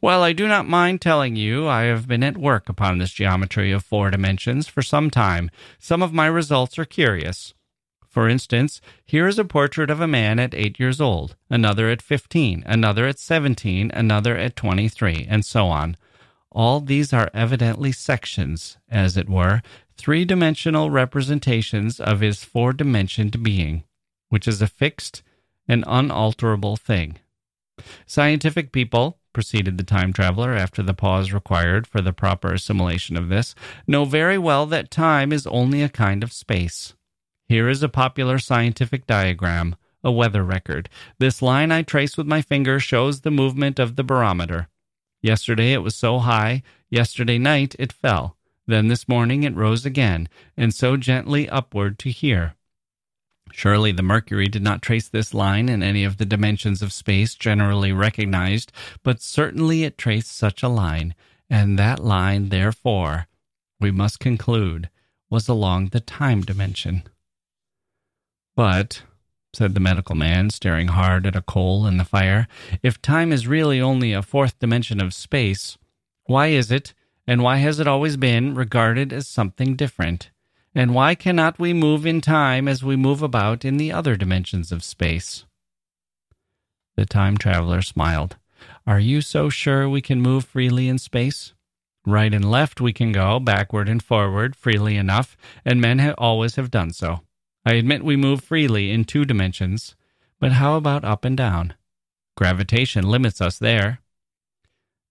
Well, 0.00 0.22
I 0.22 0.32
do 0.32 0.48
not 0.48 0.66
mind 0.66 1.00
telling 1.00 1.36
you 1.36 1.68
I 1.68 1.82
have 1.82 2.08
been 2.08 2.24
at 2.24 2.38
work 2.38 2.68
upon 2.68 2.98
this 2.98 3.12
geometry 3.12 3.70
of 3.70 3.84
four 3.84 4.10
dimensions 4.10 4.66
for 4.66 4.82
some 4.82 5.10
time. 5.10 5.50
Some 5.78 6.02
of 6.02 6.12
my 6.12 6.26
results 6.26 6.78
are 6.78 6.84
curious. 6.84 7.54
For 8.08 8.28
instance, 8.28 8.80
here 9.04 9.28
is 9.28 9.38
a 9.38 9.44
portrait 9.44 9.90
of 9.90 10.00
a 10.00 10.08
man 10.08 10.40
at 10.40 10.54
eight 10.54 10.80
years 10.80 11.00
old, 11.00 11.36
another 11.48 11.88
at 11.88 12.02
fifteen, 12.02 12.64
another 12.66 13.06
at 13.06 13.20
seventeen, 13.20 13.92
another 13.94 14.36
at 14.36 14.56
twenty 14.56 14.88
three, 14.88 15.26
and 15.28 15.44
so 15.44 15.66
on. 15.66 15.96
All 16.50 16.80
these 16.80 17.12
are 17.12 17.30
evidently 17.32 17.92
sections, 17.92 18.78
as 18.88 19.16
it 19.16 19.28
were, 19.28 19.62
three 19.96 20.24
dimensional 20.24 20.90
representations 20.90 22.00
of 22.00 22.18
his 22.18 22.42
four 22.42 22.72
dimensioned 22.72 23.44
being, 23.44 23.84
which 24.30 24.48
is 24.48 24.60
a 24.60 24.66
fixed 24.66 25.22
and 25.70 25.84
unalterable 25.86 26.76
thing. 26.76 27.16
Scientific 28.04 28.72
people, 28.72 29.20
proceeded 29.32 29.78
the 29.78 29.84
time 29.84 30.12
traveler 30.12 30.52
after 30.52 30.82
the 30.82 30.92
pause 30.92 31.32
required 31.32 31.86
for 31.86 32.00
the 32.00 32.12
proper 32.12 32.52
assimilation 32.52 33.16
of 33.16 33.28
this, 33.28 33.54
know 33.86 34.04
very 34.04 34.36
well 34.36 34.66
that 34.66 34.90
time 34.90 35.32
is 35.32 35.46
only 35.46 35.80
a 35.80 35.88
kind 35.88 36.24
of 36.24 36.32
space. 36.32 36.94
Here 37.46 37.68
is 37.68 37.84
a 37.84 37.88
popular 37.88 38.40
scientific 38.40 39.06
diagram, 39.06 39.76
a 40.02 40.10
weather 40.10 40.42
record. 40.42 40.88
This 41.20 41.40
line 41.40 41.70
I 41.70 41.82
trace 41.82 42.16
with 42.16 42.26
my 42.26 42.42
finger 42.42 42.80
shows 42.80 43.20
the 43.20 43.30
movement 43.30 43.78
of 43.78 43.94
the 43.94 44.02
barometer. 44.02 44.66
Yesterday 45.22 45.72
it 45.72 45.84
was 45.84 45.94
so 45.94 46.18
high, 46.18 46.64
yesterday 46.90 47.38
night 47.38 47.76
it 47.78 47.92
fell. 47.92 48.36
Then 48.66 48.88
this 48.88 49.06
morning 49.06 49.44
it 49.44 49.54
rose 49.54 49.86
again, 49.86 50.28
and 50.56 50.74
so 50.74 50.96
gently 50.96 51.48
upward 51.48 51.96
to 52.00 52.10
here. 52.10 52.56
Surely 53.52 53.92
the 53.92 54.02
mercury 54.02 54.48
did 54.48 54.62
not 54.62 54.82
trace 54.82 55.08
this 55.08 55.34
line 55.34 55.68
in 55.68 55.82
any 55.82 56.04
of 56.04 56.16
the 56.16 56.24
dimensions 56.24 56.82
of 56.82 56.92
space 56.92 57.34
generally 57.34 57.92
recognized, 57.92 58.72
but 59.02 59.20
certainly 59.20 59.84
it 59.84 59.98
traced 59.98 60.32
such 60.32 60.62
a 60.62 60.68
line, 60.68 61.14
and 61.48 61.78
that 61.78 61.98
line, 61.98 62.48
therefore, 62.48 63.26
we 63.80 63.90
must 63.90 64.20
conclude, 64.20 64.88
was 65.28 65.48
along 65.48 65.88
the 65.88 66.00
time 66.00 66.42
dimension. 66.42 67.02
But, 68.54 69.02
said 69.52 69.74
the 69.74 69.80
medical 69.80 70.14
man, 70.14 70.50
staring 70.50 70.88
hard 70.88 71.26
at 71.26 71.36
a 71.36 71.42
coal 71.42 71.86
in 71.86 71.96
the 71.96 72.04
fire, 72.04 72.46
if 72.82 73.00
time 73.00 73.32
is 73.32 73.46
really 73.46 73.80
only 73.80 74.12
a 74.12 74.22
fourth 74.22 74.58
dimension 74.58 75.00
of 75.00 75.14
space, 75.14 75.76
why 76.24 76.48
is 76.48 76.70
it 76.70 76.94
and 77.26 77.42
why 77.42 77.56
has 77.56 77.80
it 77.80 77.86
always 77.86 78.16
been 78.16 78.54
regarded 78.54 79.12
as 79.12 79.26
something 79.26 79.76
different? 79.76 80.30
And 80.74 80.94
why 80.94 81.14
cannot 81.14 81.58
we 81.58 81.72
move 81.72 82.06
in 82.06 82.20
time 82.20 82.68
as 82.68 82.84
we 82.84 82.96
move 82.96 83.22
about 83.22 83.64
in 83.64 83.76
the 83.76 83.92
other 83.92 84.16
dimensions 84.16 84.70
of 84.70 84.84
space? 84.84 85.44
The 86.96 87.06
time 87.06 87.36
traveler 87.36 87.82
smiled. 87.82 88.36
Are 88.86 89.00
you 89.00 89.20
so 89.20 89.48
sure 89.48 89.88
we 89.88 90.00
can 90.00 90.20
move 90.20 90.44
freely 90.44 90.88
in 90.88 90.98
space? 90.98 91.54
Right 92.06 92.32
and 92.32 92.50
left 92.50 92.80
we 92.80 92.92
can 92.92 93.12
go, 93.12 93.40
backward 93.40 93.88
and 93.88 94.02
forward, 94.02 94.56
freely 94.56 94.96
enough, 94.96 95.36
and 95.64 95.80
men 95.80 95.98
have 95.98 96.14
always 96.18 96.56
have 96.56 96.70
done 96.70 96.92
so. 96.92 97.20
I 97.64 97.74
admit 97.74 98.04
we 98.04 98.16
move 98.16 98.42
freely 98.42 98.90
in 98.90 99.04
two 99.04 99.24
dimensions, 99.24 99.96
but 100.38 100.52
how 100.52 100.76
about 100.76 101.04
up 101.04 101.24
and 101.24 101.36
down? 101.36 101.74
Gravitation 102.36 103.08
limits 103.08 103.40
us 103.40 103.58
there. 103.58 104.00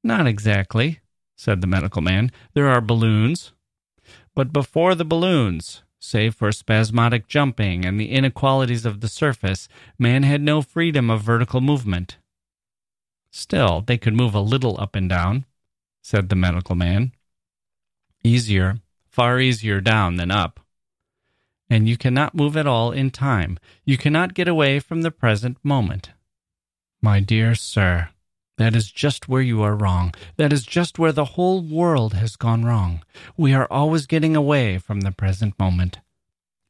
Not 0.03 0.25
exactly 0.25 0.99
said 1.39 1.61
the 1.61 1.67
medical 1.67 2.01
man. 2.01 2.31
There 2.53 2.67
are 2.67 2.81
balloons. 2.81 3.53
But 4.35 4.53
before 4.53 4.95
the 4.95 5.05
balloons, 5.05 5.83
save 5.99 6.35
for 6.35 6.51
spasmodic 6.51 7.27
jumping 7.27 7.85
and 7.85 7.99
the 7.99 8.11
inequalities 8.11 8.85
of 8.85 9.01
the 9.01 9.07
surface, 9.07 9.67
man 9.97 10.23
had 10.23 10.41
no 10.41 10.61
freedom 10.61 11.09
of 11.09 11.21
vertical 11.21 11.61
movement. 11.61 12.17
Still, 13.31 13.81
they 13.81 13.97
could 13.97 14.13
move 14.13 14.33
a 14.33 14.39
little 14.39 14.79
up 14.79 14.95
and 14.95 15.09
down, 15.09 15.45
said 16.01 16.29
the 16.29 16.35
medical 16.35 16.75
man. 16.75 17.11
Easier, 18.23 18.79
far 19.07 19.39
easier 19.39 19.81
down 19.81 20.15
than 20.15 20.31
up. 20.31 20.59
And 21.69 21.87
you 21.87 21.97
cannot 21.97 22.33
move 22.33 22.57
at 22.57 22.65
all 22.65 22.91
in 22.91 23.11
time. 23.11 23.59
You 23.85 23.97
cannot 23.97 24.33
get 24.33 24.47
away 24.47 24.79
from 24.79 25.03
the 25.03 25.11
present 25.11 25.57
moment. 25.63 26.11
My 27.01 27.19
dear 27.19 27.53
sir, 27.53 28.09
that 28.59 28.75
is 28.75 28.91
just 28.91 29.29
where 29.29 29.41
you 29.41 29.61
are 29.61 29.73
wrong. 29.73 30.13
That 30.35 30.51
is 30.51 30.65
just 30.65 30.99
where 30.99 31.13
the 31.13 31.23
whole 31.23 31.61
world 31.61 32.13
has 32.15 32.35
gone 32.35 32.65
wrong. 32.65 33.01
We 33.37 33.53
are 33.53 33.67
always 33.71 34.05
getting 34.05 34.35
away 34.35 34.77
from 34.77 34.99
the 34.99 35.13
present 35.13 35.57
moment. 35.57 35.99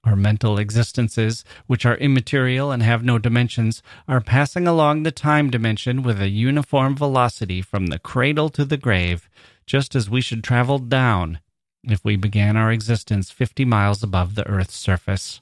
Our 0.03 0.15
mental 0.15 0.59
existences, 0.59 1.43
which 1.65 1.87
are 1.87 1.97
immaterial 1.97 2.71
and 2.71 2.83
have 2.83 3.03
no 3.03 3.17
dimensions, 3.17 3.81
are 4.07 4.21
passing 4.21 4.67
along 4.67 5.01
the 5.01 5.11
time 5.11 5.49
dimension 5.49 6.03
with 6.03 6.21
a 6.21 6.29
uniform 6.29 6.95
velocity 6.95 7.59
from 7.63 7.87
the 7.87 7.97
cradle 7.97 8.49
to 8.49 8.65
the 8.65 8.77
grave, 8.77 9.27
just 9.65 9.95
as 9.95 10.11
we 10.11 10.21
should 10.21 10.43
travel 10.43 10.77
down 10.77 11.39
if 11.83 12.05
we 12.05 12.15
began 12.15 12.55
our 12.55 12.71
existence 12.71 13.31
50 13.31 13.65
miles 13.65 14.03
above 14.03 14.35
the 14.35 14.47
earth's 14.47 14.75
surface. 14.75 15.41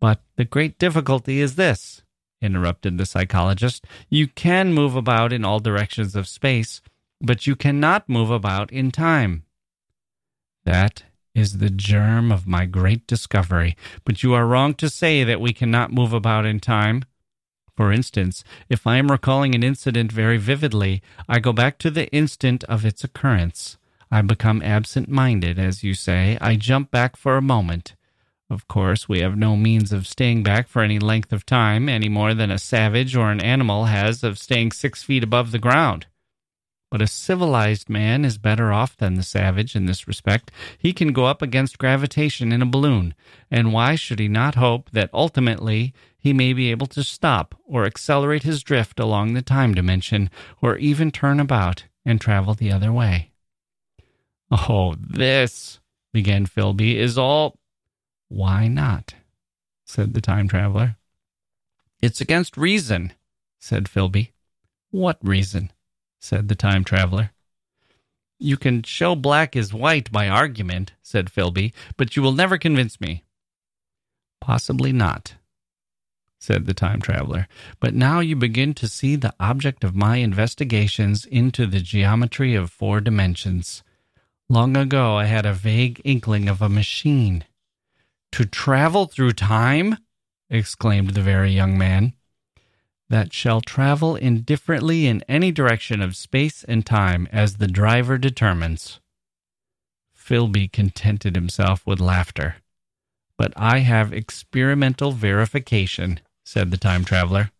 But 0.00 0.20
the 0.36 0.44
great 0.44 0.78
difficulty 0.78 1.40
is 1.40 1.56
this 1.56 2.02
interrupted 2.40 2.98
the 2.98 3.06
psychologist. 3.06 3.84
You 4.08 4.28
can 4.28 4.72
move 4.72 4.94
about 4.94 5.32
in 5.32 5.44
all 5.44 5.60
directions 5.60 6.14
of 6.14 6.28
space, 6.28 6.80
but 7.20 7.46
you 7.46 7.56
cannot 7.56 8.08
move 8.08 8.30
about 8.30 8.72
in 8.72 8.90
time. 8.90 9.44
That 10.64 11.04
is 11.34 11.58
the 11.58 11.70
germ 11.70 12.32
of 12.32 12.46
my 12.46 12.66
great 12.66 13.06
discovery, 13.06 13.76
but 14.04 14.22
you 14.22 14.34
are 14.34 14.46
wrong 14.46 14.74
to 14.74 14.88
say 14.88 15.24
that 15.24 15.40
we 15.40 15.52
cannot 15.52 15.92
move 15.92 16.12
about 16.12 16.44
in 16.44 16.60
time. 16.60 17.04
For 17.76 17.92
instance, 17.92 18.42
if 18.68 18.86
I 18.86 18.96
am 18.96 19.10
recalling 19.10 19.54
an 19.54 19.62
incident 19.62 20.10
very 20.10 20.36
vividly, 20.36 21.00
I 21.28 21.38
go 21.38 21.52
back 21.52 21.78
to 21.78 21.90
the 21.90 22.10
instant 22.12 22.64
of 22.64 22.84
its 22.84 23.04
occurrence. 23.04 23.78
I 24.10 24.20
become 24.22 24.62
absent 24.62 25.08
minded, 25.08 25.58
as 25.58 25.84
you 25.84 25.94
say. 25.94 26.38
I 26.40 26.56
jump 26.56 26.90
back 26.90 27.16
for 27.16 27.36
a 27.36 27.42
moment. 27.42 27.94
Of 28.50 28.66
course, 28.66 29.08
we 29.08 29.20
have 29.20 29.36
no 29.36 29.56
means 29.56 29.92
of 29.92 30.06
staying 30.06 30.42
back 30.42 30.68
for 30.68 30.82
any 30.82 30.98
length 30.98 31.32
of 31.32 31.44
time 31.44 31.88
any 31.88 32.08
more 32.08 32.32
than 32.32 32.50
a 32.50 32.58
savage 32.58 33.14
or 33.14 33.30
an 33.30 33.40
animal 33.40 33.84
has 33.86 34.24
of 34.24 34.38
staying 34.38 34.72
six 34.72 35.02
feet 35.02 35.22
above 35.22 35.50
the 35.50 35.58
ground. 35.58 36.06
But 36.90 37.02
a 37.02 37.06
civilized 37.06 37.90
man 37.90 38.24
is 38.24 38.38
better 38.38 38.72
off 38.72 38.96
than 38.96 39.14
the 39.14 39.22
savage 39.22 39.76
in 39.76 39.84
this 39.84 40.08
respect. 40.08 40.50
He 40.78 40.94
can 40.94 41.12
go 41.12 41.26
up 41.26 41.42
against 41.42 41.76
gravitation 41.76 42.50
in 42.50 42.62
a 42.62 42.66
balloon, 42.66 43.14
and 43.50 43.74
why 43.74 43.94
should 43.94 44.18
he 44.18 44.28
not 44.28 44.54
hope 44.54 44.90
that 44.92 45.10
ultimately 45.12 45.92
he 46.18 46.32
may 46.32 46.54
be 46.54 46.70
able 46.70 46.86
to 46.86 47.04
stop 47.04 47.54
or 47.66 47.84
accelerate 47.84 48.44
his 48.44 48.62
drift 48.62 48.98
along 48.98 49.34
the 49.34 49.42
time 49.42 49.74
dimension, 49.74 50.30
or 50.62 50.78
even 50.78 51.10
turn 51.10 51.38
about 51.38 51.84
and 52.06 52.18
travel 52.18 52.54
the 52.54 52.72
other 52.72 52.90
way? 52.90 53.32
Oh, 54.50 54.94
this, 54.98 55.80
began 56.14 56.46
Philby, 56.46 56.94
is 56.94 57.18
all 57.18 57.58
why 58.28 58.68
not? 58.68 59.14
said 59.84 60.12
the 60.12 60.20
time 60.20 60.48
traveler. 60.48 60.96
It's 62.00 62.20
against 62.20 62.56
reason, 62.56 63.14
said 63.58 63.84
Philby. 63.84 64.32
What 64.90 65.18
reason? 65.22 65.72
said 66.20 66.48
the 66.48 66.54
time 66.54 66.84
traveler. 66.84 67.30
You 68.38 68.56
can 68.56 68.82
show 68.82 69.14
black 69.16 69.56
is 69.56 69.74
white 69.74 70.12
by 70.12 70.28
argument, 70.28 70.92
said 71.02 71.26
Philby, 71.26 71.72
but 71.96 72.16
you 72.16 72.22
will 72.22 72.32
never 72.32 72.58
convince 72.58 73.00
me. 73.00 73.24
Possibly 74.40 74.92
not, 74.92 75.34
said 76.38 76.66
the 76.66 76.74
time 76.74 77.00
traveler. 77.00 77.48
But 77.80 77.94
now 77.94 78.20
you 78.20 78.36
begin 78.36 78.74
to 78.74 78.88
see 78.88 79.16
the 79.16 79.34
object 79.40 79.82
of 79.82 79.96
my 79.96 80.16
investigations 80.16 81.24
into 81.24 81.66
the 81.66 81.80
geometry 81.80 82.54
of 82.54 82.70
four 82.70 83.00
dimensions. 83.00 83.82
Long 84.48 84.76
ago, 84.76 85.16
I 85.16 85.24
had 85.24 85.46
a 85.46 85.52
vague 85.52 86.00
inkling 86.04 86.48
of 86.48 86.62
a 86.62 86.68
machine 86.68 87.44
to 88.32 88.44
travel 88.44 89.06
through 89.06 89.32
time? 89.32 89.96
exclaimed 90.50 91.10
the 91.10 91.22
very 91.22 91.50
young 91.50 91.76
man. 91.76 92.14
That 93.08 93.32
shall 93.32 93.60
travel 93.60 94.16
indifferently 94.16 95.06
in 95.06 95.24
any 95.28 95.50
direction 95.50 96.02
of 96.02 96.16
space 96.16 96.64
and 96.64 96.84
time 96.84 97.28
as 97.32 97.56
the 97.56 97.68
driver 97.68 98.18
determines. 98.18 99.00
Philby 100.16 100.70
contented 100.70 101.34
himself 101.34 101.86
with 101.86 102.00
laughter. 102.00 102.56
But 103.38 103.52
I 103.56 103.78
have 103.78 104.12
experimental 104.12 105.12
verification, 105.12 106.20
said 106.44 106.70
the 106.70 106.76
time 106.76 107.04
traveler. 107.04 107.50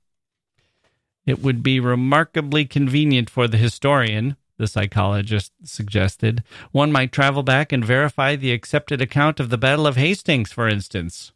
It 1.24 1.40
would 1.40 1.62
be 1.62 1.80
remarkably 1.80 2.64
convenient 2.66 3.30
for 3.30 3.48
the 3.48 3.58
historian, 3.58 4.36
the 4.58 4.66
psychologist 4.66 5.52
suggested. 5.64 6.42
One 6.72 6.92
might 6.92 7.12
travel 7.12 7.42
back 7.42 7.72
and 7.72 7.84
verify 7.84 8.36
the 8.36 8.52
accepted 8.52 9.00
account 9.00 9.40
of 9.40 9.50
the 9.50 9.58
Battle 9.58 9.86
of 9.86 9.96
Hastings, 9.96 10.52
for 10.52 10.68
instance. 10.68 11.32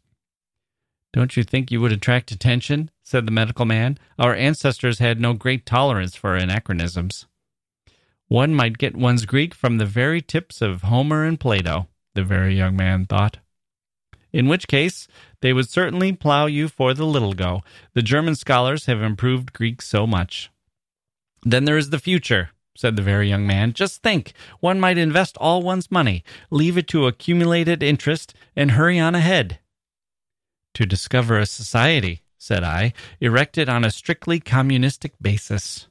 Don't 1.13 1.37
you 1.37 1.43
think 1.43 1.71
you 1.71 1.79
would 1.81 1.91
attract 1.91 2.31
attention? 2.31 2.91
said 3.01 3.25
the 3.25 3.31
medical 3.31 3.65
man. 3.65 3.97
Our 4.17 4.35
ancestors 4.35 4.99
had 4.99 5.19
no 5.19 5.33
great 5.33 5.65
tolerance 5.65 6.15
for 6.15 6.35
anachronisms. 6.35 7.25
One 8.27 8.55
might 8.55 8.77
get 8.77 8.95
one's 8.95 9.25
Greek 9.25 9.53
from 9.53 9.77
the 9.77 9.85
very 9.85 10.21
tips 10.21 10.61
of 10.61 10.83
Homer 10.83 11.23
and 11.23 11.39
Plato, 11.39 11.87
the 12.15 12.23
very 12.23 12.55
young 12.55 12.75
man 12.75 13.05
thought. 13.05 13.37
In 14.31 14.47
which 14.47 14.67
case, 14.67 15.07
they 15.41 15.53
would 15.53 15.69
certainly 15.69 16.11
plow 16.13 16.47
you 16.47 16.67
for 16.67 16.95
the 16.95 17.05
little 17.05 17.33
go. 17.33 17.61
The 17.93 18.01
German 18.01 18.35
scholars 18.35 18.87
have 18.87 19.01
improved 19.01 19.53
Greek 19.53 19.81
so 19.81 20.07
much. 20.07 20.49
Then 21.43 21.65
there 21.65 21.77
is 21.77 21.91
the 21.91 21.99
future, 21.99 22.49
said 22.75 22.95
the 22.95 23.01
very 23.01 23.29
young 23.29 23.45
man. 23.45 23.73
Just 23.73 24.01
think, 24.01 24.33
one 24.59 24.79
might 24.79 24.97
invest 24.97 25.37
all 25.37 25.61
one's 25.61 25.91
money, 25.91 26.23
leave 26.49 26.77
it 26.77 26.87
to 26.89 27.07
accumulated 27.07 27.83
interest, 27.83 28.33
and 28.55 28.71
hurry 28.71 28.99
on 28.99 29.15
ahead. 29.15 29.59
To 30.75 30.85
discover 30.85 31.37
a 31.37 31.45
society, 31.45 32.21
said 32.37 32.63
I, 32.63 32.93
erected 33.19 33.69
on 33.69 33.83
a 33.83 33.91
strictly 33.91 34.39
communistic 34.39 35.13
basis. 35.21 35.87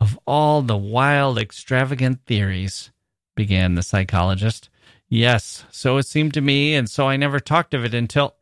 Of 0.00 0.18
all 0.26 0.62
the 0.62 0.76
wild, 0.76 1.38
extravagant 1.38 2.26
theories, 2.26 2.90
began 3.36 3.74
the 3.74 3.82
psychologist. 3.82 4.68
Yes, 5.08 5.64
so 5.70 5.96
it 5.96 6.06
seemed 6.06 6.34
to 6.34 6.40
me, 6.40 6.74
and 6.74 6.90
so 6.90 7.08
I 7.08 7.16
never 7.16 7.40
talked 7.40 7.74
of 7.74 7.84
it 7.84 7.94
until. 7.94 8.34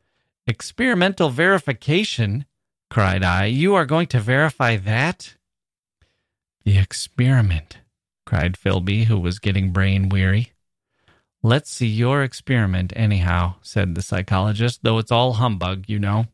Experimental 0.47 1.31
verification? 1.31 2.47
cried 2.91 3.23
I. 3.23 3.45
You 3.47 3.75
are 3.75 3.87
going 3.87 4.07
to 4.09 4.21
verify 4.21 4.77
that? 4.77 5.37
The 6.65 6.79
experiment, 6.79 7.79
cried 8.25 8.55
Philby, 8.55 9.05
who 9.05 9.19
was 9.19 9.39
getting 9.39 9.73
brain 9.73 10.09
weary. 10.09 10.53
Let's 11.43 11.71
see 11.71 11.89
your 11.89 12.23
experiment, 12.23 12.93
anyhow, 12.95 13.57
said 13.63 13.95
the 13.95 14.03
psychologist, 14.03 14.81
though 14.83 14.99
it's 14.99 15.11
all 15.11 15.35
humbug, 15.35 15.89
you 15.89 15.99
know. 15.99 16.27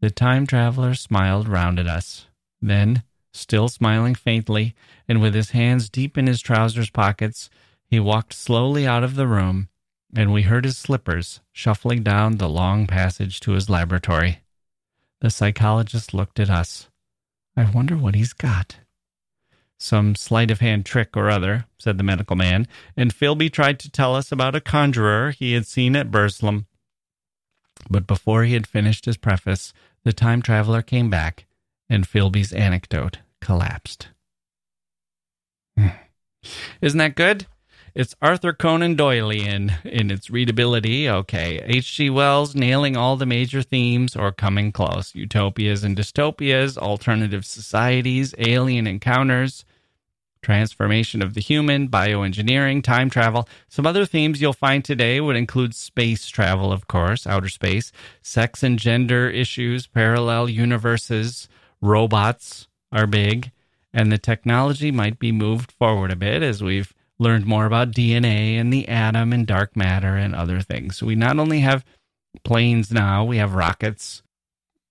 The 0.00 0.10
time 0.10 0.46
traveler 0.46 0.94
smiled 0.94 1.48
round 1.48 1.80
at 1.80 1.88
us. 1.88 2.26
Then, 2.62 3.02
still 3.32 3.68
smiling 3.68 4.14
faintly, 4.14 4.76
and 5.08 5.20
with 5.20 5.34
his 5.34 5.50
hands 5.50 5.90
deep 5.90 6.16
in 6.16 6.28
his 6.28 6.40
trousers 6.40 6.90
pockets, 6.90 7.50
he 7.88 7.98
walked 7.98 8.32
slowly 8.32 8.86
out 8.86 9.02
of 9.02 9.16
the 9.16 9.26
room, 9.26 9.68
and 10.14 10.32
we 10.32 10.42
heard 10.42 10.64
his 10.64 10.78
slippers 10.78 11.40
shuffling 11.50 12.04
down 12.04 12.36
the 12.36 12.48
long 12.48 12.86
passage 12.86 13.40
to 13.40 13.52
his 13.52 13.68
laboratory. 13.68 14.40
The 15.20 15.30
psychologist 15.30 16.14
looked 16.14 16.38
at 16.38 16.50
us. 16.50 16.88
I 17.56 17.68
wonder 17.70 17.96
what 17.96 18.14
he's 18.14 18.32
got. 18.32 18.76
Some 19.78 20.14
sleight 20.14 20.50
of 20.50 20.60
hand 20.60 20.86
trick 20.86 21.16
or 21.16 21.28
other, 21.30 21.66
said 21.78 21.98
the 21.98 22.04
medical 22.04 22.36
man, 22.36 22.66
and 22.96 23.14
Philby 23.14 23.52
tried 23.52 23.78
to 23.80 23.90
tell 23.90 24.14
us 24.14 24.32
about 24.32 24.54
a 24.54 24.60
conjurer 24.60 25.32
he 25.32 25.52
had 25.52 25.66
seen 25.66 25.94
at 25.94 26.10
Burslem. 26.10 26.66
But 27.90 28.06
before 28.06 28.44
he 28.44 28.54
had 28.54 28.66
finished 28.66 29.04
his 29.04 29.16
preface, 29.16 29.72
the 30.02 30.12
time 30.12 30.40
traveler 30.40 30.82
came 30.82 31.10
back, 31.10 31.46
and 31.90 32.06
Philby's 32.06 32.52
anecdote 32.52 33.18
collapsed. 33.40 34.08
Hmm. 35.76 35.88
Isn't 36.80 36.98
that 36.98 37.16
good? 37.16 37.46
It's 37.96 38.14
Arthur 38.20 38.52
Conan 38.52 38.94
Doylean 38.94 39.82
in 39.86 40.10
its 40.10 40.28
readability. 40.28 41.08
Okay. 41.08 41.62
H.G. 41.64 42.10
Wells 42.10 42.54
nailing 42.54 42.94
all 42.94 43.16
the 43.16 43.24
major 43.24 43.62
themes 43.62 44.14
or 44.14 44.32
coming 44.32 44.70
close. 44.70 45.14
Utopias 45.14 45.82
and 45.82 45.96
dystopias, 45.96 46.76
alternative 46.76 47.46
societies, 47.46 48.34
alien 48.36 48.86
encounters, 48.86 49.64
transformation 50.42 51.22
of 51.22 51.32
the 51.32 51.40
human, 51.40 51.88
bioengineering, 51.88 52.84
time 52.84 53.08
travel. 53.08 53.48
Some 53.66 53.86
other 53.86 54.04
themes 54.04 54.42
you'll 54.42 54.52
find 54.52 54.84
today 54.84 55.18
would 55.18 55.36
include 55.36 55.74
space 55.74 56.28
travel, 56.28 56.72
of 56.72 56.88
course, 56.88 57.26
outer 57.26 57.48
space, 57.48 57.92
sex 58.20 58.62
and 58.62 58.78
gender 58.78 59.30
issues, 59.30 59.86
parallel 59.86 60.50
universes, 60.50 61.48
robots 61.80 62.68
are 62.92 63.06
big, 63.06 63.52
and 63.94 64.12
the 64.12 64.18
technology 64.18 64.90
might 64.90 65.18
be 65.18 65.32
moved 65.32 65.72
forward 65.72 66.12
a 66.12 66.16
bit 66.16 66.42
as 66.42 66.62
we've 66.62 66.92
learned 67.18 67.46
more 67.46 67.66
about 67.66 67.92
DNA 67.92 68.60
and 68.60 68.72
the 68.72 68.88
atom 68.88 69.32
and 69.32 69.46
dark 69.46 69.76
matter 69.76 70.16
and 70.16 70.34
other 70.34 70.60
things. 70.60 70.96
So 70.96 71.06
we 71.06 71.14
not 71.14 71.38
only 71.38 71.60
have 71.60 71.84
planes 72.44 72.90
now, 72.90 73.24
we 73.24 73.38
have 73.38 73.54
rockets. 73.54 74.22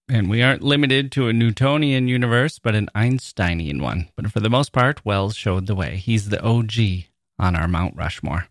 And 0.07 0.29
we 0.29 0.43
aren't 0.43 0.61
limited 0.61 1.11
to 1.13 1.29
a 1.29 1.33
Newtonian 1.33 2.07
universe, 2.07 2.59
but 2.59 2.75
an 2.75 2.89
Einsteinian 2.93 3.81
one. 3.81 4.09
But 4.15 4.31
for 4.31 4.39
the 4.39 4.51
most 4.51 4.71
part, 4.71 5.03
Wells 5.03 5.35
showed 5.35 5.65
the 5.65 5.73
way. 5.73 5.95
He's 5.95 6.29
the 6.29 6.43
OG 6.43 7.05
on 7.39 7.55
our 7.55 7.67
Mount 7.67 7.95
Rushmore. 7.95 8.47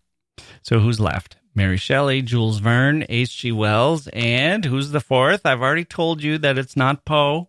So 0.61 0.79
who's 0.79 0.99
left? 0.99 1.37
Mary 1.53 1.77
Shelley, 1.77 2.21
Jules 2.21 2.59
Verne, 2.59 3.05
H.G. 3.07 3.53
Wells, 3.53 4.09
and 4.11 4.65
who's 4.65 4.91
the 4.91 4.99
fourth? 4.99 5.45
I've 5.45 5.61
already 5.61 5.85
told 5.85 6.21
you 6.21 6.37
that 6.39 6.57
it's 6.57 6.75
not 6.75 7.05
Poe. 7.05 7.47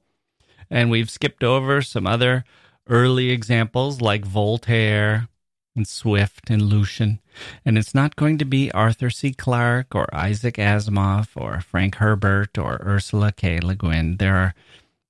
And 0.70 0.88
we've 0.88 1.10
skipped 1.10 1.42
over 1.42 1.82
some 1.82 2.06
other 2.06 2.44
early 2.88 3.30
examples 3.30 4.00
like 4.00 4.24
Voltaire, 4.24 5.28
and 5.76 5.86
Swift 5.86 6.50
and 6.50 6.62
Lucian. 6.62 7.20
And 7.64 7.78
it's 7.78 7.94
not 7.94 8.16
going 8.16 8.38
to 8.38 8.44
be 8.44 8.72
Arthur 8.72 9.10
C. 9.10 9.32
Clarke 9.32 9.94
or 9.94 10.12
Isaac 10.14 10.54
Asimov 10.54 11.28
or 11.36 11.60
Frank 11.60 11.96
Herbert 11.96 12.58
or 12.58 12.80
Ursula 12.82 13.30
K. 13.32 13.60
Le 13.60 13.74
Guin. 13.74 14.16
There 14.16 14.36
are 14.36 14.54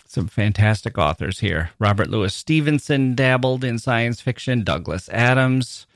some 0.07 0.27
fantastic 0.29 0.99
authors 0.99 1.41
here. 1.41 1.71
Robert 1.79 2.09
Louis 2.09 2.35
Stevenson 2.35 3.14
dabbled 3.14 3.64
in 3.64 3.79
science 3.79 4.21
fiction. 4.21 4.64
Douglas 4.64 5.09
Adams, 5.11 5.87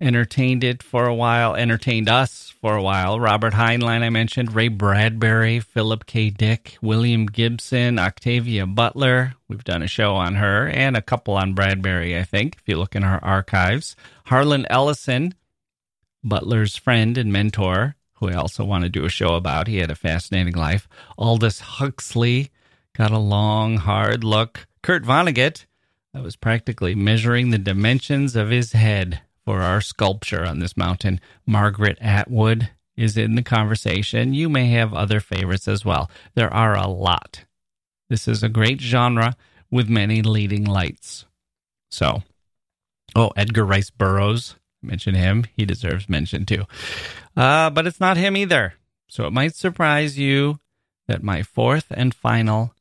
entertained 0.00 0.64
it 0.64 0.82
for 0.82 1.06
a 1.06 1.14
while, 1.14 1.54
entertained 1.54 2.08
us 2.08 2.47
for 2.60 2.76
a 2.76 2.82
while. 2.82 3.20
Robert 3.20 3.54
Heinlein, 3.54 4.02
I 4.02 4.10
mentioned, 4.10 4.54
Ray 4.54 4.68
Bradbury, 4.68 5.60
Philip 5.60 6.06
K. 6.06 6.30
Dick, 6.30 6.76
William 6.82 7.26
Gibson, 7.26 7.98
Octavia 7.98 8.66
Butler. 8.66 9.34
We've 9.48 9.64
done 9.64 9.82
a 9.82 9.88
show 9.88 10.16
on 10.16 10.34
her 10.36 10.68
and 10.68 10.96
a 10.96 11.02
couple 11.02 11.34
on 11.34 11.54
Bradbury, 11.54 12.18
I 12.18 12.24
think, 12.24 12.56
if 12.56 12.62
you 12.66 12.76
look 12.76 12.96
in 12.96 13.04
our 13.04 13.22
archives. 13.22 13.94
Harlan 14.26 14.66
Ellison, 14.68 15.34
Butler's 16.24 16.76
friend 16.76 17.16
and 17.16 17.32
mentor, 17.32 17.96
who 18.14 18.28
I 18.28 18.34
also 18.34 18.64
want 18.64 18.84
to 18.84 18.90
do 18.90 19.04
a 19.04 19.10
show 19.10 19.34
about. 19.34 19.68
He 19.68 19.78
had 19.78 19.90
a 19.90 19.96
fascinating 19.96 20.54
life. 20.54 20.88
Aldous 21.16 21.60
Huxley 21.60 22.50
got 22.96 23.12
a 23.12 23.18
long, 23.18 23.76
hard 23.76 24.24
look. 24.24 24.66
Kurt 24.82 25.04
Vonnegut, 25.04 25.66
I 26.12 26.20
was 26.20 26.34
practically 26.34 26.94
measuring 26.94 27.50
the 27.50 27.58
dimensions 27.58 28.34
of 28.34 28.50
his 28.50 28.72
head 28.72 29.20
for 29.48 29.62
our 29.62 29.80
sculpture 29.80 30.44
on 30.44 30.58
this 30.58 30.76
mountain. 30.76 31.18
Margaret 31.46 31.96
Atwood 32.02 32.68
is 32.98 33.16
in 33.16 33.34
the 33.34 33.42
conversation. 33.42 34.34
You 34.34 34.50
may 34.50 34.66
have 34.72 34.92
other 34.92 35.20
favorites 35.20 35.66
as 35.66 35.86
well. 35.86 36.10
There 36.34 36.52
are 36.52 36.76
a 36.76 36.86
lot. 36.86 37.46
This 38.10 38.28
is 38.28 38.42
a 38.42 38.50
great 38.50 38.78
genre 38.78 39.38
with 39.70 39.88
many 39.88 40.20
leading 40.20 40.66
lights. 40.66 41.24
So, 41.90 42.24
oh, 43.16 43.30
Edgar 43.36 43.64
Rice 43.64 43.88
Burroughs, 43.88 44.56
mention 44.82 45.14
him. 45.14 45.46
He 45.56 45.64
deserves 45.64 46.10
mention 46.10 46.44
too. 46.44 46.66
Uh, 47.34 47.70
but 47.70 47.86
it's 47.86 48.00
not 48.00 48.18
him 48.18 48.36
either. 48.36 48.74
So 49.08 49.26
it 49.26 49.32
might 49.32 49.54
surprise 49.54 50.18
you 50.18 50.58
that 51.06 51.22
my 51.22 51.42
fourth 51.42 51.86
and 51.88 52.12
final 52.12 52.74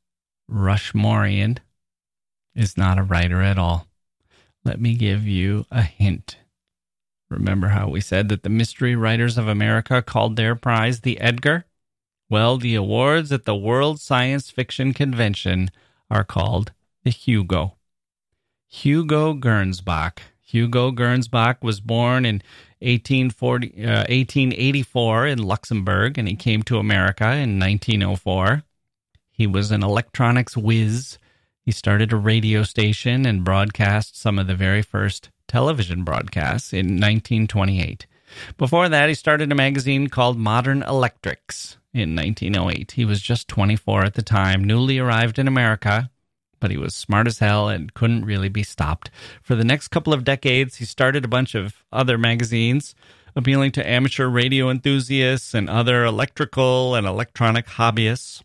Rushmorean 0.52 1.60
is 2.54 2.76
not 2.76 3.00
a 3.00 3.04
writer 3.04 3.42
at 3.42 3.58
all. 3.58 3.88
Let 4.66 4.82
me 4.82 4.96
give 4.96 5.26
you 5.26 5.66
a 5.72 5.84
hint. 5.84 6.36
Remember 7.30 7.70
how 7.70 7.90
we 7.90 8.02
said 8.02 8.30
that 8.30 8.44
the 8.44 8.50
Mystery 8.50 8.96
Writers 8.96 9.38
of 9.38 9.48
America 9.48 10.02
called 10.02 10.36
their 10.36 10.56
prize 10.56 11.02
the 11.02 11.20
Edgar? 11.20 11.66
Well, 12.30 12.58
the 12.58 12.76
awards 12.76 13.32
at 13.32 13.46
the 13.46 13.56
World 13.56 14.00
Science 14.00 14.50
Fiction 14.50 14.94
Convention 14.94 15.70
are 16.10 16.24
called 16.24 16.72
the 17.04 17.10
Hugo. 17.10 17.78
Hugo 18.68 19.34
Gernsback. 19.34 20.20
Hugo 20.42 20.92
Gernsback 20.92 21.62
was 21.62 21.82
born 21.82 22.26
in 22.26 22.42
1840, 22.80 23.86
uh, 23.86 24.06
1884 24.10 25.28
in 25.28 25.40
Luxembourg 25.40 26.18
and 26.18 26.28
he 26.28 26.36
came 26.36 26.64
to 26.64 26.78
America 26.78 27.26
in 27.32 27.60
1904. 27.60 28.64
He 29.30 29.48
was 29.48 29.72
an 29.72 29.84
electronics 29.84 30.56
whiz. 30.56 31.18
He 31.62 31.72
started 31.72 32.14
a 32.14 32.18
radio 32.18 32.64
station 32.64 33.26
and 33.26 33.44
broadcast 33.44 34.18
some 34.18 34.40
of 34.40 34.48
the 34.48 34.56
very 34.56 34.82
first 34.82 35.30
television 35.48 36.04
broadcasts 36.04 36.74
in 36.74 37.00
1928. 37.00 38.06
Before 38.58 38.90
that, 38.90 39.10
he 39.10 39.16
started 39.16 39.52
a 39.52 39.56
magazine 39.56 40.08
called 40.08 40.38
Modern 40.38 40.84
Electrics 40.84 41.78
in 41.94 42.16
1908. 42.16 42.92
He 42.92 43.06
was 43.06 43.22
just 43.22 43.48
24 43.48 44.04
at 44.04 44.14
the 44.16 44.22
time, 44.22 44.64
newly 44.64 45.00
arrived 45.00 45.40
in 45.40 45.48
America, 45.48 46.10
but 46.60 46.72
he 46.72 46.78
was 46.78 46.96
smart 46.96 47.28
as 47.28 47.40
hell 47.40 47.70
and 47.70 47.94
couldn't 47.94 48.26
really 48.26 48.50
be 48.50 48.64
stopped. 48.64 49.10
For 49.42 49.56
the 49.56 49.64
next 49.64 49.90
couple 49.90 50.14
of 50.14 50.24
decades, 50.24 50.78
he 50.78 50.86
started 50.86 51.26
a 51.26 51.30
bunch 51.30 51.56
of 51.56 51.84
other 51.92 52.18
magazines 52.18 52.96
appealing 53.36 53.72
to 53.72 53.88
amateur 53.88 54.28
radio 54.28 54.70
enthusiasts 54.70 55.54
and 55.54 55.70
other 55.70 56.04
electrical 56.04 56.96
and 56.96 57.06
electronic 57.06 57.68
hobbyists. 57.68 58.42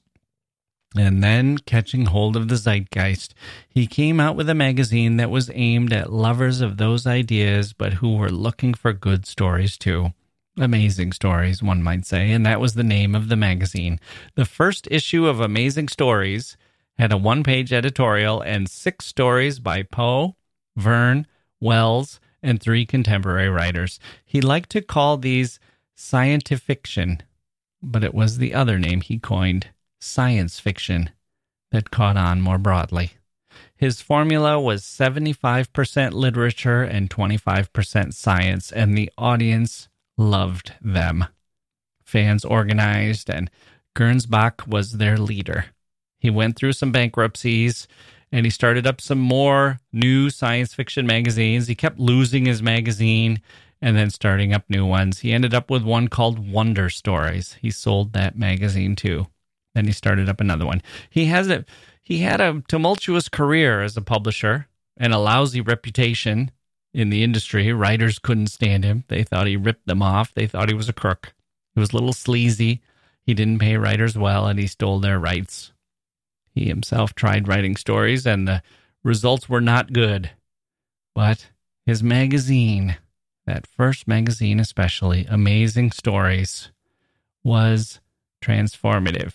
And 0.97 1.23
then, 1.23 1.59
catching 1.59 2.07
hold 2.07 2.37
of 2.37 2.49
the 2.49 2.57
zeitgeist, 2.57 3.35
he 3.69 3.87
came 3.87 4.21
out 4.21 4.37
with 4.37 4.49
a 4.49 4.55
magazine 4.55 5.17
that 5.17 5.31
was 5.31 5.51
aimed 5.55 5.93
at 5.93 6.13
lovers 6.13 6.61
of 6.61 6.77
those 6.77 7.07
ideas, 7.07 7.73
but 7.73 7.95
who 7.95 8.17
were 8.17 8.31
looking 8.31 8.75
for 8.75 8.93
good 8.93 9.27
stories 9.27 9.79
too. 9.79 10.13
Amazing 10.59 11.13
Stories, 11.13 11.63
one 11.63 11.83
might 11.83 12.05
say, 12.05 12.31
and 12.31 12.45
that 12.45 12.61
was 12.61 12.75
the 12.75 12.85
name 12.85 13.15
of 13.15 13.31
the 13.31 13.37
magazine. 13.37 13.99
The 14.35 14.45
first 14.45 14.87
issue 14.91 15.27
of 15.27 15.41
Amazing 15.41 15.89
Stories 15.89 16.59
had 16.99 17.11
a 17.11 17.17
one 17.17 17.43
page 17.43 17.73
editorial 17.73 18.43
and 18.43 18.69
six 18.69 19.07
stories 19.07 19.61
by 19.61 19.83
Poe, 19.83 20.37
Verne, 20.77 21.27
Wells, 21.59 22.21
and 22.43 22.61
three 22.61 22.85
contemporary 22.85 23.49
writers. 23.49 23.99
He 24.27 24.43
liked 24.43 24.69
to 24.71 24.83
call 24.83 25.17
these 25.17 25.59
scientific 25.95 26.63
fiction, 26.87 27.23
but 27.83 28.05
it 28.05 28.13
was 28.13 28.37
the 28.37 28.53
other 28.53 28.79
name 28.79 29.01
he 29.01 29.19
coined 29.19 29.69
science 30.03 30.59
fiction 30.59 31.11
that 31.71 31.91
caught 31.91 32.17
on 32.17 32.41
more 32.41 32.59
broadly. 32.59 33.13
His 33.77 34.01
formula 34.01 34.61
was 34.61 34.83
75% 34.83 36.13
literature 36.13 36.83
and 36.83 37.11
25% 37.11 38.15
science, 38.15 38.73
and 38.73 38.97
the 38.97 39.11
audience 39.17 39.89
loved 40.17 40.75
them. 40.81 41.27
Fans 42.05 42.45
organized, 42.45 43.31
and 43.31 43.51
Gernsback 43.97 44.67
was 44.67 44.93
their 44.93 45.17
leader. 45.17 45.67
He 46.19 46.31
went 46.31 46.57
through 46.57 46.73
some 46.75 46.93
bankruptcies 46.93 47.89
and 48.31 48.47
he 48.47 48.51
started 48.51 48.87
up 48.87 49.01
some 49.01 49.19
more 49.19 49.79
new 49.93 50.31
science 50.31 50.73
fiction 50.73 51.07
magazines. 51.07 51.67
He 51.67 51.75
kept 51.75 51.99
losing 51.99 52.47
his 52.47 52.63
magazine 52.63 53.43
and 53.83 53.97
then 53.97 54.09
starting 54.09 54.55
up 54.55 54.65
new 54.71 54.87
ones. 54.87 55.19
He 55.19 55.33
ended 55.33 55.53
up 55.53 55.71
with 55.71 55.83
one 55.83 56.09
called 56.09 56.39
Wonder 56.39 56.89
Stories. 56.89 57.59
He 57.61 57.71
sold 57.71 58.15
that 58.15 58.39
magazine 58.39 58.97
too. 58.97 59.27
Then 59.75 59.87
he 59.87 59.93
started 59.93 60.29
up 60.29 60.41
another 60.41 60.67
one. 60.67 60.83
He 61.11 61.27
has 61.27 61.49
a 61.49 61.65
he 62.03 62.19
had 62.19 62.41
a 62.41 62.63
tumultuous 62.69 63.29
career 63.29 63.81
as 63.81 63.97
a 63.97 64.03
publisher 64.03 64.69
and 64.97 65.13
a 65.13 65.19
lousy 65.19 65.61
reputation 65.61 66.51
in 66.93 67.11
the 67.11 67.23
industry. 67.23 67.73
Writers 67.73 68.19
couldn't 68.19 68.49
stand 68.49 68.85
him. 68.85 69.05
They 69.09 69.23
thought 69.23 69.47
he 69.47 69.57
ripped 69.57 69.87
them 69.87 70.03
off. 70.03 70.35
They 70.35 70.47
thought 70.47 70.69
he 70.69 70.75
was 70.75 70.89
a 70.89 70.95
crook. 70.95 71.33
He 71.75 71.81
was 71.81 71.93
a 71.93 71.97
little 71.97 72.13
sleazy. 72.13 72.83
He 73.25 73.35
didn't 73.35 73.61
pay 73.61 73.77
writers 73.77 74.19
well 74.19 74.47
and 74.47 74.59
he 74.59 74.67
stole 74.67 74.99
their 74.99 75.19
rights. 75.19 75.73
He 76.55 76.67
himself 76.67 77.15
tried 77.15 77.49
writing 77.49 77.77
stories 77.77 78.27
and 78.27 78.47
the 78.47 78.63
results 79.03 79.49
were 79.49 79.61
not 79.61 79.93
good. 79.93 80.31
But 81.15 81.49
his 81.87 82.03
magazine, 82.03 82.97
that 83.47 83.67
first 83.67 84.09
magazine 84.09 84.61
especially, 84.61 85.27
Amazing 85.29 85.93
Stories, 85.93 86.71
was 87.45 88.01
transformative. 88.43 89.33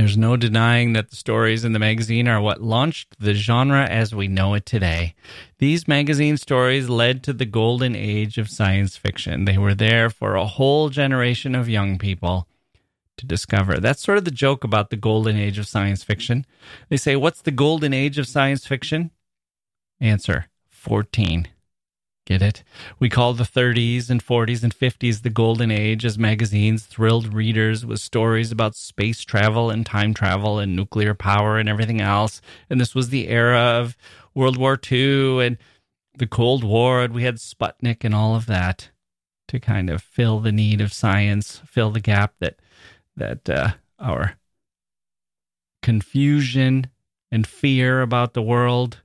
There's 0.00 0.16
no 0.16 0.34
denying 0.34 0.94
that 0.94 1.10
the 1.10 1.16
stories 1.16 1.62
in 1.62 1.74
the 1.74 1.78
magazine 1.78 2.26
are 2.26 2.40
what 2.40 2.62
launched 2.62 3.16
the 3.20 3.34
genre 3.34 3.84
as 3.84 4.14
we 4.14 4.28
know 4.28 4.54
it 4.54 4.64
today. 4.64 5.14
These 5.58 5.86
magazine 5.86 6.38
stories 6.38 6.88
led 6.88 7.22
to 7.24 7.34
the 7.34 7.44
golden 7.44 7.94
age 7.94 8.38
of 8.38 8.48
science 8.48 8.96
fiction. 8.96 9.44
They 9.44 9.58
were 9.58 9.74
there 9.74 10.08
for 10.08 10.36
a 10.36 10.46
whole 10.46 10.88
generation 10.88 11.54
of 11.54 11.68
young 11.68 11.98
people 11.98 12.48
to 13.18 13.26
discover. 13.26 13.78
That's 13.78 14.02
sort 14.02 14.16
of 14.16 14.24
the 14.24 14.30
joke 14.30 14.64
about 14.64 14.88
the 14.88 14.96
golden 14.96 15.36
age 15.36 15.58
of 15.58 15.68
science 15.68 16.02
fiction. 16.02 16.46
They 16.88 16.96
say, 16.96 17.14
What's 17.14 17.42
the 17.42 17.50
golden 17.50 17.92
age 17.92 18.16
of 18.16 18.26
science 18.26 18.66
fiction? 18.66 19.10
Answer 20.00 20.46
14. 20.70 21.46
Get 22.30 22.42
it? 22.42 22.62
We 23.00 23.08
call 23.08 23.34
the 23.34 23.42
30s 23.42 24.08
and 24.08 24.24
40s 24.24 24.62
and 24.62 24.72
50s 24.72 25.22
the 25.22 25.30
golden 25.30 25.72
age 25.72 26.04
as 26.04 26.16
magazines 26.16 26.86
thrilled 26.86 27.34
readers 27.34 27.84
with 27.84 27.98
stories 27.98 28.52
about 28.52 28.76
space 28.76 29.24
travel 29.24 29.68
and 29.68 29.84
time 29.84 30.14
travel 30.14 30.60
and 30.60 30.76
nuclear 30.76 31.12
power 31.12 31.58
and 31.58 31.68
everything 31.68 32.00
else. 32.00 32.40
And 32.70 32.80
this 32.80 32.94
was 32.94 33.08
the 33.08 33.26
era 33.26 33.58
of 33.58 33.96
World 34.32 34.56
War 34.56 34.78
II 34.92 35.44
and 35.44 35.58
the 36.16 36.28
Cold 36.28 36.62
War. 36.62 37.02
And 37.02 37.12
we 37.12 37.24
had 37.24 37.38
Sputnik 37.38 38.04
and 38.04 38.14
all 38.14 38.36
of 38.36 38.46
that 38.46 38.90
to 39.48 39.58
kind 39.58 39.90
of 39.90 40.00
fill 40.00 40.38
the 40.38 40.52
need 40.52 40.80
of 40.80 40.92
science, 40.92 41.60
fill 41.66 41.90
the 41.90 41.98
gap 41.98 42.34
that 42.38 42.60
that 43.16 43.50
uh, 43.50 43.70
our 43.98 44.36
confusion 45.82 46.90
and 47.32 47.44
fear 47.44 48.02
about 48.02 48.34
the 48.34 48.42
world 48.42 49.00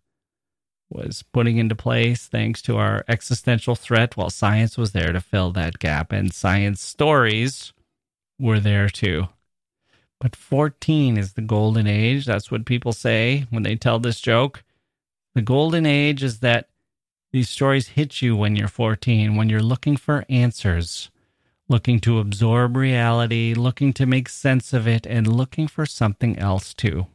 was 0.95 1.23
putting 1.33 1.57
into 1.57 1.75
place 1.75 2.27
thanks 2.27 2.61
to 2.63 2.77
our 2.77 3.03
existential 3.07 3.75
threat 3.75 4.15
while 4.15 4.29
science 4.29 4.77
was 4.77 4.93
there 4.93 5.11
to 5.11 5.21
fill 5.21 5.51
that 5.51 5.79
gap. 5.79 6.11
And 6.11 6.33
science 6.33 6.81
stories 6.81 7.73
were 8.39 8.59
there 8.59 8.89
too. 8.89 9.27
But 10.19 10.35
14 10.35 11.17
is 11.17 11.33
the 11.33 11.41
golden 11.41 11.87
age. 11.87 12.25
That's 12.25 12.49
what 12.49 12.65
people 12.65 12.93
say 12.93 13.45
when 13.49 13.63
they 13.63 13.75
tell 13.75 13.99
this 13.99 14.21
joke. 14.21 14.63
The 15.33 15.41
golden 15.41 15.85
age 15.85 16.23
is 16.23 16.39
that 16.39 16.69
these 17.35 17.49
stories 17.49 17.89
hit 17.89 18.21
you 18.21 18.33
when 18.33 18.55
you're 18.55 18.69
14 18.69 19.35
when 19.35 19.49
you're 19.49 19.59
looking 19.59 19.97
for 19.97 20.23
answers 20.29 21.11
looking 21.67 21.99
to 21.99 22.19
absorb 22.19 22.77
reality 22.77 23.53
looking 23.53 23.91
to 23.91 24.05
make 24.05 24.29
sense 24.29 24.71
of 24.71 24.87
it 24.87 25.05
and 25.05 25.27
looking 25.27 25.67
for 25.67 25.85
something 25.85 26.39
else 26.39 26.73
too 26.73 27.07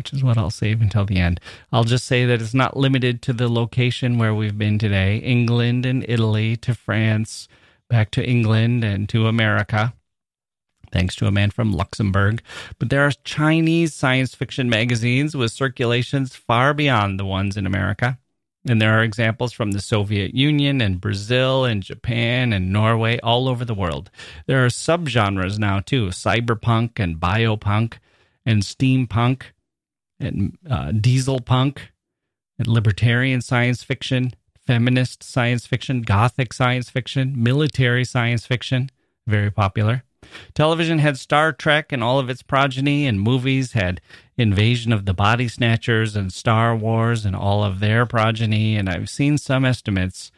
which 0.00 0.14
is 0.14 0.24
what 0.24 0.38
I'll 0.38 0.50
save 0.50 0.80
until 0.80 1.04
the 1.04 1.18
end. 1.18 1.40
I'll 1.70 1.84
just 1.84 2.06
say 2.06 2.24
that 2.24 2.40
it's 2.40 2.54
not 2.54 2.74
limited 2.74 3.20
to 3.20 3.34
the 3.34 3.50
location 3.50 4.16
where 4.16 4.34
we've 4.34 4.56
been 4.56 4.78
today 4.78 5.18
England 5.18 5.84
and 5.84 6.06
Italy 6.08 6.56
to 6.56 6.74
France, 6.74 7.48
back 7.90 8.10
to 8.12 8.26
England 8.26 8.82
and 8.82 9.10
to 9.10 9.26
America, 9.26 9.92
thanks 10.90 11.14
to 11.16 11.26
a 11.26 11.30
man 11.30 11.50
from 11.50 11.74
Luxembourg. 11.74 12.40
But 12.78 12.88
there 12.88 13.04
are 13.04 13.12
Chinese 13.24 13.92
science 13.92 14.34
fiction 14.34 14.70
magazines 14.70 15.36
with 15.36 15.52
circulations 15.52 16.34
far 16.34 16.72
beyond 16.72 17.20
the 17.20 17.26
ones 17.26 17.58
in 17.58 17.66
America. 17.66 18.18
And 18.66 18.80
there 18.80 18.98
are 18.98 19.02
examples 19.02 19.52
from 19.52 19.72
the 19.72 19.82
Soviet 19.82 20.34
Union 20.34 20.80
and 20.80 20.98
Brazil 20.98 21.66
and 21.66 21.82
Japan 21.82 22.54
and 22.54 22.72
Norway 22.72 23.18
all 23.18 23.50
over 23.50 23.66
the 23.66 23.74
world. 23.74 24.10
There 24.46 24.64
are 24.64 24.68
subgenres 24.68 25.58
now 25.58 25.80
too 25.80 26.06
cyberpunk 26.06 26.98
and 26.98 27.20
biopunk 27.20 27.98
and 28.46 28.62
steampunk 28.62 29.42
and 30.20 30.56
uh, 30.68 30.92
diesel 30.92 31.40
punk 31.40 31.90
and 32.58 32.68
libertarian 32.68 33.40
science 33.40 33.82
fiction, 33.82 34.32
feminist 34.66 35.22
science 35.22 35.66
fiction, 35.66 36.02
gothic 36.02 36.52
science 36.52 36.90
fiction, 36.90 37.34
military 37.36 38.04
science 38.04 38.46
fiction, 38.46 38.90
very 39.26 39.50
popular. 39.50 40.04
Television 40.54 40.98
had 40.98 41.18
Star 41.18 41.52
Trek 41.52 41.92
and 41.92 42.04
all 42.04 42.18
of 42.18 42.28
its 42.28 42.42
progeny, 42.42 43.06
and 43.06 43.20
movies 43.20 43.72
had 43.72 44.00
Invasion 44.36 44.92
of 44.92 45.06
the 45.06 45.14
Body 45.14 45.48
Snatchers 45.48 46.14
and 46.14 46.32
Star 46.32 46.76
Wars 46.76 47.24
and 47.24 47.34
all 47.34 47.64
of 47.64 47.80
their 47.80 48.06
progeny. 48.06 48.76
And 48.76 48.88
I've 48.88 49.08
seen 49.08 49.38
some 49.38 49.64
estimates 49.64 50.30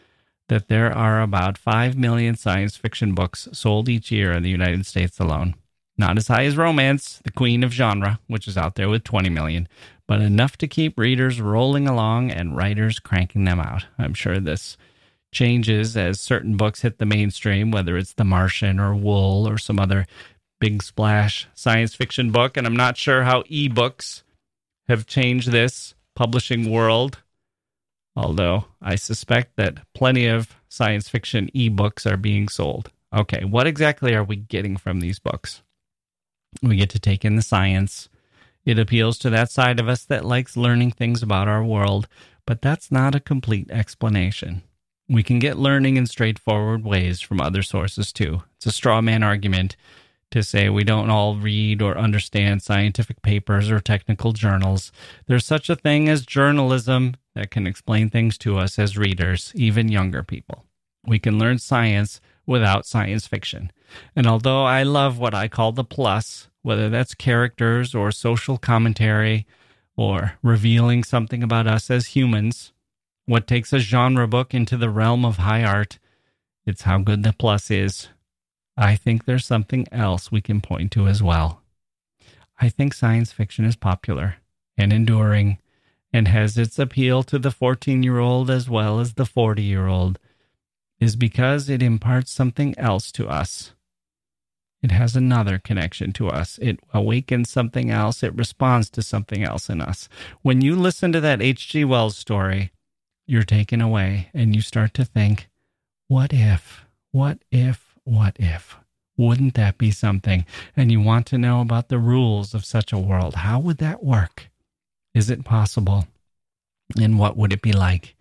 that 0.48 0.68
there 0.68 0.92
are 0.92 1.20
about 1.20 1.58
5 1.58 1.96
million 1.96 2.36
science 2.36 2.76
fiction 2.76 3.14
books 3.14 3.48
sold 3.52 3.88
each 3.88 4.10
year 4.10 4.32
in 4.32 4.42
the 4.42 4.50
United 4.50 4.86
States 4.86 5.18
alone. 5.18 5.54
Not 5.98 6.16
as 6.16 6.28
high 6.28 6.44
as 6.44 6.56
romance, 6.56 7.20
the 7.24 7.30
queen 7.30 7.62
of 7.62 7.72
genre, 7.72 8.18
which 8.26 8.48
is 8.48 8.56
out 8.56 8.76
there 8.76 8.88
with 8.88 9.04
20 9.04 9.28
million, 9.28 9.68
but 10.08 10.20
enough 10.20 10.56
to 10.58 10.68
keep 10.68 10.98
readers 10.98 11.40
rolling 11.40 11.86
along 11.86 12.30
and 12.30 12.56
writers 12.56 12.98
cranking 12.98 13.44
them 13.44 13.60
out. 13.60 13.86
I'm 13.98 14.14
sure 14.14 14.40
this 14.40 14.76
changes 15.32 15.96
as 15.96 16.20
certain 16.20 16.56
books 16.56 16.82
hit 16.82 16.98
the 16.98 17.06
mainstream, 17.06 17.70
whether 17.70 17.96
it's 17.96 18.14
The 18.14 18.24
Martian 18.24 18.78
or 18.78 18.94
Wool 18.94 19.48
or 19.48 19.58
some 19.58 19.78
other 19.78 20.06
big 20.60 20.82
splash 20.82 21.48
science 21.54 21.94
fiction 21.94 22.30
book. 22.30 22.56
And 22.56 22.66
I'm 22.66 22.76
not 22.76 22.96
sure 22.96 23.22
how 23.24 23.42
ebooks 23.44 24.22
have 24.88 25.06
changed 25.06 25.50
this 25.50 25.94
publishing 26.14 26.70
world, 26.70 27.18
although 28.14 28.66
I 28.80 28.94
suspect 28.96 29.56
that 29.56 29.78
plenty 29.94 30.26
of 30.26 30.54
science 30.68 31.08
fiction 31.08 31.50
ebooks 31.54 32.10
are 32.10 32.16
being 32.16 32.48
sold. 32.48 32.90
Okay, 33.14 33.44
what 33.44 33.66
exactly 33.66 34.14
are 34.14 34.24
we 34.24 34.36
getting 34.36 34.76
from 34.76 35.00
these 35.00 35.18
books? 35.18 35.62
We 36.60 36.76
get 36.76 36.90
to 36.90 36.98
take 36.98 37.24
in 37.24 37.36
the 37.36 37.42
science. 37.42 38.08
It 38.64 38.78
appeals 38.78 39.18
to 39.18 39.30
that 39.30 39.50
side 39.50 39.80
of 39.80 39.88
us 39.88 40.04
that 40.04 40.24
likes 40.24 40.56
learning 40.56 40.92
things 40.92 41.22
about 41.22 41.48
our 41.48 41.64
world, 41.64 42.06
but 42.46 42.62
that's 42.62 42.92
not 42.92 43.14
a 43.14 43.20
complete 43.20 43.70
explanation. 43.70 44.62
We 45.08 45.22
can 45.22 45.38
get 45.38 45.58
learning 45.58 45.96
in 45.96 46.06
straightforward 46.06 46.84
ways 46.84 47.20
from 47.20 47.40
other 47.40 47.62
sources 47.62 48.12
too. 48.12 48.44
It's 48.56 48.66
a 48.66 48.72
straw 48.72 49.00
man 49.00 49.22
argument 49.22 49.76
to 50.30 50.42
say 50.42 50.68
we 50.68 50.84
don't 50.84 51.10
all 51.10 51.36
read 51.36 51.82
or 51.82 51.98
understand 51.98 52.62
scientific 52.62 53.22
papers 53.22 53.70
or 53.70 53.80
technical 53.80 54.32
journals. 54.32 54.90
There's 55.26 55.44
such 55.44 55.68
a 55.68 55.76
thing 55.76 56.08
as 56.08 56.24
journalism 56.24 57.16
that 57.34 57.50
can 57.50 57.66
explain 57.66 58.10
things 58.10 58.38
to 58.38 58.58
us 58.58 58.78
as 58.78 58.96
readers, 58.96 59.52
even 59.54 59.88
younger 59.88 60.22
people. 60.22 60.64
We 61.06 61.18
can 61.18 61.38
learn 61.38 61.58
science 61.58 62.20
without 62.46 62.86
science 62.86 63.26
fiction. 63.26 63.70
And 64.16 64.26
although 64.26 64.64
I 64.64 64.82
love 64.82 65.18
what 65.18 65.34
I 65.34 65.48
call 65.48 65.72
the 65.72 65.84
plus, 65.84 66.48
whether 66.62 66.88
that's 66.88 67.14
characters 67.14 67.94
or 67.94 68.10
social 68.10 68.58
commentary 68.58 69.46
or 69.96 70.34
revealing 70.42 71.04
something 71.04 71.42
about 71.42 71.66
us 71.66 71.90
as 71.90 72.08
humans, 72.08 72.72
what 73.26 73.46
takes 73.46 73.72
a 73.72 73.78
genre 73.78 74.26
book 74.26 74.54
into 74.54 74.76
the 74.76 74.90
realm 74.90 75.24
of 75.24 75.38
high 75.38 75.64
art 75.64 75.98
it's 76.64 76.82
how 76.82 76.98
good 76.98 77.22
the 77.22 77.32
plus 77.32 77.70
is. 77.70 78.08
I 78.76 78.96
think 78.96 79.24
there's 79.24 79.44
something 79.44 79.86
else 79.90 80.30
we 80.30 80.40
can 80.40 80.60
point 80.60 80.92
to 80.92 81.08
as 81.08 81.22
well. 81.22 81.62
I 82.60 82.68
think 82.68 82.94
science 82.94 83.32
fiction 83.32 83.64
is 83.64 83.76
popular 83.76 84.36
and 84.78 84.92
enduring 84.92 85.58
and 86.12 86.28
has 86.28 86.56
its 86.56 86.78
appeal 86.78 87.22
to 87.24 87.38
the 87.38 87.50
14 87.50 88.02
year 88.02 88.18
old 88.18 88.50
as 88.50 88.70
well 88.70 89.00
as 89.00 89.14
the 89.14 89.26
40 89.26 89.62
year 89.62 89.86
old 89.86 90.18
is 91.02 91.16
because 91.16 91.68
it 91.68 91.82
imparts 91.82 92.30
something 92.30 92.78
else 92.78 93.10
to 93.12 93.28
us. 93.28 93.72
It 94.82 94.90
has 94.90 95.16
another 95.16 95.58
connection 95.58 96.12
to 96.14 96.28
us. 96.28 96.58
It 96.62 96.80
awakens 96.94 97.50
something 97.50 97.90
else. 97.90 98.22
It 98.22 98.34
responds 98.34 98.90
to 98.90 99.02
something 99.02 99.42
else 99.42 99.68
in 99.68 99.80
us. 99.80 100.08
When 100.42 100.60
you 100.60 100.76
listen 100.76 101.12
to 101.12 101.20
that 101.20 101.42
H.G. 101.42 101.84
Wells 101.84 102.16
story, 102.16 102.72
you're 103.26 103.42
taken 103.44 103.80
away 103.80 104.28
and 104.34 104.54
you 104.54 104.62
start 104.62 104.94
to 104.94 105.04
think, 105.04 105.48
what 106.08 106.32
if, 106.32 106.84
what 107.12 107.38
if, 107.50 107.96
what 108.04 108.36
if? 108.38 108.76
Wouldn't 109.16 109.54
that 109.54 109.78
be 109.78 109.90
something? 109.90 110.44
And 110.76 110.90
you 110.90 111.00
want 111.00 111.26
to 111.26 111.38
know 111.38 111.60
about 111.60 111.88
the 111.88 111.98
rules 111.98 112.54
of 112.54 112.64
such 112.64 112.92
a 112.92 112.98
world. 112.98 113.36
How 113.36 113.60
would 113.60 113.78
that 113.78 114.02
work? 114.02 114.50
Is 115.14 115.30
it 115.30 115.44
possible? 115.44 116.06
And 117.00 117.18
what 117.18 117.36
would 117.36 117.52
it 117.52 117.62
be 117.62 117.72
like? 117.72 118.16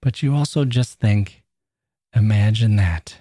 But 0.00 0.22
you 0.22 0.34
also 0.34 0.64
just 0.64 0.98
think, 0.98 1.41
imagine 2.14 2.76
that. 2.76 3.18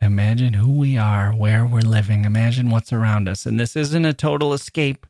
Imagine 0.00 0.54
who 0.54 0.70
we 0.72 0.98
are, 0.98 1.32
where 1.34 1.64
we're 1.64 1.80
living. 1.80 2.24
Imagine 2.24 2.70
what's 2.70 2.92
around 2.92 3.28
us. 3.28 3.46
And 3.46 3.58
this 3.58 3.76
isn't 3.76 4.04
a 4.04 4.12
total 4.12 4.52
escape, 4.52 5.06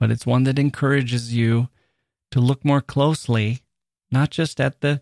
but 0.00 0.10
it's 0.10 0.26
one 0.26 0.44
that 0.44 0.58
encourages 0.58 1.34
you 1.34 1.68
to 2.32 2.40
look 2.40 2.64
more 2.64 2.80
closely, 2.80 3.62
not 4.10 4.30
just 4.30 4.60
at 4.60 4.80
the, 4.80 5.00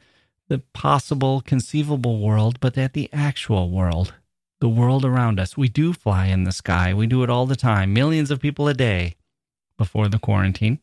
the 0.49 0.59
possible, 0.75 1.41
conceivable 1.41 2.21
world, 2.21 2.61
but 2.61 2.77
at 2.77 2.93
the 2.93 3.09
actual 3.13 3.71
world, 3.71 4.15
the 4.61 4.69
world 4.69 5.05
around 5.05 5.41
us. 5.41 5.57
We 5.57 5.69
do 5.69 5.93
fly 5.93 6.27
in 6.27 6.45
the 6.45 6.53
sky. 6.53 6.93
We 6.93 7.07
do 7.07 7.23
it 7.23 7.31
all 7.31 7.47
the 7.47 7.57
time, 7.57 7.95
millions 7.95 8.31
of 8.31 8.41
people 8.41 8.69
a 8.69 8.75
day 8.75 9.17
before 9.79 10.09
the 10.09 10.19
quarantine. 10.19 10.79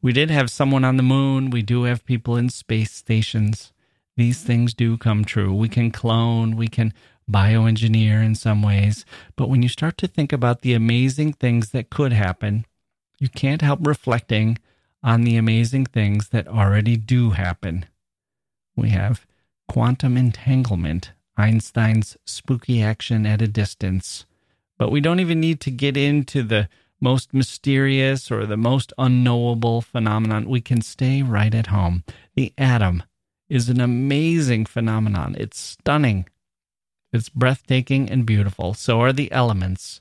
We 0.00 0.12
did 0.12 0.30
have 0.30 0.50
someone 0.50 0.84
on 0.84 0.96
the 0.96 1.02
moon. 1.02 1.50
We 1.50 1.62
do 1.62 1.84
have 1.84 2.04
people 2.04 2.36
in 2.36 2.48
space 2.48 2.92
stations. 2.92 3.72
These 4.16 4.42
things 4.42 4.74
do 4.74 4.96
come 4.96 5.24
true. 5.24 5.54
We 5.54 5.68
can 5.68 5.90
clone, 5.90 6.56
we 6.56 6.68
can 6.68 6.92
bioengineer 7.30 8.24
in 8.24 8.34
some 8.34 8.62
ways. 8.62 9.04
But 9.36 9.48
when 9.48 9.62
you 9.62 9.68
start 9.68 9.96
to 9.98 10.06
think 10.06 10.32
about 10.32 10.60
the 10.60 10.74
amazing 10.74 11.34
things 11.34 11.70
that 11.70 11.90
could 11.90 12.12
happen, 12.12 12.66
you 13.18 13.28
can't 13.28 13.62
help 13.62 13.86
reflecting 13.86 14.58
on 15.02 15.22
the 15.22 15.36
amazing 15.36 15.86
things 15.86 16.28
that 16.28 16.48
already 16.48 16.96
do 16.96 17.30
happen. 17.30 17.86
We 18.76 18.90
have 18.90 19.26
quantum 19.68 20.16
entanglement, 20.16 21.12
Einstein's 21.36 22.16
spooky 22.24 22.82
action 22.82 23.26
at 23.26 23.42
a 23.42 23.48
distance. 23.48 24.26
But 24.78 24.90
we 24.90 25.00
don't 25.00 25.20
even 25.20 25.40
need 25.40 25.60
to 25.60 25.70
get 25.70 25.96
into 25.96 26.42
the 26.42 26.68
most 27.00 27.34
mysterious 27.34 28.30
or 28.30 28.46
the 28.46 28.56
most 28.56 28.92
unknowable 28.98 29.80
phenomenon. 29.80 30.48
We 30.48 30.60
can 30.60 30.82
stay 30.82 31.22
right 31.22 31.54
at 31.54 31.68
home. 31.68 32.04
The 32.34 32.52
atom 32.56 33.02
is 33.52 33.68
an 33.68 33.80
amazing 33.82 34.64
phenomenon. 34.64 35.36
It's 35.38 35.60
stunning. 35.60 36.26
It's 37.12 37.28
breathtaking 37.28 38.10
and 38.10 38.24
beautiful. 38.24 38.72
So 38.72 39.02
are 39.02 39.12
the 39.12 39.30
elements. 39.30 40.00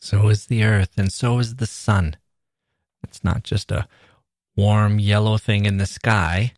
So 0.00 0.28
is 0.28 0.46
the 0.46 0.64
earth, 0.64 0.92
and 0.96 1.12
so 1.12 1.38
is 1.38 1.56
the 1.56 1.66
sun. 1.66 2.16
It's 3.02 3.22
not 3.22 3.42
just 3.42 3.70
a 3.70 3.86
warm 4.56 4.98
yellow 4.98 5.36
thing 5.36 5.66
in 5.66 5.76
the 5.76 5.84
sky, 5.84 6.54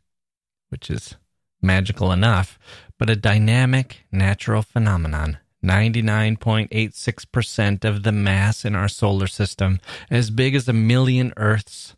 which 0.68 0.88
is 0.88 1.16
magical 1.60 2.12
enough, 2.12 2.60
but 2.96 3.10
a 3.10 3.16
dynamic 3.16 4.04
natural 4.12 4.62
phenomenon. 4.62 5.38
99.86% 5.64 7.84
of 7.84 8.04
the 8.04 8.12
mass 8.12 8.64
in 8.64 8.76
our 8.76 8.86
solar 8.86 9.26
system, 9.26 9.80
as 10.08 10.30
big 10.30 10.54
as 10.54 10.68
a 10.68 10.72
million 10.72 11.32
Earths, 11.36 11.96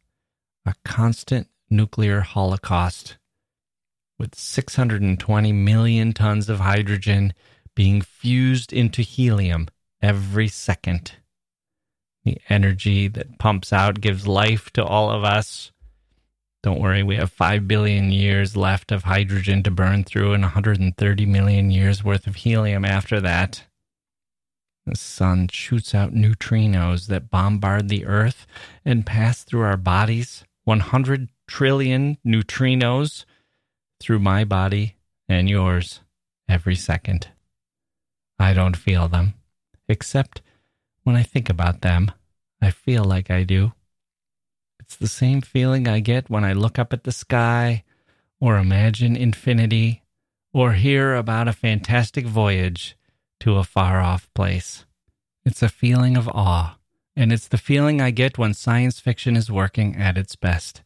a 0.65 0.73
constant 0.87 1.49
nuclear 1.69 2.23
holocaust 2.23 3.19
with 4.19 4.35
620 4.35 5.53
million 5.53 6.13
tons 6.13 6.49
of 6.49 6.61
hydrogen 6.61 7.33
being 7.75 8.01
fused 8.03 8.73
into 8.73 9.03
helium 9.03 9.69
every 10.01 10.49
second. 10.49 11.13
The 12.25 12.39
energy 12.49 13.09
that 13.09 13.39
pumps 13.39 13.73
out 13.73 14.01
gives 14.01 14.27
life 14.27 14.71
to 14.73 14.85
all 14.85 15.11
of 15.11 15.25
us. 15.25 15.73
Don't 16.63 16.81
worry, 16.81 17.03
we 17.03 17.17
have 17.17 17.33
5 17.33 17.67
billion 17.67 18.13
years 18.13 18.57
left 18.57 18.93
of 18.93 19.05
hydrogen 19.05 19.65
to 19.65 19.71
burn 19.71 20.05
through 20.05 20.33
and 20.33 20.43
130 20.43 21.27
million 21.27 21.73
years 21.73 22.05
worth 22.05 22.29
of 22.29 22.37
helium 22.37 22.85
after 22.85 23.21
that. 23.21 23.65
The 24.87 24.97
sun 24.97 25.49
shoots 25.51 25.95
out 25.95 26.15
neutrinos 26.15 27.07
that 27.07 27.31
bombard 27.31 27.89
the 27.89 28.07
earth 28.07 28.47
and 28.85 29.07
pass 29.07 29.43
through 29.43 29.63
our 29.63 29.77
bodies. 29.77 30.45
100 30.65 31.29
trillion 31.49 32.19
neutrinos 32.25 33.25
through 34.03 34.19
my 34.19 34.45
body 34.45 34.97
and 35.29 35.49
yours 35.49 36.01
every 36.49 36.77
second. 36.77 37.29
I 38.39 38.53
don't 38.53 38.77
feel 38.77 39.09
them, 39.09 39.35
except 39.89 40.43
when 41.05 41.17
I 41.17 41.23
think 41.23 41.49
about 41.49 41.81
them, 41.81 42.11
I 42.61 42.71
feel 42.71 43.05
like 43.05 43.31
I 43.31 43.45
do. 43.45 43.73
It's 44.81 44.97
the 44.97 45.09
same 45.09 45.41
feeling 45.41 45.89
I 45.89 46.01
get 46.01 46.29
when 46.29 46.45
I 46.45 46.53
look 46.53 46.79
up 46.79 46.93
at 46.93 47.05
the 47.05 47.13
sky, 47.13 47.85
or 48.41 48.59
imagine 48.59 49.17
infinity, 49.17 50.03
or 50.53 50.73
hear 50.73 51.15
about 51.15 51.49
a 51.49 51.53
fantastic 51.53 52.27
voyage 52.27 52.97
to 53.41 53.57
a 53.57 53.65
far 53.65 54.01
off 54.01 54.29
place. 54.35 54.85
It's 55.45 55.63
a 55.63 55.69
feeling 55.69 56.17
of 56.17 56.29
awe, 56.29 56.77
and 57.17 57.33
it's 57.33 57.49
the 57.49 57.59
feeling 57.59 58.01
I 58.01 58.11
get 58.11 58.39
when 58.39 58.55
science 58.55 59.01
fiction 59.01 59.37
is 59.37 59.51
working 59.51 59.97
at 59.97 60.19
its 60.19 60.37
best. 60.37 60.83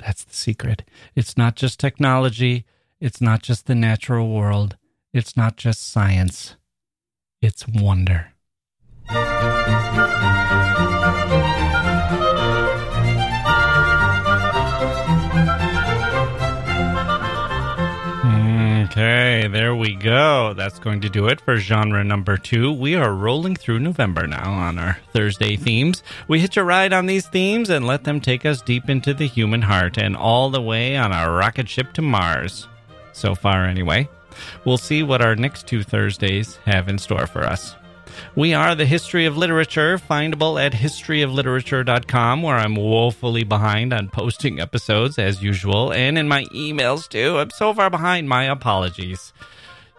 That's 0.00 0.24
the 0.24 0.34
secret. 0.34 0.82
It's 1.14 1.36
not 1.36 1.56
just 1.56 1.78
technology, 1.78 2.64
it's 3.00 3.20
not 3.20 3.42
just 3.42 3.66
the 3.66 3.74
natural 3.74 4.28
world, 4.28 4.76
it's 5.12 5.36
not 5.36 5.56
just 5.56 5.90
science. 5.90 6.56
It's 7.42 7.66
wonder. 7.66 8.32
Okay, 19.00 19.48
there 19.48 19.74
we 19.74 19.94
go. 19.94 20.52
That's 20.52 20.78
going 20.78 21.00
to 21.00 21.08
do 21.08 21.26
it 21.26 21.40
for 21.40 21.56
genre 21.56 22.04
number 22.04 22.36
two. 22.36 22.70
We 22.70 22.96
are 22.96 23.14
rolling 23.14 23.56
through 23.56 23.78
November 23.78 24.26
now 24.26 24.52
on 24.52 24.78
our 24.78 24.98
Thursday 25.14 25.56
themes. 25.56 26.02
We 26.28 26.40
hitch 26.40 26.58
a 26.58 26.64
ride 26.64 26.92
on 26.92 27.06
these 27.06 27.26
themes 27.26 27.70
and 27.70 27.86
let 27.86 28.04
them 28.04 28.20
take 28.20 28.44
us 28.44 28.60
deep 28.60 28.90
into 28.90 29.14
the 29.14 29.26
human 29.26 29.62
heart 29.62 29.96
and 29.96 30.14
all 30.14 30.50
the 30.50 30.60
way 30.60 30.98
on 30.98 31.12
our 31.12 31.34
rocket 31.34 31.66
ship 31.66 31.94
to 31.94 32.02
Mars. 32.02 32.68
So 33.14 33.34
far, 33.34 33.64
anyway. 33.64 34.06
We'll 34.66 34.76
see 34.76 35.02
what 35.02 35.22
our 35.22 35.34
next 35.34 35.66
two 35.66 35.82
Thursdays 35.82 36.56
have 36.66 36.90
in 36.90 36.98
store 36.98 37.26
for 37.26 37.42
us. 37.42 37.74
We 38.34 38.54
are 38.54 38.74
the 38.74 38.86
History 38.86 39.26
of 39.26 39.36
Literature, 39.36 39.98
findable 39.98 40.64
at 40.64 40.72
historyofliterature.com, 40.72 42.42
where 42.42 42.56
I'm 42.56 42.76
woefully 42.76 43.44
behind 43.44 43.92
on 43.92 44.08
posting 44.08 44.58
episodes 44.60 45.18
as 45.18 45.42
usual, 45.42 45.92
and 45.92 46.16
in 46.18 46.28
my 46.28 46.44
emails 46.46 47.08
too. 47.08 47.38
I'm 47.38 47.50
so 47.50 47.74
far 47.74 47.90
behind, 47.90 48.28
my 48.28 48.44
apologies. 48.44 49.32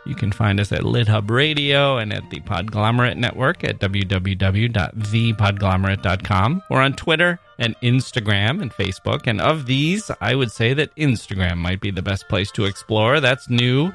You 0.05 0.15
can 0.15 0.31
find 0.31 0.59
us 0.59 0.71
at 0.71 0.81
LitHub 0.81 1.29
Radio 1.29 1.97
and 1.97 2.11
at 2.11 2.27
the 2.31 2.39
Podglomerate 2.39 3.17
Network 3.17 3.63
at 3.63 3.77
www.thepodglomerate.com. 3.79 6.63
We're 6.69 6.81
on 6.81 6.93
Twitter 6.93 7.39
and 7.59 7.79
Instagram 7.81 8.63
and 8.63 8.71
Facebook. 8.71 9.27
And 9.27 9.39
of 9.39 9.67
these, 9.67 10.09
I 10.19 10.33
would 10.33 10.51
say 10.51 10.73
that 10.73 10.95
Instagram 10.95 11.57
might 11.57 11.81
be 11.81 11.91
the 11.91 12.01
best 12.01 12.27
place 12.27 12.49
to 12.53 12.65
explore. 12.65 13.19
That's 13.19 13.47
new 13.47 13.91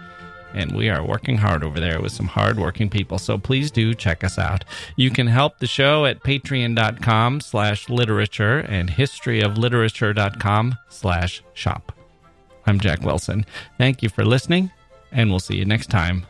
and 0.55 0.73
we 0.73 0.89
are 0.89 1.05
working 1.05 1.37
hard 1.39 1.63
over 1.65 1.81
there 1.81 2.01
with 2.01 2.13
some 2.13 2.27
hardworking 2.27 2.89
people. 2.89 3.19
So 3.19 3.39
please 3.39 3.71
do 3.71 3.95
check 3.95 4.25
us 4.25 4.39
out. 4.39 4.65
You 4.97 5.11
can 5.11 5.27
help 5.27 5.59
the 5.59 5.67
show 5.67 6.07
at 6.07 6.23
patreon.com 6.23 7.41
slash 7.41 7.89
literature 7.89 8.59
and 8.61 8.91
historyofliterature.com 8.91 10.75
slash 10.89 11.43
shop. 11.55 11.93
I'm 12.67 12.81
Jacke 12.81 13.05
Wilson. 13.05 13.47
Thank 13.79 14.03
you 14.03 14.09
for 14.09 14.25
listening, 14.25 14.73
and 15.13 15.31
we'll 15.31 15.41
see 15.41 15.57
you 15.57 15.65
next 15.65 15.89
time 15.89 16.27